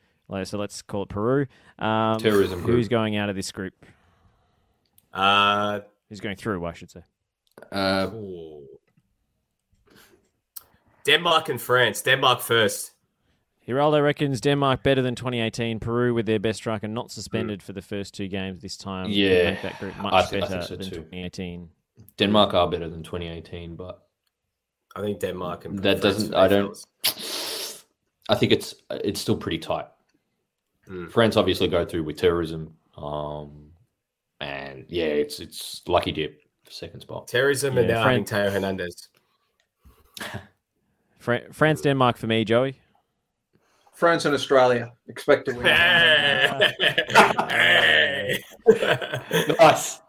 [0.44, 1.48] So let's call it Peru.
[1.80, 2.76] Um, Terrorism group.
[2.78, 3.74] Who's going out of this group?
[5.18, 5.80] Uh,
[6.10, 6.64] Who's going through?
[6.66, 7.02] I should say.
[7.72, 8.10] Uh.
[11.06, 12.02] Denmark and France.
[12.02, 12.92] Denmark first.
[13.68, 15.80] Hiraldo reckons Denmark better than 2018.
[15.80, 19.08] Peru with their best striker not suspended for the first two games this time.
[19.10, 20.96] Yeah, make that group much I thi- I better think so than too.
[20.98, 21.70] 2018.
[22.18, 24.08] Denmark are better than 2018, but
[24.96, 26.34] I think Denmark and that France doesn't.
[26.36, 26.78] I don't.
[27.04, 27.86] fellas.
[28.30, 29.88] I think it's it's still pretty tight.
[30.90, 31.12] Mm.
[31.12, 33.67] France obviously go through with terrorism, um,
[34.40, 37.28] and yeah, it's it's lucky dip for second spot.
[37.28, 39.10] Terrorism and Yeah, now Fran- having Theo Hernandez.
[41.20, 42.80] Fra- France, Denmark for me, Joey.
[43.94, 45.66] France and Australia expect to win.
[47.50, 48.44] Hey.
[49.60, 50.00] nice,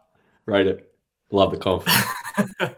[0.46, 0.92] rate it.
[1.30, 2.04] Love the confidence.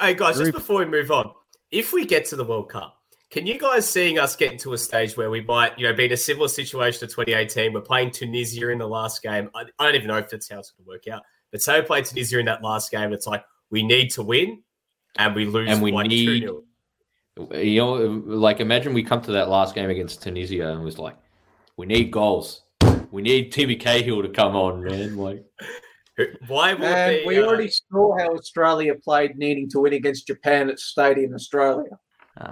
[0.00, 1.30] hey guys, just before we move on,
[1.70, 2.97] if we get to the World Cup,
[3.30, 6.06] can you guys seeing us getting to a stage where we might, you know, be
[6.06, 7.72] in a similar situation to 2018?
[7.72, 9.50] We're playing Tunisia in the last game.
[9.54, 11.22] I, I don't even know if that's how it's going to work out.
[11.52, 14.62] But say we play Tunisia in that last game, it's like we need to win,
[15.16, 15.68] and we lose.
[15.70, 17.64] And we like need- 2-0.
[17.64, 17.94] you know,
[18.26, 21.16] like imagine we come to that last game against Tunisia and was like,
[21.76, 22.62] we need goals.
[23.10, 25.16] We need Timmy Cahill to come on, man.
[25.16, 25.44] Like,
[26.48, 30.26] Why will And it we uh, already saw how Australia played needing to win against
[30.26, 31.98] Japan at Stadium Australia.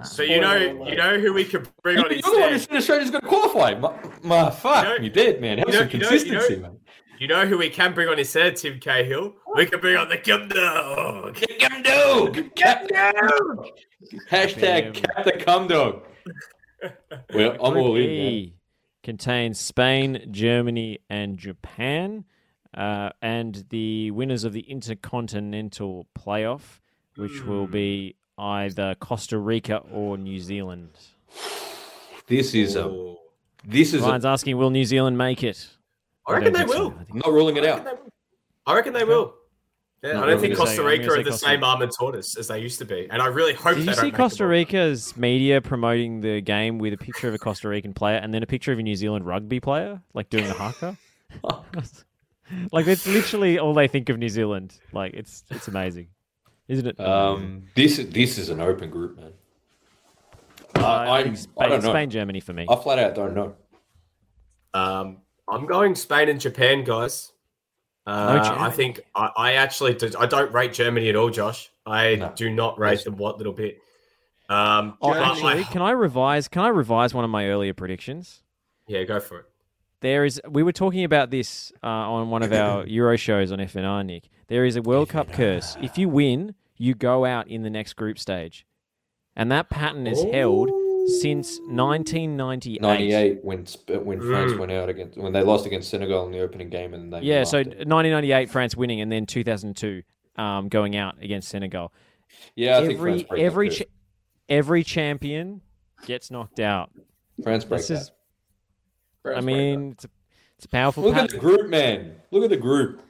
[0.05, 2.69] So you know, you know who we could bring on you're the one who instead.
[2.71, 3.75] said Australia's going to qualify.
[3.75, 3.93] My,
[4.23, 5.59] my fuck, You know- you did, man.
[5.59, 6.77] Have you know- some you know- you know- consistency, man.
[7.19, 9.35] You know who we can bring on instead, Tim Cahill?
[9.55, 11.39] We can bring on the Kim Dog.
[11.61, 13.69] Come dog, cap dog.
[14.31, 16.03] Hashtag cap the cum dog.
[17.33, 18.11] Well, I'm Group all in, man.
[18.11, 18.55] E
[19.03, 22.25] contains Spain, Germany, and Japan,
[22.77, 26.81] uh, and the winners of the Intercontinental Playoff,
[27.17, 27.49] which Hmm.
[27.49, 30.91] will be either Costa Rica or New Zealand.
[32.27, 33.15] This is a.
[33.65, 35.69] This is Ryan's a, asking, will New Zealand make it?
[36.27, 36.79] I reckon they don't so.
[36.79, 36.91] will.
[36.93, 37.85] I think- I'm not ruling it out.
[37.85, 38.13] reckon they will.
[38.67, 39.35] I reckon they will.
[40.03, 41.67] Yeah, No, I don't think gonna Costa say- Rica gonna are the Costa same Rica.
[41.67, 43.87] arm and tortoise as they used to be, and I really hope Did they you
[43.87, 44.73] don't see make Costa World Cup.
[44.75, 48.43] Rica's media promoting the game with a picture of a Costa Rican player and then
[48.43, 50.97] a picture of a New Zealand rugby player, like doing the haka?
[52.73, 54.79] like it's literally all they think of New Zealand.
[54.93, 56.09] Like it's it's amazing,
[56.69, 57.01] isn't it?
[57.01, 59.33] Um, this this is an open group, man.
[60.77, 61.91] Uh, I- I think I'm- Spain, I don't know.
[61.91, 62.67] Spain, Germany for me.
[62.69, 63.55] I flat out don't know.
[64.75, 65.19] Um,
[65.49, 67.33] I'm going Spain and Japan, guys.
[68.07, 71.71] Uh, I think I, I actually do, I don't rate Germany at all, Josh.
[71.87, 72.33] I No.
[72.37, 73.79] do not rate them one little bit.
[74.49, 76.47] Um, Oh, actually, I- can I revise?
[76.47, 78.43] Can I revise one of my earlier predictions?
[78.87, 79.47] yeah, go for it.
[80.03, 80.41] There is.
[80.49, 84.29] We were talking about this uh, on one of our Euro shows on FNR, Nick.
[84.49, 85.77] There is a World Cup curse.
[85.83, 88.65] If you win, you go out in the next group stage,
[89.35, 90.71] and that pattern is held
[91.21, 92.81] since 1998.
[92.81, 93.65] 98 when
[94.05, 94.59] when France Mm.
[94.59, 97.45] went out against when they lost against Senegal in the opening game and they Yeah,
[97.45, 97.67] so it.
[97.87, 100.03] 1998 France winning, and then 2002
[100.37, 101.93] um, going out against Senegal.
[102.55, 103.79] yeah, I think every France break that every curse.
[103.79, 103.85] cha-
[104.49, 105.61] every champion
[106.07, 106.91] gets knocked out.
[107.43, 107.95] France break This that.
[107.95, 110.09] is, I mean, it's a,
[110.57, 111.03] it's a powerful.
[111.05, 112.17] Look at the group, man.
[112.31, 113.03] Look at the group.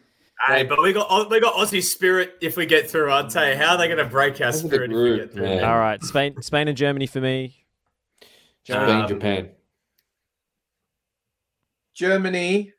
[0.47, 3.11] Hey, but we got we got Aussie spirit if we get through.
[3.11, 5.17] I'll tell you how are they going to break our Look at spirit if we
[5.17, 5.43] get through.
[5.43, 5.65] man.
[5.65, 7.65] All right, Spain, Spain and Germany for me.
[8.65, 9.51] Spain, Um, Japan.
[11.95, 12.73] Germany,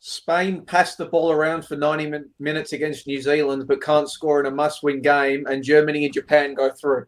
[0.00, 4.40] Spain passed the ball around for 90 min- minutes against New Zealand, but can't score
[4.40, 7.06] in a must win game, and Germany and Japan go through.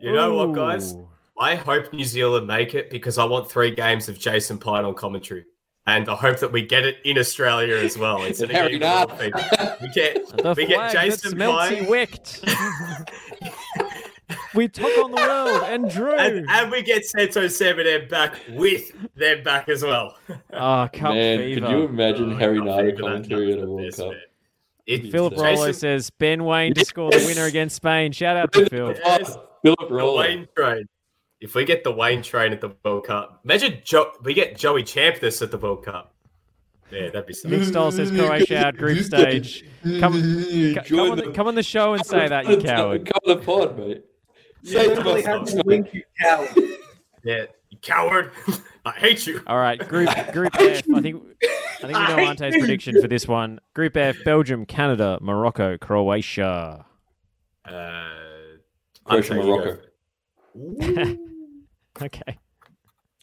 [0.00, 0.94] You know what, guys?
[1.38, 4.94] I hope New Zealand make it because I want three games of Jason Pine on
[4.94, 5.44] commentary.
[5.86, 8.22] And I hope that we get it in Australia as well.
[8.22, 9.34] Instead of Harry getting the world feed.
[9.82, 12.38] We get we get Jason smelts wicked.
[14.54, 16.14] we took on the world and drew.
[16.14, 20.16] and, and we get Santo Seven back with them back as well.
[20.52, 21.60] oh, cup Man, fever.
[21.66, 24.08] could you imagine Oh, Harry Cup Nada fever, commentary at a the World best, Cup?
[24.10, 24.20] man.
[24.86, 28.12] It- Philip Jason- Roller says Ben Waine to score the winner against Spain.
[28.12, 28.94] Shout out to Phil.
[29.04, 29.36] Yes.
[29.64, 30.84] Philip the Waine train.
[31.42, 34.84] If we get the Waine train at the World Cup, imagine jo- we get Joey
[34.84, 36.14] Champness at the World Cup.
[36.92, 37.64] Yeah, that'd be Nick something.
[37.64, 39.64] Stoll says Croatia out group stage.
[39.98, 43.06] Come, c- come, on the, come on the show and say that, you coward.
[43.12, 44.04] Come on the pod, mate.
[44.62, 46.48] Say it to Really had to win, you coward.
[47.24, 48.32] Yeah, you coward.
[48.84, 49.42] I hate you.
[49.46, 50.82] All right, group Group F.
[50.92, 53.60] I think I think we know Ante's prediction for this one.
[53.74, 56.84] Group F: Belgium, Canada, Morocco, Croatia.
[57.64, 58.08] Uh,
[59.04, 59.78] Croatia, Ante, you go
[60.56, 61.16] Morocco.
[62.02, 62.22] First.
[62.28, 62.38] Okay.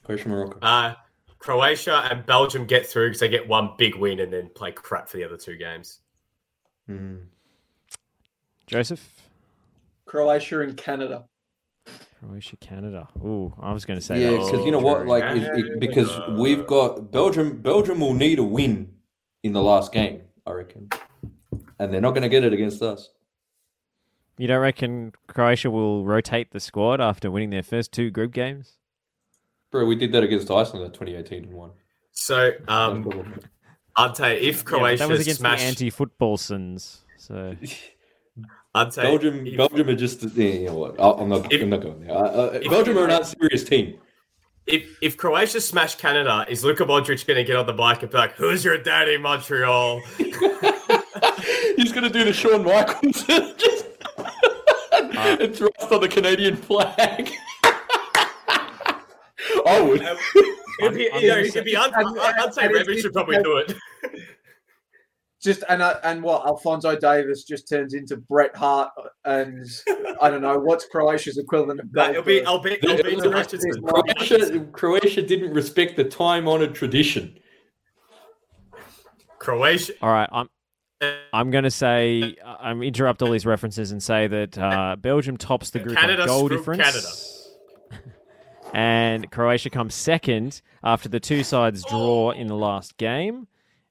[0.03, 0.59] Croatia, Morocco.
[0.61, 0.93] Uh,
[1.39, 5.07] Croatia and Belgium get through because they get one big win and then play crap
[5.07, 5.99] for the other two games.
[6.89, 7.25] Mm.
[8.67, 9.21] Joseph.
[10.05, 11.25] Croatia and Canada.
[12.19, 13.07] Croatia, Canada.
[13.23, 16.09] Ooh, I was going to say Yeah, because you know what, like, it, it- because
[16.37, 17.61] we've got Belgium.
[17.61, 18.91] Belgium will need a win
[19.43, 20.89] in the last game, I reckon,
[21.79, 23.09] and they're not going to get it against us.
[24.39, 28.77] You don't reckon Croatia will rotate the squad after winning their first two group games?
[29.69, 31.71] Bro, we did that against Iceland in 2018 and won.
[32.13, 33.33] So, um,
[33.97, 37.03] Ante, if Yeah, but Croatia that was against smash, the anti-football sins.
[37.17, 37.53] So
[38.75, 41.01] Ante, Belgium, if, Belgium Belgium are just yeah, you know what?
[41.01, 41.51] I- I'm not.
[41.51, 42.15] If- I'm not going there.
[42.15, 43.99] Uh, uh, if- Belgium are an unserious team.
[44.67, 48.09] if if Croatia smash Canada, is Luka Modric going to get on the bike and
[48.11, 49.99] be like, "Who's your daddy, Montreal?"
[51.75, 53.25] He's going to do the Shawn Michaels
[55.27, 57.31] and just and thrust on the Canadian flag.
[59.65, 60.01] I would.
[60.81, 63.41] It'd be, I'm you know, gonna it'd be And- Ante, Ante and Rebic should probably
[63.43, 63.73] do it.
[65.41, 68.91] Just and uh, and what Alphonso Davies just turns into Bret Hart,
[69.25, 69.65] and
[70.21, 72.11] I don't know what's Croatia's equivalent of that.
[72.11, 72.79] it'll be, Goldberg?
[72.85, 73.81] I'll be, I'll be The to rest of Hutchinson.
[73.83, 73.91] this
[74.49, 77.37] Croatia, Croatia didn't respect the time-honored tradition.
[79.39, 79.93] Croatia.
[80.01, 80.49] all right, I'm
[81.31, 85.69] I'm going to say I'm interrupt all these references and say that uh, Belgium tops
[85.69, 87.35] the group Canada on goal screwed difference.
[88.71, 93.47] And Croatia comes second after the two sides draw in the last game.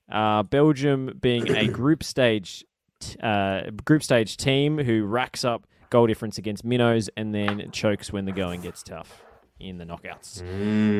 [0.09, 2.65] Uh, Belgium being a group stage
[3.01, 8.13] t- uh, group stage team who racks up goal difference against minnows and then chokes
[8.13, 9.21] when the going gets tough
[9.59, 10.43] in the knockouts.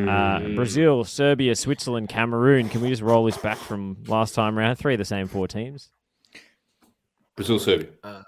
[0.09, 2.69] Uh, Brazil, Serbia, Switzerland, Cameroon.
[2.69, 4.77] Can we just roll this back from last time round?
[4.79, 5.91] Three of the same four teams.
[7.39, 7.87] Brazil, Serbia.
[8.03, 8.23] Uh,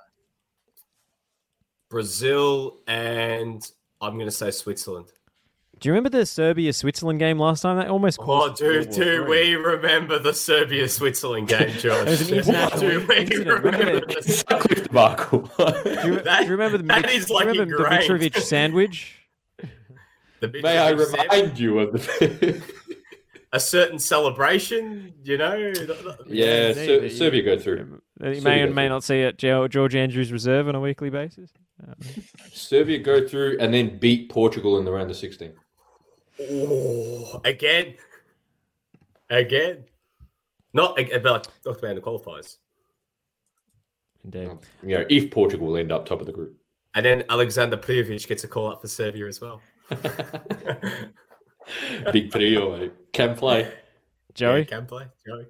[1.91, 3.69] Brazil and
[4.01, 5.09] I'm going to say Switzerland.
[5.81, 7.77] Do you remember the Serbia Switzerland game last time?
[7.79, 9.29] That almost Oh, caused do World do Three.
[9.49, 12.07] we remember the Serbia Switzerland game, Josh?
[12.07, 13.65] It was an international do we incident.
[13.65, 15.39] Remember remember the- the- debacle.
[15.59, 18.15] Do you, That- do you remember the, that Mitrovic- is, like, do you remember the.
[18.29, 19.17] Mitrovic sandwich?
[20.41, 20.99] the big May I Sam-
[21.31, 22.63] remind you of the?
[23.53, 25.13] A certain celebration?
[25.25, 25.55] You know,
[26.27, 28.01] yeah, indeed, Ser- that Serbia go through.
[28.23, 28.89] You Serbia may or may through.
[28.91, 31.51] not see at George Andrews Reserve on a weekly basis.
[32.53, 35.53] Serbia go through and then beat Portugal in the round of 16.
[36.43, 37.95] Oh, again,
[39.29, 39.85] again.
[40.73, 42.57] Not ag- but like talked about in the qualifiers.
[44.25, 44.49] Indeed.
[44.49, 46.57] Um, you know, if Portugal will end up top of the group.
[46.95, 49.61] And then Alexander Prijovic gets a call up for Serbia as well.
[52.13, 52.93] Big trio, mate.
[53.13, 53.73] Can play.
[54.35, 54.61] Joey?
[54.61, 55.07] Yeah, can play.
[55.27, 55.47] Joey.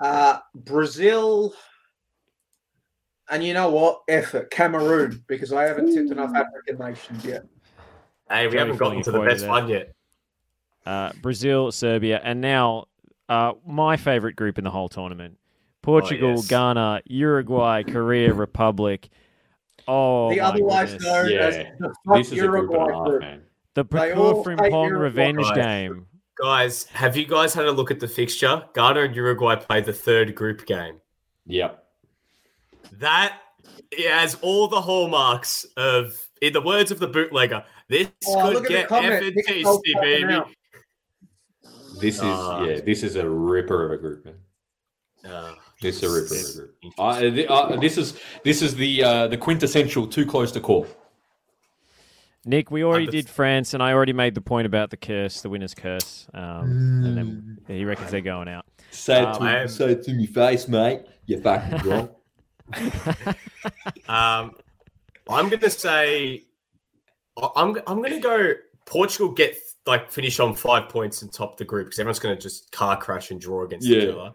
[0.00, 1.54] Uh, Brazil.
[3.30, 4.02] And you know what?
[4.08, 4.50] Effort.
[4.50, 7.44] Cameroon, because I haven't tipped enough African nations yet.
[8.30, 9.48] Hey, we Joey haven't gotten to the best there.
[9.50, 9.94] one yet.
[10.86, 12.86] Uh, Brazil, Serbia, and now
[13.28, 15.38] uh, my favorite group in the whole tournament:
[15.82, 16.46] Portugal, yes.
[16.48, 19.08] Ghana, Uruguay, Korea, Republic.
[19.86, 21.04] Oh, the my otherwise goodness.
[21.04, 23.20] known as the fuck This is a group and a Uruguay half, group.
[23.20, 23.42] man.
[23.78, 25.54] The They all Procure Frimpong revenge Guys.
[25.56, 26.06] game.
[26.40, 28.64] Guys, have you guys had a look at the fixture?
[28.74, 31.00] Ghana and Uruguay played the third group game.
[31.46, 31.82] Yep.
[32.92, 33.38] That
[34.06, 38.64] has all the hallmarks of, in the words of the bootlegger, this Oh, could look
[38.64, 39.22] at the get comment.
[39.22, 40.32] effing Nick tasty, Cole's popping baby.
[40.32, 40.48] out.
[42.00, 42.62] This is Ah.
[42.64, 42.80] yeah.
[42.80, 44.34] This is a ripper of a group, man.
[45.28, 47.50] Uh, This is a ripper of a group.
[47.50, 50.86] Uh, uh, this is this is the uh, the quintessential too close to call.
[52.48, 55.50] Nick, we already did France, and I already made the point about the curse, the
[55.50, 56.26] winner's curse.
[56.32, 58.64] Um, and then he reckons they're going out.
[58.90, 61.02] Say it to- I am- say it to me face, mate.
[61.26, 62.08] You're fucking wrong.
[64.08, 64.52] Um,
[65.28, 66.44] I'm gonna say,
[67.36, 68.54] I- I'm I'm gonna go.
[68.86, 69.56] Portugal get
[69.86, 73.30] like finish on five points and top the group because everyone's gonna just car crash
[73.30, 74.32] and draw against each other,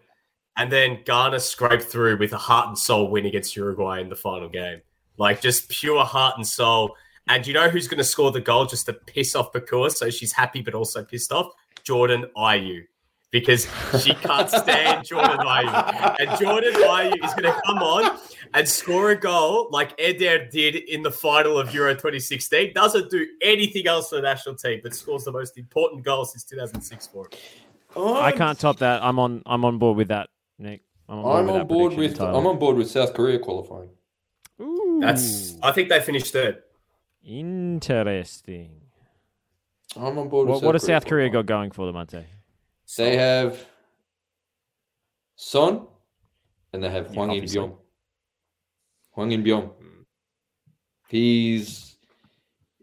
[0.56, 4.14] and then Ghana scrape through with a heart and soul win against Uruguay in the
[4.16, 4.82] final game,
[5.18, 6.94] like just pure heart and soul.
[7.28, 10.10] And you know who's going to score the goal just to piss off Bakura so
[10.10, 11.52] she's happy but also pissed off?
[11.82, 12.84] Jordan Ayew.
[13.30, 13.66] Because
[14.00, 16.16] she can't stand Jordan Ayew.
[16.20, 18.18] And Jordan Ayew is going to come on
[18.52, 22.72] and score a goal like Eder did in the final of Euro 2016.
[22.74, 26.44] Doesn't do anything else for the national team, but scores the most important goal since
[26.44, 27.38] 2006 for him.
[27.96, 29.02] I can't top that.
[29.02, 29.42] I'm on.
[29.46, 30.28] I'm on board with that,
[30.58, 30.82] Nick.
[31.08, 32.20] I'm on board I'm with on board with.
[32.20, 33.90] I'm on board with South Korea qualifying.
[34.60, 35.56] Ooh, That's.
[35.62, 36.62] I think they finished third.
[37.24, 38.70] Interesting.
[39.96, 42.24] I'm on board with What, what South South Korea got going for them, Ante?
[42.96, 43.64] They have
[45.36, 45.86] Son
[46.72, 47.44] and they have Yeah, Hwang In.
[47.44, 47.76] Byong.
[49.12, 49.70] Hwang In-beom.
[51.08, 51.96] He's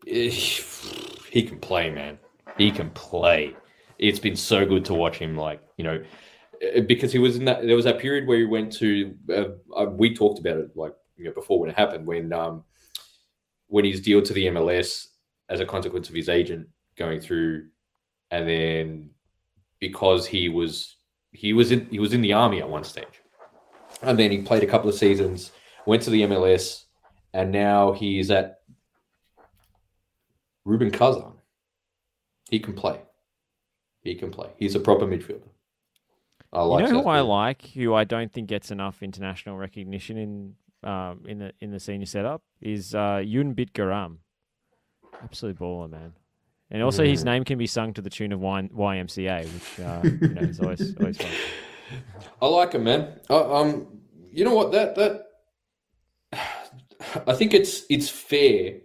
[0.06, 2.18] he can play, man.
[2.58, 3.56] He can play.
[4.00, 5.36] It's been so good to watch him.
[5.36, 6.04] Like you know,
[6.76, 7.66] uh, because he was in that.
[7.66, 9.14] There was that period where he went to.
[9.30, 12.64] Uh, uh, we talked about it like you know before when it happened when um
[13.72, 15.08] when his deal to the MLS
[15.50, 16.68] as a consequence of his agent
[16.98, 17.68] going through,
[18.30, 19.10] and then
[19.80, 20.98] because he was
[21.32, 23.22] he was in he was in the army at one stage,
[24.02, 25.54] and then he played a couple of seasons,
[25.86, 26.84] went to the MLS,
[27.34, 28.60] and now he's at
[30.66, 31.32] Rubin Kazan.
[32.50, 33.00] He can play.
[34.02, 34.50] He can play.
[34.58, 35.48] He's a proper midfielder.
[36.52, 36.88] I like.
[36.88, 41.24] you know who I like, who I don't think gets enough international recognition in um,
[41.28, 44.18] in the in the senior setup is uh, Yun Bit Garam.
[45.24, 46.14] Absolute baller, man.
[46.72, 50.02] And also, his name can be sung to the tune of y- YMCA, which uh,
[50.22, 51.32] you know is always always fun.
[52.42, 53.20] I like him, man.
[53.30, 54.00] Uh, um,
[54.32, 54.72] you know what?
[54.72, 55.26] That that
[57.28, 58.80] I think it's it's fair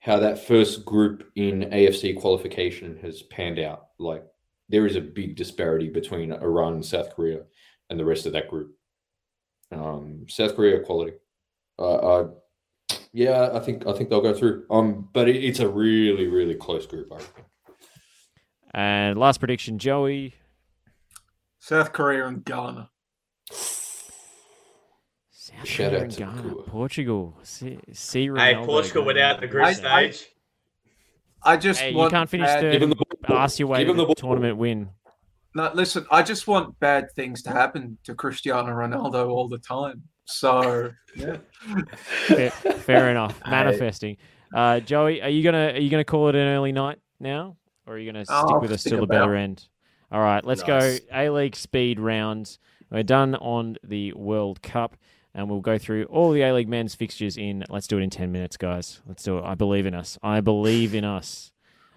[0.00, 3.88] how that first group in AFC qualification has panned out.
[3.98, 4.24] Like
[4.68, 7.42] there is a big disparity between Iran and South Korea
[7.90, 8.74] and the rest of that group.
[9.70, 11.12] Um, South Korea quality.
[11.80, 14.66] Uh, I, yeah, I think I think they'll go through.
[14.70, 17.08] Um, but it, it's a really really close group.
[17.12, 17.44] I reckon.
[18.72, 20.34] And last prediction, Joey.
[21.58, 22.90] South Korea and Ghana.
[25.30, 26.66] South Shout Korea out and to Ghana, Bakura.
[26.66, 27.38] Portugal.
[27.42, 29.72] See, see Hey, Portugal went going out in the group I- I-
[30.10, 30.26] stage.
[31.42, 33.36] I just Hey, you can't finish bad- third Give him the ball.
[33.38, 34.90] ask your way Give to the the tournament win.
[35.54, 40.02] No, listen, I just want bad things to happen to Cristiano Ronaldo all the time.
[40.30, 41.36] So yeah,
[42.26, 43.40] Fair, fair enough.
[43.48, 44.16] Manifesting.
[44.54, 47.94] Uh, Joey, are you gonna are you gonna call it an early night now, or
[47.94, 49.68] are you gonna stick I'll with us till the better end?
[50.12, 51.00] All right, let's Nice.
[51.00, 52.58] go A League speed rounds.
[52.90, 54.96] We're done on the World Cup,
[55.34, 57.64] and we'll go through all the A League men's fixtures in.
[57.68, 59.00] Let's do it in ten minutes, guys.
[59.06, 59.44] Let's do it.
[59.44, 60.18] I believe in us.
[60.22, 61.52] I believe in us.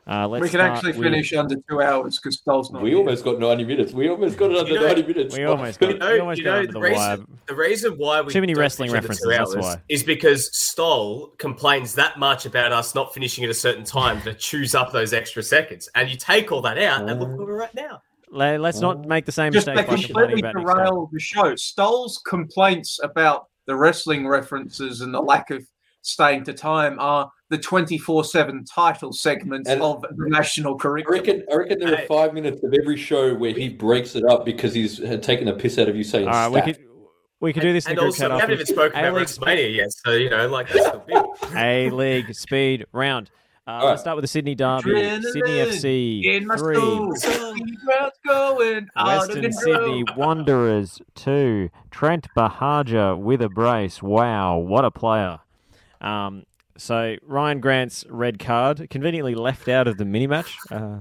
[0.06, 2.82] Uh, let's we can start actually with- finish under two hours because Stoll's not.
[2.82, 3.00] We here.
[3.00, 3.94] almost got ninety minutes.
[3.94, 5.38] We almost got it under You know- ninety minutes.
[5.38, 7.18] We almost got, You know- we almost you got know, under the the reason- wire.
[7.48, 9.82] The reason why we Too many wrestling references, two that's why.
[9.88, 14.34] is because Stoll complains that much about us not finishing at a certain time to
[14.34, 17.62] choose up those extra seconds, and you take all that out, and look where we're
[17.62, 18.02] at now.
[18.30, 21.20] Le- Let's not make the same Just they mistake by complaining completely about derail the
[21.20, 21.56] show.
[21.56, 25.64] Stoll's complaints about the wrestling references and the lack of
[26.04, 31.20] staying to time are the 24-7 title segments And- of the national I curriculum.
[31.20, 34.46] reckon, I reckon there are five minutes of every show where he breaks it up
[34.46, 36.76] because he's taken a piss out of you saying All right, we stat.
[36.78, 36.86] could
[37.40, 39.76] We could do this in and the also, we haven't even spoken about A-League WrestleMania
[39.76, 41.56] yet, so you know, like that's the big.
[41.56, 43.30] A League speed round.
[43.66, 44.92] Uh, Let's start with the Sydney Derby.
[45.22, 46.76] Sydney FC in my three.
[46.76, 47.14] soul.
[48.28, 49.52] Going Western.
[49.54, 51.70] Sydney Wanderers two.
[51.92, 54.02] Trent Buhagiar with a brace.
[54.04, 55.40] Wow, what a player!
[56.04, 56.44] Um,
[56.78, 60.58] so Ryan Grant's red card conveniently left out of the mini match.
[60.72, 61.00] Uh,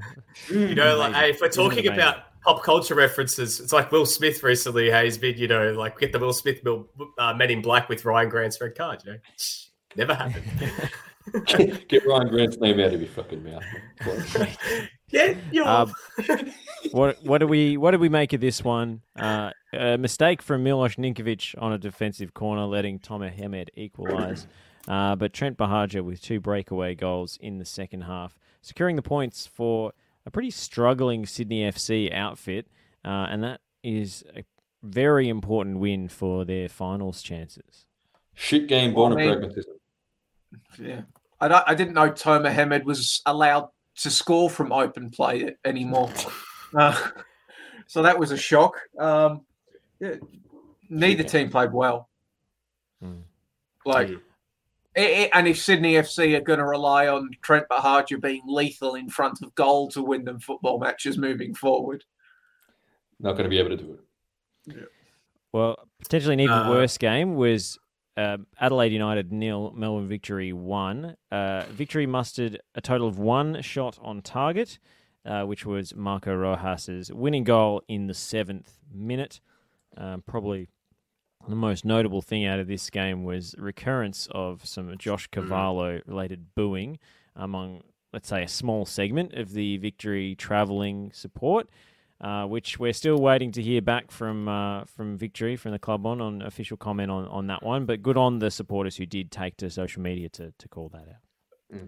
[0.51, 4.43] You know, like hey, if we're talking about pop culture references, it's like Will Smith
[4.43, 4.91] recently.
[4.91, 6.89] Hey, he's been, you know, like get the Will Smith Bill,
[7.19, 9.03] uh, Men in Black with Ryan Grant's red card.
[9.05, 9.19] You know,
[9.97, 10.91] never happened.
[11.89, 13.63] Get Ryan Grant's name out of your fucking mouth.
[15.11, 15.93] yeah, you Um,
[16.91, 19.03] what what do we what do we make of this one?
[19.17, 24.49] Uh, a mistake from Milos Ninkovic on a defensive corner, letting Tomer Hemed equalise.
[24.89, 29.47] Uh, but Trent Buhagiar with two breakaway goals in the second half, securing the points
[29.47, 29.93] for
[30.27, 32.67] a pretty struggling Sydney FC outfit,
[33.05, 34.45] uh, and that is a
[34.83, 37.87] very important win for their finals chances.
[38.35, 39.75] Shit game, born Well, of I mean- pragmatism.
[40.79, 41.01] Yeah,
[41.41, 43.69] I, don't- I didn't know Tomer Hemed was allowed
[43.99, 46.11] to score from open play anymore.
[46.75, 46.97] Uh,
[47.87, 48.81] so that was a shock.
[48.99, 49.43] Um,
[50.01, 50.15] yeah,
[50.89, 52.09] neither team played well.
[53.03, 53.19] Hmm.
[53.85, 54.09] Like,
[54.97, 58.95] i- i- and if Sydney FC are going to rely on Trent Buhagiar being lethal
[58.95, 62.05] in front of goal to win them football matches moving forward,
[63.21, 63.99] Not going to be able to do
[64.69, 64.89] it.
[65.53, 67.79] Well, potentially an even Uh, worse game was
[68.17, 71.17] uh, Adelaide United nil, Melbourne Victory one.
[71.31, 74.79] Uh, victory mustered a total of one shot on target,
[75.25, 79.41] uh, which was Marco Rojas's winning goal in the seventh minute.
[79.97, 80.69] Um, probably
[81.49, 86.55] the most notable thing out of this game was recurrence of some Josh Cavallo related
[86.55, 86.99] booing
[87.37, 87.83] among,
[88.13, 91.69] let's say, a small segment of the Victory travelling support
[92.21, 96.07] uh, which we're still waiting to hear back from uh, from Victory from the club
[96.07, 97.85] on on official comment on, on that one.
[97.85, 101.09] But good on the supporters who did take to social media to, to call that
[101.09, 101.81] out.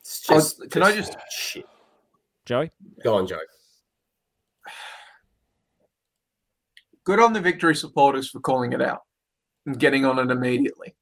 [0.00, 1.64] It's Oh, just, can I just- shit?
[2.44, 2.70] Joey,
[3.04, 3.38] Go on, Joe.
[7.04, 9.02] Good on the victory supporters for calling it out
[9.66, 10.94] and getting on it immediately.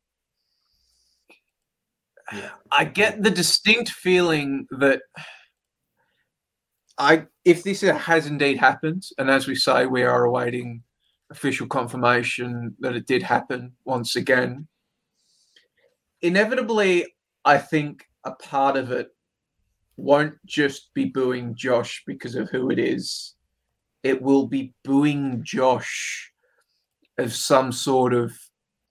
[2.71, 5.03] I get the distinct feeling that
[6.99, 10.83] I, if this has indeed happened, and as we say, we are awaiting
[11.31, 14.69] official confirmation that it did happen once again.
[16.21, 17.07] Inevitably,
[17.45, 19.09] I think a part of it
[19.97, 23.35] won't just be booing Josh because of who it is
[24.03, 26.31] it will be booing Josh
[27.19, 28.33] of some sort of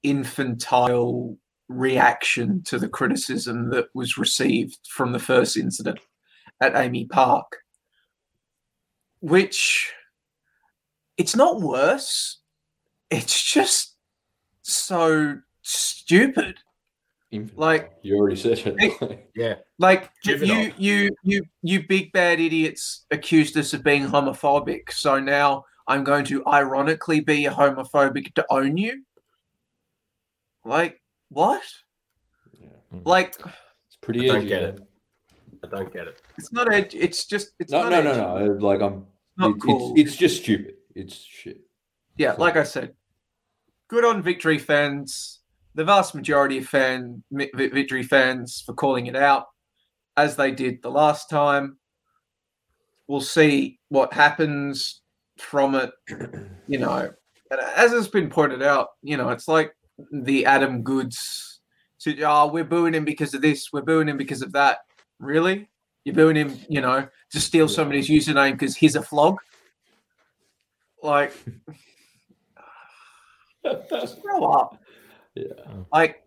[0.03, 5.99] infantile reaction to the criticism that was received from the first incident
[6.61, 7.57] at AAMI Park,
[9.19, 9.91] which
[11.17, 12.39] it's not worse.
[13.09, 13.95] It's just
[14.61, 16.59] so stupid.
[17.55, 19.29] Like You already said it.
[19.35, 19.55] Yeah.
[19.79, 20.63] like Juvenile.
[20.63, 24.91] you, you, you, you big bad idiots accused us of being homophobic.
[24.91, 29.03] So now I'm going to ironically be homophobic to own you.
[30.65, 31.63] Like what?
[32.93, 33.05] Mm.
[33.05, 34.69] Like It's pretty I don't get man.
[34.75, 34.81] it.
[35.63, 36.21] I don't get it.
[36.37, 36.95] it's not edge.
[36.95, 38.53] It's just it's No, not no, no, no.
[38.65, 39.05] Like I'm.
[39.37, 39.93] Not it- cool.
[39.95, 40.75] It's, it's just stupid.
[40.95, 41.61] It's shit.
[42.17, 42.93] Yeah, like I said,
[43.87, 45.39] good on Victory fans.
[45.75, 49.45] The vast majority of fan Victory fans for calling it out,
[50.17, 51.77] as they did the last time.
[53.07, 55.01] We'll see what happens
[55.37, 55.91] from it.
[56.67, 57.11] You know,
[57.49, 59.73] and as has been pointed out, you know, it's like
[60.11, 61.59] the Adam Goodes.
[62.01, 63.71] To, oh, we're booing him because of this.
[63.71, 64.79] We're booing him because of that.
[65.19, 65.69] Really?
[66.03, 69.37] You're booing him, you know, to steal somebody's username because he's a flog?
[71.03, 71.33] Like,
[73.89, 74.79] just grow up.
[75.35, 75.45] Yeah.
[75.67, 75.85] Oh.
[75.91, 76.23] Like,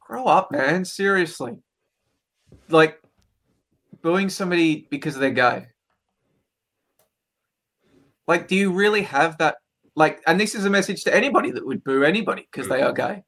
[0.00, 0.84] grow up, man.
[0.84, 1.56] Seriously.
[2.68, 3.00] Like,
[4.02, 5.66] booing somebody because they're gay.
[8.26, 9.56] Like, do you really have that?
[9.94, 12.92] Like, and this is a message to anybody that would boo anybody because they are
[12.92, 13.22] gay.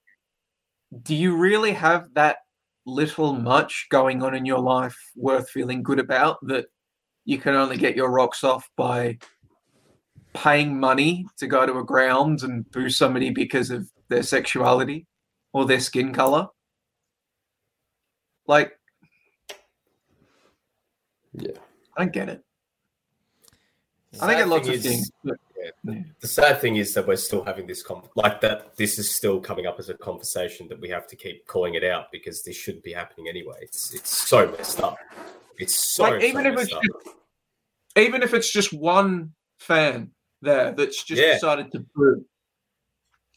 [1.03, 2.39] Do you really have that
[2.87, 6.67] little much going on in your life worth feeling good about that
[7.25, 9.19] you can only get your rocks off by
[10.35, 15.07] paying money to go to a ground and boo somebody because of their sexuality
[15.53, 16.49] or their skin color?
[18.47, 18.79] Like,
[21.33, 21.59] Yeah.
[21.97, 22.45] I don't get it.
[24.21, 25.11] I think sad it lots thing of is- things.
[25.25, 25.37] but-
[25.85, 28.77] yeah, the sad thing is that we're still having this con like that.
[28.77, 31.83] This is still coming up as a conversation that we have to keep calling it
[31.83, 33.57] out because this shouldn't be happening anyway.
[33.63, 34.99] It's it's so messed up.
[35.59, 36.83] It's so, like so even if it's up.
[36.83, 37.17] just,
[37.97, 40.11] even if it's just one fan
[40.43, 41.33] there that's just Yeah.
[41.35, 42.27] decided to boo,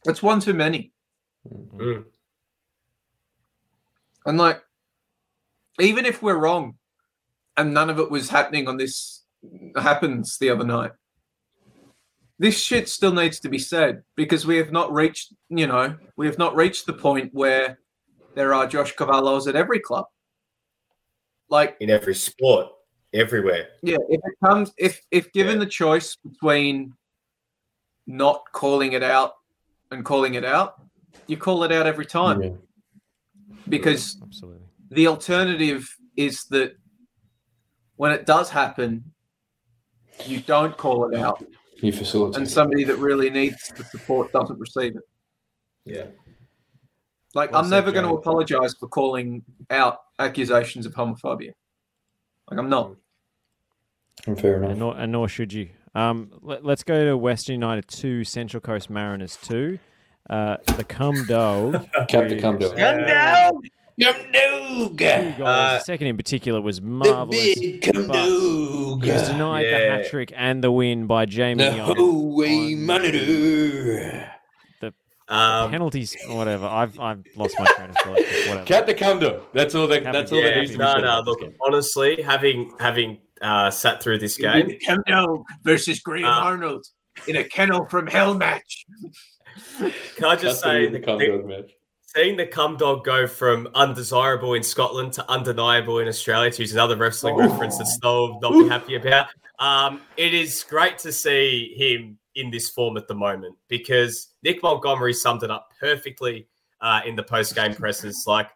[0.08, 0.94] It's one too many.
[1.50, 2.06] Mm.
[4.26, 4.62] And like,
[5.80, 6.76] even if we're wrong,
[7.56, 9.24] and none of it was happening on this
[9.76, 10.92] happens the other night,
[12.40, 16.28] this shit still needs to be said because we have not reached, you know, we
[16.28, 17.80] have not reached the point where
[18.36, 20.06] there are Josh Cavallos at every club.
[21.50, 22.68] Like in every sport,
[23.14, 23.70] everywhere.
[23.82, 26.94] Yeah, if it comes, if if given the choice between
[28.06, 29.34] not calling it out
[29.92, 30.82] and calling it out,
[31.28, 32.50] you call it out every time Yeah.
[33.70, 34.62] because Absolutely.
[34.90, 36.76] the alternative is that
[37.96, 39.04] when it does happen,
[40.26, 41.44] you don't call it out,
[41.82, 42.38] You facilitate.
[42.40, 45.04] and somebody that really needs the support doesn't receive it.
[45.86, 46.08] Yeah.
[47.34, 51.54] Like Well I'm never going to apologize for calling out accusations of homophobia.
[52.50, 52.96] Like I'm not.
[54.26, 54.78] I'm fair And enough.
[54.80, 55.70] nor, and nor should you.
[55.98, 59.80] Um, let, us go to Western United 2, Central Coast Mariners 2.
[60.30, 61.88] Uh, the Cum Dog.
[62.08, 62.78] Captain Cum Dog.
[62.78, 63.66] Cum Dog!
[64.00, 65.38] Two goals.
[65.40, 67.56] The second in particular was marvelous.
[67.82, 69.04] Cum but Dog.
[69.04, 71.96] He was denied the hat trick and the win by Jamie The Young.
[71.96, 74.32] Huawei on Monitor.
[75.30, 76.68] Um, penalties, whatever.
[76.68, 78.12] I've I've lost my train of thought.
[78.12, 78.64] Whatever.
[78.64, 79.20] Captain Cum
[79.54, 80.04] That's all that.
[80.04, 81.22] Captain That's all Cum that needs to be no, no.
[81.26, 86.86] Look, honestly, having having uh, sat through this game, Come down versus Graham Uh, Arnold
[87.28, 88.86] in a kennel from hell match.
[90.16, 91.72] can I just say the, the- match.
[92.16, 96.74] seeing the cum dog go from undesirable in Scotland to undeniable in Australia, to use
[96.74, 97.48] another wrestling Oh.
[97.50, 99.28] reference that Stoll will not be happy about.
[99.60, 104.62] Um, it is great to see him in this form at the moment because Nick
[104.62, 106.48] Montgomery summed it up perfectly
[106.82, 108.26] uh, in the post game presses.
[108.28, 108.50] Like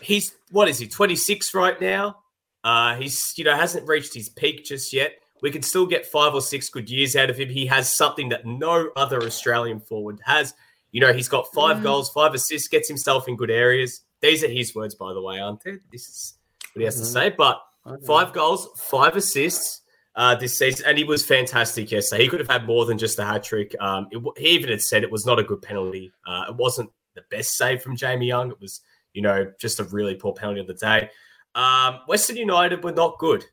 [0.00, 2.16] he's what is he, 26 right now?
[2.64, 5.12] Uh, he's you know hasn't reached his peak just yet.
[5.42, 7.50] We can still get five or six good years out of him.
[7.50, 10.54] He has something that no other Australian forward has.
[10.90, 14.00] You know, he's got five goals, five assists, gets himself in good areas.
[14.22, 15.78] These are his words, by the way, aren't they?
[15.92, 16.34] This is
[16.72, 17.30] what he has to say.
[17.30, 17.60] But
[18.06, 19.82] five goals, five assists
[20.16, 22.22] uh, this season, and he was fantastic yesterday.
[22.22, 23.74] He could have had more than just a hat trick.
[23.80, 26.12] Um, it, he even had said it was not a good penalty.
[26.26, 28.50] Uh, it wasn't the best save from Jamie Young.
[28.50, 28.80] It was,
[29.12, 31.10] you know, just a really poor penalty of the day.
[31.54, 33.44] Um, Western United were not good.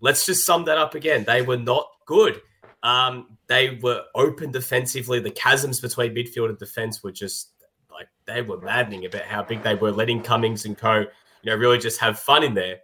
[0.00, 1.24] Let's just sum that up again.
[1.24, 2.40] They were not good.
[2.82, 5.20] Um, they were open defensively.
[5.20, 7.52] The chasms between midfield and defense were just
[7.90, 11.06] like they were maddening about how big they were, letting Cummings and co, you
[11.44, 12.78] know, really just have fun in there.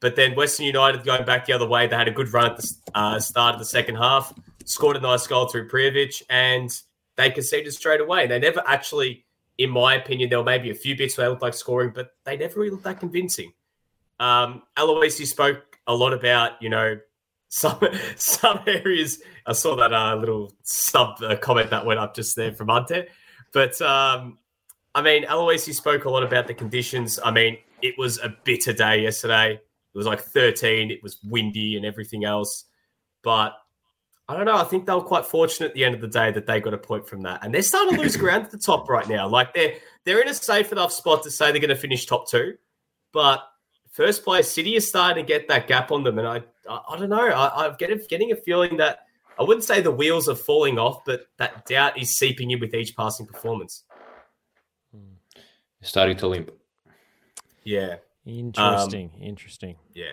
[0.00, 2.56] But then Western United going back the other way, they had a good run at
[2.56, 4.32] the uh, start of the second half,
[4.64, 6.70] scored a nice goal through Prijovic, and
[7.16, 8.26] they conceded straight away.
[8.26, 9.26] They never actually,
[9.58, 12.12] in my opinion, there were maybe a few bits where they looked like scoring, but
[12.24, 13.52] they never really looked that convincing.
[14.20, 16.98] Um, Aloisi spoke a lot about, you know,
[17.48, 17.80] some
[18.14, 19.20] some areas.
[19.44, 23.06] I saw that uh, little sub uh, comment that went up just there from Ante.
[23.52, 24.38] But um,
[24.94, 27.18] I mean, Aloisi spoke a lot about the conditions.
[27.24, 29.54] I mean, it was a bitter day yesterday.
[29.54, 30.92] It was like 13.
[30.92, 32.66] It was windy and everything else.
[33.22, 33.54] But
[34.28, 34.56] I don't know.
[34.56, 36.72] I think they were quite fortunate at the end of the day that they got
[36.72, 37.44] a point from that.
[37.44, 39.26] And they're starting to lose ground at the top right now.
[39.28, 39.74] Like they're
[40.04, 42.54] they're in a safe enough spot to say they're going to finish top two.
[43.12, 43.40] But
[43.90, 46.18] first place, City is starting to get that gap on them.
[46.18, 47.28] And I I, I don't know.
[47.28, 49.00] I, I'm getting getting a feeling that
[49.38, 52.74] I wouldn't say the wheels are falling off, but that doubt is seeping in with
[52.74, 53.84] each passing performance.
[55.82, 56.50] Starting to limp.
[57.64, 57.96] Yeah.
[58.26, 59.10] Interesting.
[59.20, 59.76] interesting.
[59.94, 60.10] Yeah.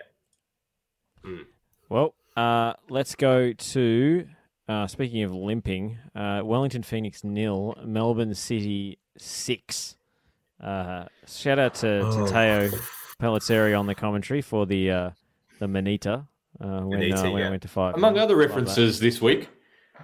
[1.89, 4.27] Well, uh, let's go to.
[4.69, 9.95] Uh, speaking of limping, uh, Wellington Phoenix nil, Melbourne City six.
[10.61, 12.25] Uh, shout out to, Oh.
[12.25, 12.69] to Teo
[13.21, 15.09] Pellizzeri on the commentary for the uh,
[15.59, 16.27] the Manita
[16.61, 17.47] uh, when, Manita, uh, when yeah.
[17.47, 17.95] it went to five.
[17.95, 18.47] Among other Love that.
[18.47, 19.49] references this week.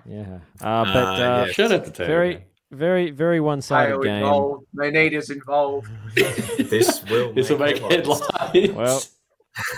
[0.05, 1.51] Yeah, uh, but Uh, uh, yeah.
[1.51, 4.15] Shout out to Teo, Very, very, very one-sided Tayo game.
[4.15, 4.65] involved.
[4.75, 5.87] Maneda's involved.
[6.15, 8.23] this will This will make headlines.
[8.73, 9.01] Well,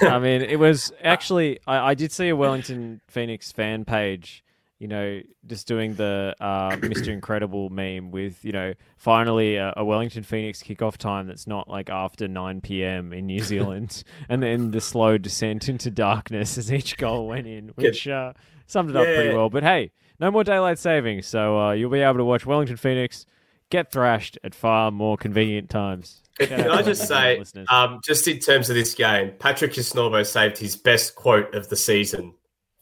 [0.02, 4.45] I mean, it was actually I, I did see a Wellington Phoenix fan page,
[4.80, 7.08] you know, just doing the uh, Mr.
[7.08, 11.90] Incredible meme with you know finally a, a Wellington Phoenix kickoff time that's not like
[11.90, 13.14] after nine p.m.
[13.14, 17.70] in New Zealand, and then the slow descent into darkness as each goal went in,
[17.76, 18.34] which uh,
[18.68, 19.50] summed it up pretty well.
[19.50, 23.26] But hey, no more daylight saving, so uh, you'll be able to watch Wellington Phoenix
[23.70, 26.22] get thrashed at far more convenient times.
[26.38, 30.76] Can I just say, um, just in terms of this game, Patrick Kisnorbo saved his
[30.76, 32.34] best quote of the season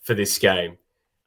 [0.02, 0.78] for this game.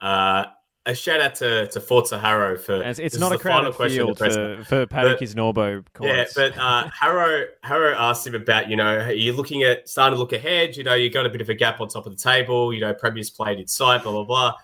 [0.01, 0.47] Uh,
[0.87, 4.17] a shout out to, to Forza Harrow for It's, it's not a crowded question of
[4.17, 8.71] the field for, for Paddock But- Isnorbo Yeah, but uh, Harrow Harrow asked him about
[8.71, 10.77] you know are you're looking at starting to look ahead.
[10.77, 12.73] You know you got a bit of a gap on top of the table.
[12.73, 14.55] You know Premier's played inside, blah blah blah.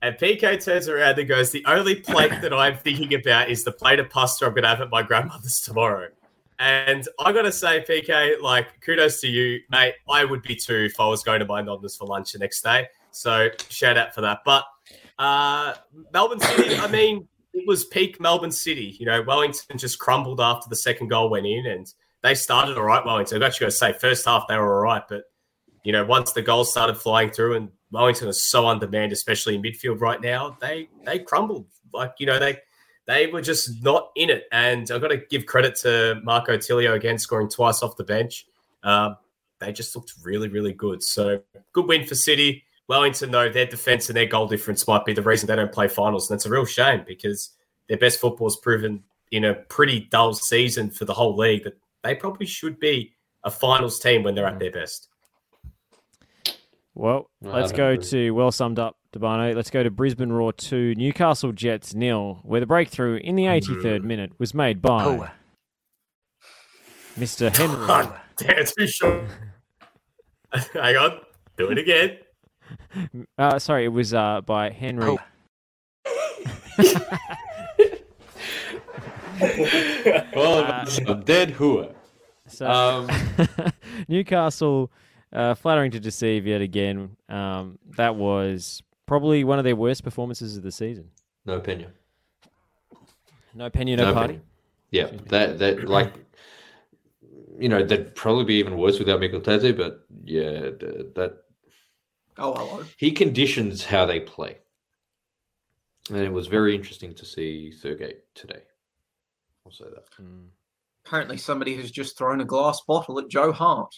[0.00, 3.72] And PK turns around and goes, The only plate that I'm thinking about is the
[3.72, 6.08] plate of pasta I'm going to have at my grandmother's tomorrow.
[6.60, 9.94] And I got to say, PK, like, kudos to you, mate.
[10.08, 12.62] I would be too if I was going to my Nondas for lunch the next
[12.62, 12.88] day.
[13.10, 14.40] So shout out for that.
[14.44, 14.64] But
[15.18, 15.74] uh,
[16.12, 18.96] Melbourne City, I mean, it was peak Melbourne City.
[18.98, 21.92] You know, Wellington just crumbled after the second goal went in, and
[22.22, 23.04] they started all right.
[23.04, 25.24] Wellington, I've actually got to say, first half they were all right, but
[25.84, 29.62] you know, once the goals started flying through, and Wellington is so undemand, especially in
[29.62, 31.66] midfield right now, they they crumbled.
[31.92, 32.58] Like you know, they
[33.06, 34.44] they were just not in it.
[34.52, 38.46] And I've got to give credit to Marco Tilio again, scoring twice off the bench.
[38.82, 39.16] Um,
[39.60, 41.02] they just looked really, really good.
[41.02, 41.40] So
[41.72, 42.64] good win for City.
[42.88, 45.88] Wellington, though, their defense and their goal difference might be the reason they don't play
[45.88, 46.30] finals.
[46.30, 47.50] And that's a real shame because
[47.88, 51.78] their best football has proven in a pretty dull season for the whole league that
[52.02, 53.12] they probably should be
[53.44, 55.08] a finals team when they're at their best.
[56.94, 58.04] Well, let's go agree.
[58.06, 59.54] to well summed up, D'Urbano.
[59.54, 64.02] Let's go to Brisbane Roar 2, Newcastle Jets nil, where the breakthrough in the 83rd
[64.02, 65.28] minute was made by Oh.
[67.18, 67.54] Mr.
[67.56, 67.86] Henry.
[67.86, 69.24] God, damn, too short.
[70.72, 71.20] Hang on.
[71.56, 72.16] Do it again.
[73.38, 75.16] Uh, sorry, it was uh, by Henry.
[80.34, 81.94] Well, Uh, some dead hooer.
[82.48, 83.08] So, Um,
[84.08, 84.90] Newcastle,
[85.32, 87.16] uh, flattering to deceive yet again.
[87.28, 91.10] Um, that was probably one of their worst performances of the season.
[91.44, 91.92] No opinion.
[93.54, 94.34] No opinion, no, party.
[94.34, 94.42] opinion.
[94.90, 96.12] Yeah, that that like
[97.58, 101.42] you know that'd probably be even worse without Mikeltadze, but yeah, th- that
[102.38, 102.84] Oh, hello.
[102.96, 104.58] he conditions how they play,
[106.08, 108.62] and it was very interesting to see Thurgate today.
[109.66, 110.04] I'll say that.
[111.04, 113.94] Apparently, somebody has just thrown a glass bottle at Joe Hart.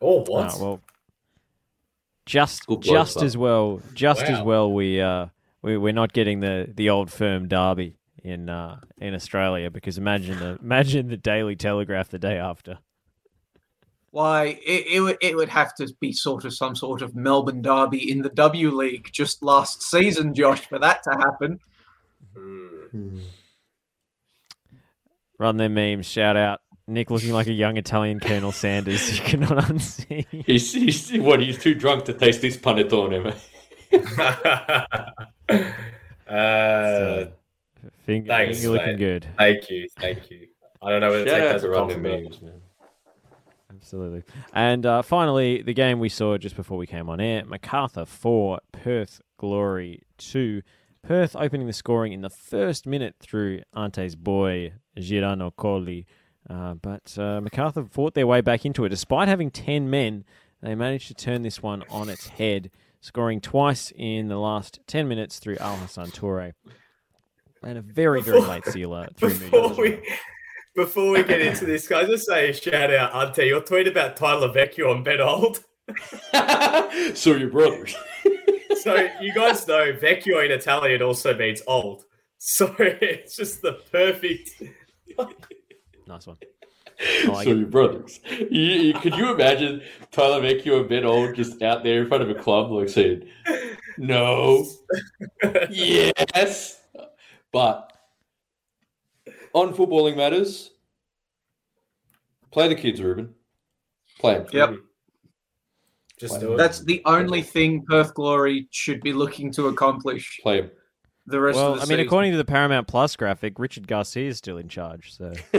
[0.00, 0.80] Oh, Ah, well,
[2.26, 4.72] just Good bloke, just but- as well, just as well.
[4.72, 5.26] We uh,
[5.62, 10.38] we we're not getting the the old firm derby in uh in Australia because imagine
[10.38, 12.78] the imagine the Daily Telegraph the day after.
[14.10, 17.60] Why, it, it, would, it would have to be sort of some sort of Melbourne
[17.60, 21.60] derby in the W League just last season, Josh, for that to happen.
[25.38, 26.06] Run their memes.
[26.06, 29.18] Shout out Nick looking like a young Italian Colonel Sanders.
[29.18, 30.24] You cannot unsee.
[30.46, 31.40] He's, he's what?
[31.40, 33.34] He's too drunk to taste this panettone, mate.
[36.28, 37.26] uh,
[38.04, 38.98] Finger, Thanks, finger looking mate.
[38.98, 39.26] good.
[39.36, 39.88] Thank you.
[39.98, 40.46] Thank you.
[40.80, 42.02] I don't know whether to Shout take out that as to a Run Them.
[42.02, 42.52] Memes, man.
[43.80, 44.22] Absolutely.
[44.52, 48.60] And uh, finally, the game we saw just before we came on air MacArthur 4,
[48.72, 50.62] Perth Glory 2.
[51.02, 56.06] Perth opening the scoring in the first minute through Ante's boy, Giordano Colli.
[56.50, 58.88] Uh, but uh, MacArthur fought their way back into it.
[58.88, 60.24] Despite having 10 men,
[60.60, 65.06] they managed to turn this one on its head, scoring twice in the last 10
[65.06, 66.52] minutes through Al Hassan Toure.
[67.62, 70.00] And a very, very late sealer through Before we,
[70.74, 73.88] before we get into this, guys, I just say a shout out, Ante, your tweet
[73.88, 75.64] about Tyler Vecchio and Ben Old.
[77.16, 77.94] so your brothers.
[78.82, 82.04] So you guys know Vecchio in Italian also means old.
[82.38, 84.50] So it's just the perfect.
[86.06, 86.36] Nice one.
[87.00, 88.20] Oh, I like so your brothers.
[88.30, 89.82] You, you- could you imagine
[90.12, 93.28] Tyler Vecchio and Ben Old just out there in front of a club, like saying,
[93.98, 94.64] "No,
[95.70, 96.80] yes,"
[97.52, 97.87] but
[99.52, 100.70] on footballing matters,
[102.50, 103.34] play the kids, Ruben.
[104.18, 104.46] Play them.
[104.52, 104.74] Yep.
[106.18, 106.56] Just do it.
[106.56, 110.70] That's the only thing Perth Glory should be looking to accomplish Play them.
[111.26, 114.28] the rest Well, of the I mean, according to the Paramount Plus graphic, Richard Garcia
[114.28, 115.16] is still in charge.
[115.16, 115.32] So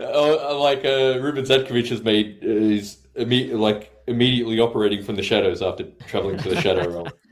[0.00, 5.22] Oh, like uh, Ruben Zadkovich has made uh, is imme- like immediately operating from the
[5.22, 7.08] shadows after traveling to the shadow realm.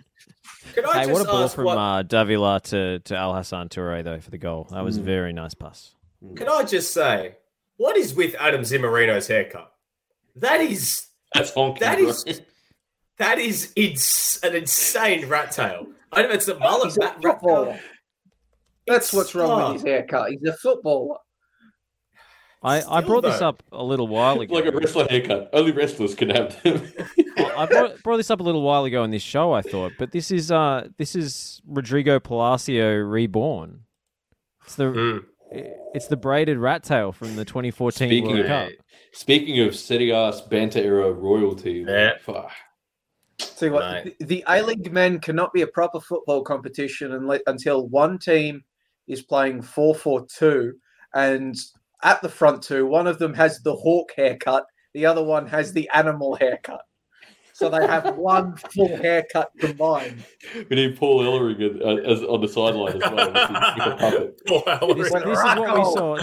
[0.75, 4.03] Can I hey, what a ball from what- uh, Davila to to Al Hassan Toure
[4.03, 4.67] though for the goal.
[4.71, 5.05] That was a Mm.
[5.05, 5.95] very nice pass.
[6.37, 7.37] Can I just say,
[7.77, 9.73] what is with Adam Zimarino's haircut?
[10.37, 11.81] That is That's funky.
[11.81, 12.09] That bro.
[12.09, 12.41] is-
[13.19, 15.87] that is ins- an insane rat tail.
[16.13, 17.79] I don't know it's a mullet He's rat, rat tail.
[18.87, 20.31] That's what's wrong with his haircut.
[20.31, 21.19] He's a footballer.
[22.65, 24.55] I, I Still, brought this up a little while ago.
[24.55, 25.51] like a wrestler haircut.
[25.53, 26.91] Only wrestlers can have them.
[27.57, 29.53] I brought, brought this up a little while ago in this show.
[29.53, 33.81] I thought, but this is uh this is Rodrigo Palacio reborn.
[34.65, 35.25] It's the Mm.
[35.95, 38.69] it's the braided rat tail from the 2014 Speaking World of- Cup.
[39.13, 42.13] Speaking of city ass banter era royalty, Yeah.
[42.21, 42.51] fuck.
[43.39, 44.19] See what Right.
[44.19, 48.65] the, the A League men cannot be a proper football competition unle- until one team
[49.07, 50.73] is playing 4 4 2,
[51.15, 51.55] and
[52.05, 55.73] at the front two, one of them has the hawk haircut, the other one has
[55.73, 56.83] the animal haircut.
[57.55, 60.25] so they have one full haircut combined.
[60.69, 61.61] We need Paul Ellering
[62.07, 64.19] as, as on the sideline as well.
[64.19, 64.35] with.
[64.97, 66.17] This, this is what we saw.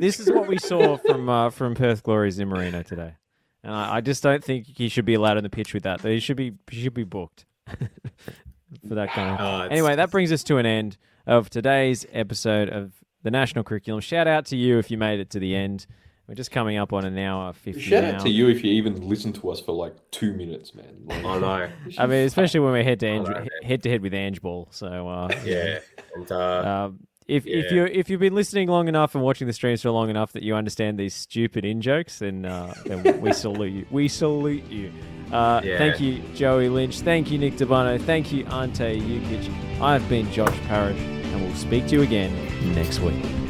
[0.00, 3.14] This is what we saw from uh, from Perth Glory Zimarino today,
[3.62, 6.00] and I, I just don't think he should be allowed on the pitch with that.
[6.00, 9.40] He should be he should be booked for that kind of.
[9.40, 10.96] Oh, anyway, that brings us to an end
[11.26, 12.92] of today's episode of
[13.22, 14.00] the National Curriculum.
[14.00, 15.86] Shout out to you if you made it to the end.
[16.28, 18.14] We're just coming up on an hour fifty Shout now.
[18.16, 20.84] out to you if you even listen to us for like two minutes, man.
[21.06, 21.68] Like, I know.
[21.98, 23.46] I mean, especially when we're head to I know.
[23.62, 24.68] head to head with Ange Ball.
[24.70, 25.78] So uh, Yeah.
[26.14, 29.52] And uh, um, if if you if you've been listening long enough and watching the
[29.54, 33.32] streams for long enough that you understand these stupid in jokes, then uh, then we
[33.32, 33.86] salute you.
[33.90, 34.92] We salute you.
[35.32, 35.78] Uh, Yeah.
[35.78, 37.00] Thank you, Joey Lynch.
[37.00, 37.96] Thank you, Nick D'Urbano.
[37.98, 39.80] Thank you, Ante Jukic.
[39.80, 40.98] I've been Josh Parish,
[41.38, 42.32] and we'll speak to you again
[42.74, 43.47] next week.